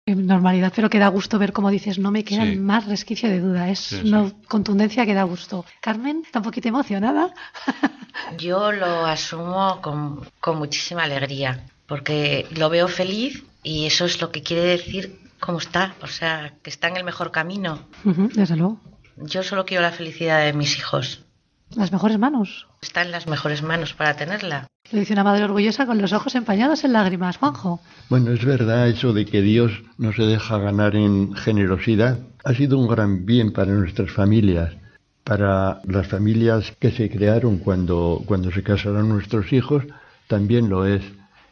Normalidad, 0.06 0.72
pero 0.76 0.88
que 0.88 1.00
da 1.00 1.08
gusto 1.08 1.40
ver 1.40 1.52
como 1.52 1.72
dices, 1.72 1.98
no 1.98 2.12
me 2.12 2.22
queda 2.22 2.44
Sí. 2.44 2.54
más 2.54 2.86
resquicio 2.86 3.28
de 3.28 3.40
duda, 3.40 3.68
es 3.68 3.80
Sí, 3.80 4.00
una 4.04 4.28
sí. 4.28 4.34
contundencia 4.46 5.04
que 5.06 5.14
da 5.14 5.24
gusto. 5.24 5.64
Carmen, 5.80 6.22
está 6.24 6.38
un 6.38 6.44
poquito 6.44 6.68
emocionada. 6.68 7.34
Yo 8.38 8.70
lo 8.70 9.06
asumo 9.06 9.80
con, 9.82 10.20
con 10.38 10.58
muchísima 10.58 11.02
alegría, 11.02 11.64
porque 11.88 12.46
lo 12.54 12.70
veo 12.70 12.86
feliz 12.86 13.42
y 13.66 13.86
eso 13.86 14.04
es 14.04 14.20
lo 14.20 14.30
que 14.30 14.44
quiere 14.44 14.62
decir 14.62 15.18
cómo 15.40 15.58
está, 15.58 15.96
o 16.00 16.06
sea, 16.06 16.54
que 16.62 16.70
está 16.70 16.86
en 16.86 16.98
el 16.98 17.02
mejor 17.02 17.32
camino. 17.32 17.80
Ujú, 18.04 18.28
desde 18.32 18.54
luego. 18.54 18.80
Yo 19.16 19.42
solo 19.42 19.64
quiero 19.66 19.82
la 19.82 19.90
felicidad 19.90 20.44
de 20.44 20.52
mis 20.52 20.78
hijos. 20.78 21.24
Las 21.74 21.90
mejores 21.90 22.16
manos. 22.16 22.68
Está 22.80 23.02
en 23.02 23.10
las 23.10 23.26
mejores 23.26 23.64
manos 23.64 23.92
para 23.92 24.14
tenerla. 24.14 24.68
Lo 24.92 25.00
dice 25.00 25.14
una 25.14 25.24
madre 25.24 25.42
orgullosa 25.42 25.84
con 25.84 26.00
los 26.00 26.12
ojos 26.12 26.36
empañados 26.36 26.84
en 26.84 26.92
lágrimas. 26.92 27.38
Juanjo. 27.38 27.80
Bueno, 28.08 28.30
es 28.30 28.44
verdad 28.44 28.88
eso 28.88 29.12
de 29.12 29.26
que 29.26 29.42
Dios 29.42 29.72
no 29.98 30.12
se 30.12 30.22
deja 30.22 30.58
ganar 30.58 30.94
en 30.94 31.34
generosidad. 31.34 32.20
Ha 32.44 32.54
sido 32.54 32.78
un 32.78 32.86
gran 32.86 33.26
bien 33.26 33.52
para 33.52 33.72
nuestras 33.72 34.12
familias, 34.12 34.74
para 35.24 35.80
las 35.86 36.06
familias 36.06 36.72
que 36.78 36.92
se 36.92 37.10
crearon 37.10 37.58
cuando, 37.58 38.22
cuando 38.26 38.52
se 38.52 38.62
casaron 38.62 39.08
nuestros 39.08 39.52
hijos, 39.52 39.82
también 40.28 40.68
lo 40.68 40.86
es. 40.86 41.02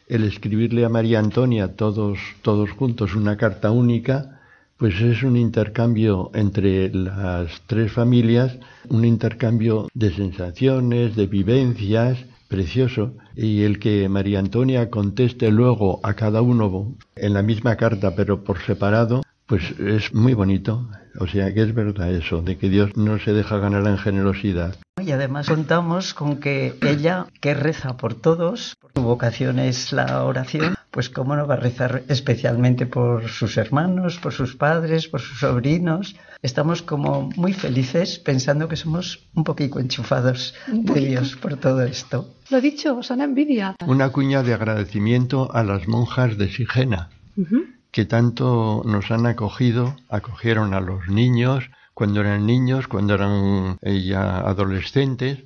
El 0.07 0.23
escribirle 0.23 0.85
a 0.85 0.89
María 0.89 1.17
Antonia 1.17 1.75
todos, 1.75 2.19
todos 2.43 2.69
juntos 2.71 3.15
una 3.15 3.37
carta 3.37 3.71
única, 3.71 4.39
pues 4.77 5.01
es 5.01 5.23
un 5.23 5.35
intercambio 5.35 6.29
entre 6.35 6.93
las 6.93 7.63
tres 7.65 7.91
familias, 7.91 8.55
un 8.87 9.03
intercambio 9.03 9.87
de 9.95 10.13
sensaciones, 10.13 11.15
de 11.15 11.25
vivencias, 11.25 12.19
precioso. 12.47 13.13
Y 13.35 13.63
el 13.63 13.79
que 13.79 14.07
María 14.07 14.37
Antonia 14.37 14.91
conteste 14.91 15.49
luego 15.49 15.99
a 16.03 16.13
cada 16.13 16.43
uno 16.43 16.95
en 17.15 17.33
la 17.33 17.41
misma 17.41 17.75
carta, 17.75 18.15
pero 18.15 18.43
por 18.43 18.59
separado, 18.59 19.23
pues 19.47 19.77
es 19.79 20.13
muy 20.13 20.33
bonito. 20.33 20.89
O 21.19 21.27
sea 21.27 21.53
que 21.53 21.61
es 21.61 21.73
verdad 21.73 22.11
eso, 22.11 22.41
de 22.41 22.57
que 22.57 22.69
Dios 22.69 22.97
no 22.97 23.19
se 23.19 23.31
deja 23.31 23.57
ganar 23.57 23.87
en 23.87 23.97
generosidad. 23.97 24.75
Y 25.01 25.11
además 25.11 25.47
contamos 25.47 26.13
con 26.13 26.37
que 26.37 26.75
ella, 26.81 27.27
que 27.41 27.53
reza 27.53 27.95
por 27.95 28.15
todos, 28.15 28.75
su 28.95 29.01
vocación 29.01 29.59
es 29.59 29.93
la 29.93 30.23
oración, 30.23 30.75
pues 30.91 31.09
cómo 31.09 31.35
no 31.35 31.47
va 31.47 31.55
a 31.55 31.57
rezar 31.57 32.03
especialmente 32.07 32.85
por 32.85 33.27
sus 33.29 33.57
hermanos, 33.57 34.17
por 34.19 34.33
sus 34.33 34.55
padres, 34.55 35.07
por 35.07 35.21
sus 35.21 35.39
sobrinos. 35.39 36.15
Estamos 36.41 36.81
como 36.81 37.29
muy 37.35 37.53
felices 37.53 38.19
pensando 38.19 38.67
que 38.67 38.77
somos 38.77 39.27
un 39.35 39.43
poquito 39.43 39.79
enchufados 39.79 40.53
Un 40.71 40.85
de. 40.85 41.01
Dios 41.01 41.35
por 41.35 41.57
todo 41.57 41.83
esto. 41.83 42.29
Lo 42.49 42.61
dicho, 42.61 43.03
son 43.03 43.21
envidia. 43.21 43.75
Una 43.85 44.09
cuña 44.09 44.43
de 44.43 44.53
agradecimiento 44.53 45.53
a 45.53 45.63
las 45.63 45.87
monjas 45.87 46.37
de 46.37 46.49
Sigena, 46.49 47.09
Ujú. 47.37 47.74
Que 47.95 48.03
tanto 48.03 48.81
nos 48.83 49.09
han 49.09 49.25
acogido, 49.25 49.95
acogieron 50.09 50.73
a 50.73 50.81
los 50.81 51.07
niños 51.07 51.69
cuando 51.93 52.19
eran 52.19 52.45
niños, 52.45 52.89
cuando 52.89 53.13
eran 53.13 53.77
eh, 53.81 54.01
ya 54.01 54.39
adolescentes, 54.39 55.45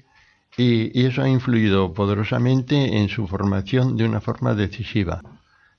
y, 0.58 1.00
y 1.00 1.06
eso 1.06 1.22
ha 1.22 1.30
influido 1.30 1.94
poderosamente 1.94 2.98
en 2.98 3.08
su 3.08 3.28
formación 3.28 3.98
de 3.98 4.06
una 4.06 4.20
forma 4.20 4.56
decisiva. 4.56 5.22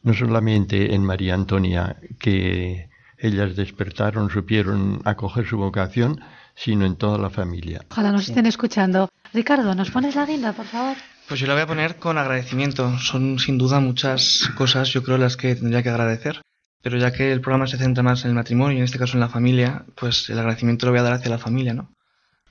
No 0.05 0.15
solamente 0.15 0.95
en 0.95 1.03
María 1.03 1.35
Antonia, 1.35 1.97
que 2.21 2.89
ellas 3.19 3.57
despertaron, 3.57 4.31
supieron 4.31 5.01
acoger 5.05 5.49
su 5.49 5.57
vocación, 5.57 6.21
sino 6.55 6.87
en 6.87 6.95
toda 6.95 7.19
la 7.19 7.31
familia. 7.31 7.85
Ojalá 7.91 8.13
nos 8.13 8.29
estén 8.29 8.47
escuchando. 8.47 9.09
Ricardo, 9.35 9.75
¿nos 9.75 9.91
pones 9.91 10.15
la 10.15 10.25
guinda, 10.25 10.53
por 10.53 10.67
favor? 10.67 10.97
Pues 11.27 11.41
yo 11.41 11.49
la 11.49 11.55
voy 11.55 11.63
a 11.65 11.67
poner 11.67 11.97
con 11.97 12.17
agradecimiento. 12.17 12.97
Son 12.99 13.41
sin 13.41 13.59
duda 13.59 13.81
muchas 13.81 14.49
cosas, 14.57 14.89
yo 14.91 15.03
creo, 15.03 15.19
las 15.19 15.37
que 15.37 15.57
tendría 15.57 15.83
que 15.83 15.89
agradecer. 15.89 16.41
Pero 16.83 16.99
ya 16.99 17.13
que 17.13 17.33
el 17.33 17.41
programa 17.41 17.67
se 17.67 17.77
centra 17.77 18.03
más 18.03 18.25
en 18.25 18.31
el 18.31 18.35
matrimonio, 18.35 18.79
en 18.79 18.85
este 18.85 18.99
caso 18.99 19.15
en 19.15 19.21
la 19.21 19.29
familia, 19.29 19.85
pues 19.97 20.31
el 20.31 20.39
agradecimiento 20.39 20.87
lo 20.87 20.93
voy 20.93 21.01
a 21.01 21.05
dar 21.05 21.13
hacia 21.13 21.31
la 21.31 21.39
familia, 21.39 21.75
¿no? 21.75 21.91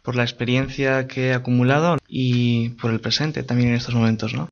Por 0.04 0.16
la 0.16 0.24
experiencia 0.24 1.08
que 1.08 1.30
he 1.30 1.34
acumulado 1.34 1.98
y 2.08 2.70
por 2.82 2.92
el 2.92 3.02
presente 3.02 3.44
también 3.44 3.70
en 3.70 3.76
estos 3.76 3.96
momentos, 3.96 4.34
¿no? 4.34 4.50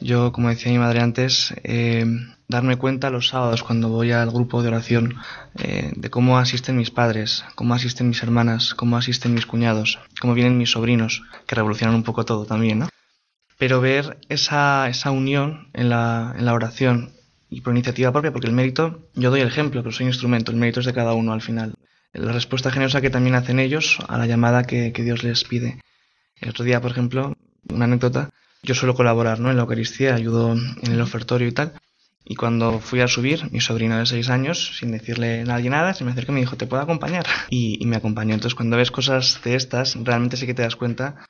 Yo, 0.00 0.32
como 0.32 0.48
decía 0.48 0.72
mi 0.72 0.78
madre 0.78 1.00
antes, 1.00 1.54
eh, 1.62 2.04
darme 2.48 2.76
cuenta 2.76 3.10
los 3.10 3.28
sábados 3.28 3.62
cuando 3.62 3.88
voy 3.88 4.10
al 4.10 4.30
grupo 4.30 4.62
de 4.62 4.68
oración 4.68 5.16
eh, 5.58 5.92
de 5.94 6.10
cómo 6.10 6.38
asisten 6.38 6.76
mis 6.76 6.90
padres, 6.90 7.44
cómo 7.54 7.74
asisten 7.74 8.08
mis 8.08 8.22
hermanas, 8.22 8.74
cómo 8.74 8.96
asisten 8.96 9.34
mis 9.34 9.46
cuñados, 9.46 10.00
cómo 10.20 10.34
vienen 10.34 10.58
mis 10.58 10.70
sobrinos, 10.70 11.22
que 11.46 11.54
revolucionan 11.54 11.94
un 11.94 12.02
poco 12.02 12.24
todo 12.24 12.46
también, 12.46 12.80
¿no? 12.80 12.88
Pero 13.58 13.80
ver 13.80 14.18
esa, 14.28 14.88
esa 14.88 15.10
unión 15.10 15.68
en 15.72 15.88
la, 15.88 16.34
en 16.36 16.46
la 16.46 16.54
oración 16.54 17.12
y 17.52 17.60
por 17.60 17.74
iniciativa 17.74 18.10
propia, 18.12 18.32
porque 18.32 18.46
el 18.46 18.54
mérito, 18.54 19.10
yo 19.14 19.30
doy 19.30 19.42
el 19.42 19.48
ejemplo, 19.48 19.82
pero 19.82 19.92
soy 19.92 20.06
instrumento, 20.06 20.50
el 20.50 20.56
mérito 20.56 20.80
es 20.80 20.86
de 20.86 20.94
cada 20.94 21.12
uno 21.12 21.34
al 21.34 21.42
final. 21.42 21.74
La 22.14 22.32
respuesta 22.32 22.70
generosa 22.70 23.02
que 23.02 23.10
también 23.10 23.34
hacen 23.34 23.58
ellos 23.58 23.98
a 24.08 24.16
la 24.16 24.26
llamada 24.26 24.64
que, 24.64 24.92
que 24.92 25.02
Dios 25.02 25.22
les 25.22 25.44
pide. 25.44 25.78
El 26.40 26.50
otro 26.50 26.64
día, 26.64 26.80
por 26.80 26.90
ejemplo, 26.90 27.36
una 27.68 27.84
anécdota, 27.84 28.30
yo 28.62 28.74
suelo 28.74 28.94
colaborar 28.94 29.38
¿no? 29.38 29.50
en 29.50 29.56
la 29.56 29.62
Eucaristía, 29.62 30.14
ayudo 30.14 30.52
en 30.52 30.92
el 30.92 31.00
ofertorio 31.00 31.46
y 31.46 31.52
tal. 31.52 31.74
Y 32.24 32.36
cuando 32.36 32.78
fui 32.80 33.00
a 33.00 33.08
subir, 33.08 33.50
mi 33.50 33.60
sobrino 33.60 33.98
de 33.98 34.06
seis 34.06 34.30
años, 34.30 34.78
sin 34.78 34.92
decirle 34.92 35.40
a 35.40 35.44
nadie 35.44 35.68
nada, 35.68 35.92
se 35.92 36.04
me 36.04 36.12
acercó 36.12 36.32
y 36.32 36.36
me 36.36 36.40
dijo, 36.40 36.56
¿te 36.56 36.66
puedo 36.66 36.82
acompañar? 36.82 37.26
Y, 37.50 37.82
y 37.82 37.86
me 37.86 37.96
acompañó. 37.96 38.32
Entonces, 38.34 38.54
cuando 38.54 38.78
ves 38.78 38.90
cosas 38.90 39.40
de 39.44 39.56
estas, 39.56 39.96
realmente 40.02 40.36
sí 40.36 40.46
que 40.46 40.54
te 40.54 40.62
das 40.62 40.76
cuenta, 40.76 41.26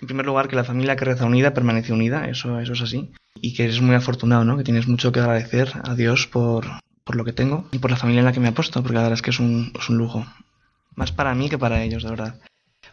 en 0.00 0.06
primer 0.06 0.26
lugar, 0.26 0.48
que 0.48 0.56
la 0.56 0.64
familia 0.64 0.96
que 0.96 1.04
reza 1.04 1.24
unida 1.26 1.54
permanece 1.54 1.92
unida, 1.92 2.28
eso, 2.28 2.60
eso 2.60 2.72
es 2.72 2.82
así. 2.82 3.10
Y 3.40 3.54
que 3.54 3.64
eres 3.64 3.80
muy 3.80 3.94
afortunado, 3.94 4.44
¿no? 4.44 4.56
Que 4.56 4.64
tienes 4.64 4.86
mucho 4.88 5.12
que 5.12 5.20
agradecer 5.20 5.72
a 5.84 5.94
Dios 5.94 6.26
por, 6.26 6.66
por 7.04 7.16
lo 7.16 7.24
que 7.24 7.32
tengo 7.32 7.66
y 7.72 7.78
por 7.78 7.90
la 7.90 7.96
familia 7.96 8.20
en 8.20 8.24
la 8.26 8.32
que 8.32 8.40
me 8.40 8.48
ha 8.48 8.52
puesto, 8.52 8.82
porque 8.82 8.94
la 8.94 9.02
verdad 9.02 9.14
es 9.14 9.22
que 9.22 9.30
es 9.30 9.40
un, 9.40 9.72
es 9.78 9.88
un 9.88 9.98
lujo. 9.98 10.24
Más 10.94 11.12
para 11.12 11.34
mí 11.34 11.48
que 11.48 11.58
para 11.58 11.82
ellos, 11.82 12.02
de 12.02 12.10
verdad. 12.10 12.34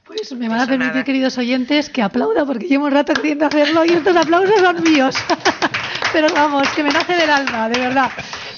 Pues 0.06 0.32
me 0.34 0.48
van 0.48 0.60
a 0.60 0.64
Eso 0.64 0.70
permitir, 0.70 0.92
nada. 0.94 1.04
queridos 1.04 1.38
oyentes, 1.38 1.90
que 1.90 2.02
aplauda 2.04 2.46
porque 2.46 2.68
llevo 2.68 2.86
un 2.86 2.92
rato 2.92 3.14
queriendo 3.14 3.46
hacerlo 3.48 3.86
y 3.86 3.90
estos 3.90 4.16
aplausos 4.16 4.60
son 4.60 4.84
míos. 4.84 5.16
Pero 6.14 6.28
vamos, 6.34 6.68
que 6.70 6.84
me 6.84 6.92
nace 6.92 7.14
del 7.14 7.30
alma, 7.30 7.70
de 7.70 7.80
verdad. 7.80 8.12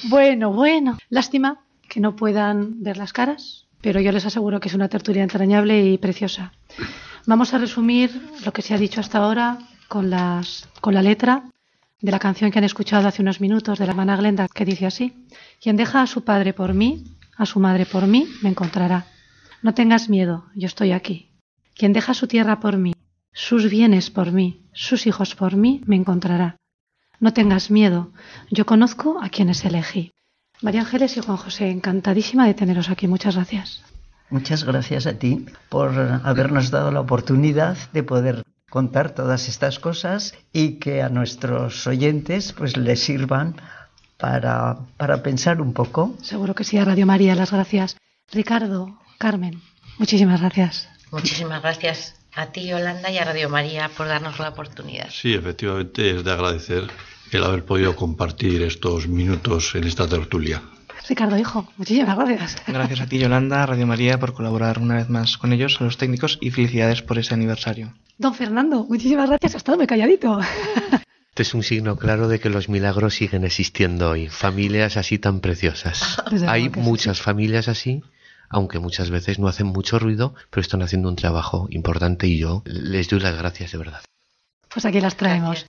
Bueno, 0.09 0.51
bueno. 0.51 0.97
Lástima 1.09 1.59
que 1.87 1.99
no 1.99 2.15
puedan 2.15 2.83
ver 2.83 2.97
las 2.97 3.13
caras, 3.13 3.65
pero 3.81 3.99
yo 4.01 4.11
les 4.11 4.25
aseguro 4.25 4.59
que 4.59 4.67
es 4.67 4.75
una 4.75 4.89
tertulia 4.89 5.23
entrañable 5.23 5.81
y 5.85 5.97
preciosa. 5.97 6.51
Vamos 7.27 7.53
a 7.53 7.57
resumir 7.57 8.09
lo 8.45 8.53
que 8.53 8.61
se 8.61 8.73
ha 8.73 8.77
dicho 8.77 9.01
hasta 9.01 9.17
ahora 9.17 9.57
con, 9.89 10.09
las, 10.09 10.69
con 10.79 10.93
la 10.93 11.01
letra 11.01 11.43
de 11.99 12.11
la 12.11 12.19
canción 12.19 12.51
que 12.51 12.59
han 12.59 12.63
escuchado 12.63 13.05
hace 13.05 13.21
unos 13.21 13.41
minutos 13.41 13.77
de 13.77 13.85
la 13.85 13.91
hermana 13.91 14.15
Glenda, 14.15 14.47
que 14.47 14.63
dice 14.63 14.85
así: 14.85 15.13
Quien 15.61 15.75
deja 15.75 16.01
a 16.01 16.07
su 16.07 16.23
padre 16.23 16.53
por 16.53 16.73
mí, 16.73 17.03
a 17.35 17.45
su 17.45 17.59
madre 17.59 17.85
por 17.85 18.07
mí, 18.07 18.29
me 18.41 18.47
encontrará. 18.47 19.07
No 19.61 19.73
tengas 19.73 20.07
miedo, 20.07 20.45
yo 20.55 20.67
estoy 20.67 20.93
aquí. 20.93 21.29
Quien 21.75 21.91
deja 21.91 22.13
su 22.13 22.27
tierra 22.27 22.61
por 22.61 22.77
mí, 22.77 22.93
sus 23.33 23.69
bienes 23.69 24.09
por 24.09 24.31
mí, 24.31 24.61
sus 24.71 25.05
hijos 25.05 25.35
por 25.35 25.57
mí, 25.57 25.81
me 25.85 25.97
encontrará. 25.97 26.55
No 27.19 27.33
tengas 27.33 27.69
miedo, 27.69 28.13
yo 28.51 28.65
conozco 28.65 29.19
a 29.21 29.27
quienes 29.27 29.65
elegí. 29.65 30.13
María 30.61 30.79
Ángeles 30.79 31.17
y 31.17 31.19
Juan 31.19 31.35
José, 31.35 31.71
encantadísima 31.71 32.47
de 32.47 32.53
teneros 32.53 32.89
aquí. 32.89 33.05
Muchas 33.05 33.35
gracias. 33.35 33.83
Muchas 34.29 34.63
gracias 34.63 35.07
a 35.07 35.17
ti 35.19 35.45
por 35.69 35.97
habernos 36.23 36.69
dado 36.69 36.91
la 36.91 36.99
oportunidad 36.99 37.77
de 37.93 38.03
poder 38.03 38.43
contar 38.69 39.11
todas 39.11 39.47
estas 39.47 39.79
cosas 39.79 40.35
y 40.51 40.79
que 40.79 41.01
a 41.01 41.09
nuestros 41.09 41.87
oyentes 41.87 42.53
pues 42.53 42.75
les 42.75 42.99
sirvan 42.99 43.55
para, 44.17 44.77
para 44.97 45.23
pensar 45.23 45.61
un 45.61 45.73
poco. 45.73 46.15
Seguro 46.21 46.55
que 46.55 46.63
sí, 46.63 46.77
a 46.77 46.85
Radio 46.85 47.05
María, 47.05 47.35
las 47.35 47.51
gracias. 47.51 47.97
Ricardo, 48.31 48.99
Carmen, 49.17 49.61
muchísimas 49.97 50.41
gracias. 50.41 50.89
Muchísimas 51.11 51.61
gracias 51.61 52.15
a 52.35 52.47
ti, 52.47 52.67
Yolanda, 52.67 53.09
y 53.09 53.17
a 53.17 53.23
Radio 53.23 53.49
María 53.49 53.89
por 53.95 54.07
darnos 54.07 54.39
la 54.39 54.49
oportunidad. 54.49 55.09
Sí, 55.09 55.33
efectivamente 55.33 56.17
es 56.17 56.23
de 56.25 56.31
agradecer 56.31 56.83
el 57.31 57.43
haber 57.43 57.63
podido 57.63 57.95
compartir 57.95 58.61
estos 58.61 59.07
minutos 59.07 59.73
en 59.75 59.85
esta 59.85 60.07
tertulia. 60.07 60.61
Ricardo, 61.07 61.37
hijo, 61.37 61.67
muchísimas 61.77 62.17
gracias. 62.17 62.57
Gracias 62.67 63.01
a 63.01 63.07
ti, 63.07 63.17
Yolanda, 63.17 63.65
Radio 63.65 63.87
María, 63.87 64.19
por 64.19 64.33
colaborar 64.33 64.79
una 64.79 64.95
vez 64.95 65.09
más 65.09 65.37
con 65.37 65.53
ellos, 65.53 65.77
a 65.79 65.85
los 65.85 65.97
técnicos, 65.97 66.37
y 66.41 66.51
felicidades 66.51 67.01
por 67.01 67.17
ese 67.17 67.33
aniversario. 67.33 67.93
Don 68.17 68.33
Fernando, 68.33 68.83
muchísimas 68.83 69.29
gracias. 69.29 69.53
Ha 69.53 69.57
estado 69.57 69.77
muy 69.77 69.87
calladito. 69.87 70.39
Este 71.37 71.43
es 71.43 71.53
un 71.53 71.61
signo 71.61 71.97
claro 71.97 72.27
de 72.27 72.39
que 72.39 72.49
los 72.49 72.67
milagros 72.67 73.13
siguen 73.13 73.43
existiendo 73.43 74.09
hoy. 74.09 74.27
Familias 74.27 74.97
así 74.97 75.19
tan 75.19 75.39
preciosas. 75.39 76.19
Desde 76.31 76.47
Hay 76.47 76.69
muchas 76.69 77.21
familias 77.21 77.67
así, 77.67 78.01
aunque 78.49 78.79
muchas 78.79 79.11
veces 79.11 79.37
no 79.37 79.47
hacen 79.47 79.67
mucho 79.67 79.99
ruido, 79.99 80.33
pero 80.49 80.61
están 80.61 80.81
haciendo 80.81 81.09
un 81.09 81.15
trabajo 81.15 81.67
importante 81.69 82.25
y 82.25 82.39
yo 82.39 82.63
les 82.65 83.07
doy 83.07 83.19
las 83.19 83.37
gracias 83.37 83.71
de 83.71 83.77
verdad. 83.77 84.01
Pues 84.67 84.85
aquí 84.85 84.99
las 84.99 85.15
traemos. 85.15 85.67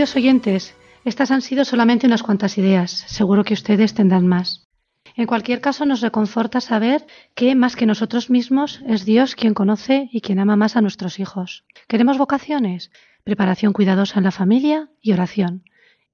Queridos 0.00 0.16
oyentes, 0.16 0.74
estas 1.04 1.30
han 1.30 1.42
sido 1.42 1.62
solamente 1.66 2.06
unas 2.06 2.22
cuantas 2.22 2.56
ideas. 2.56 3.04
Seguro 3.06 3.44
que 3.44 3.52
ustedes 3.52 3.92
tendrán 3.92 4.26
más. 4.26 4.66
En 5.14 5.26
cualquier 5.26 5.60
caso, 5.60 5.84
nos 5.84 6.00
reconforta 6.00 6.62
saber 6.62 7.06
que, 7.34 7.54
más 7.54 7.76
que 7.76 7.84
nosotros 7.84 8.30
mismos, 8.30 8.80
es 8.86 9.04
Dios 9.04 9.34
quien 9.34 9.52
conoce 9.52 10.08
y 10.10 10.22
quien 10.22 10.38
ama 10.38 10.56
más 10.56 10.74
a 10.74 10.80
nuestros 10.80 11.20
hijos. 11.20 11.66
¿Queremos 11.86 12.16
vocaciones? 12.16 12.90
Preparación 13.24 13.74
cuidadosa 13.74 14.20
en 14.20 14.24
la 14.24 14.30
familia 14.30 14.88
y 15.02 15.12
oración. 15.12 15.64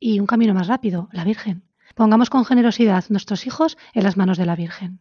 Y 0.00 0.18
un 0.18 0.26
camino 0.26 0.52
más 0.52 0.66
rápido, 0.66 1.08
la 1.12 1.22
Virgen. 1.22 1.62
Pongamos 1.94 2.28
con 2.28 2.44
generosidad 2.44 3.04
nuestros 3.08 3.46
hijos 3.46 3.78
en 3.94 4.02
las 4.02 4.16
manos 4.16 4.36
de 4.36 4.46
la 4.46 4.56
Virgen. 4.56 4.98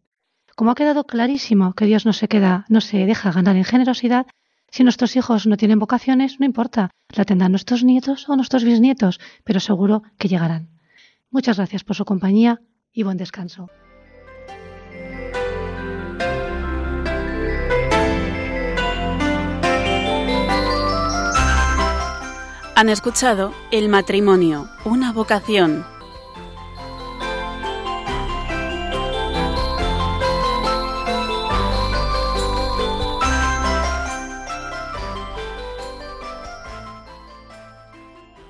Como 0.55 0.69
ha 0.69 0.75
quedado 0.75 1.05
clarísimo 1.05 1.73
que 1.73 1.85
Dios 1.85 2.05
no 2.05 2.13
se 2.13 2.27
queda, 2.27 2.65
no 2.69 2.81
se 2.81 3.07
deja 3.07 3.31
ganar 3.31 3.55
en 3.55 3.63
generosidad, 3.63 4.27
si 4.75 4.83
nuestros 4.83 5.15
hijos 5.15 5.47
no 5.47 5.55
tienen 5.55 5.79
vocaciones, 5.79 6.37
no 6.41 6.45
importa, 6.45 6.91
la 7.15 7.23
tendrán 7.23 7.53
nuestros 7.53 7.85
nietos 7.85 8.27
o 8.27 8.35
nuestros 8.35 8.65
bisnietos, 8.65 9.21
pero 9.45 9.61
seguro 9.61 10.03
que 10.17 10.27
llegarán. 10.27 10.67
Muchas 11.31 11.55
gracias 11.55 11.85
por 11.85 11.95
su 11.95 12.03
compañía 12.03 12.59
y 12.91 13.03
buen 13.03 13.15
descanso. 13.15 13.69
Han 22.75 22.89
escuchado 22.89 23.53
El 23.71 23.87
matrimonio, 23.87 24.67
una 24.83 25.13
vocación 25.13 25.85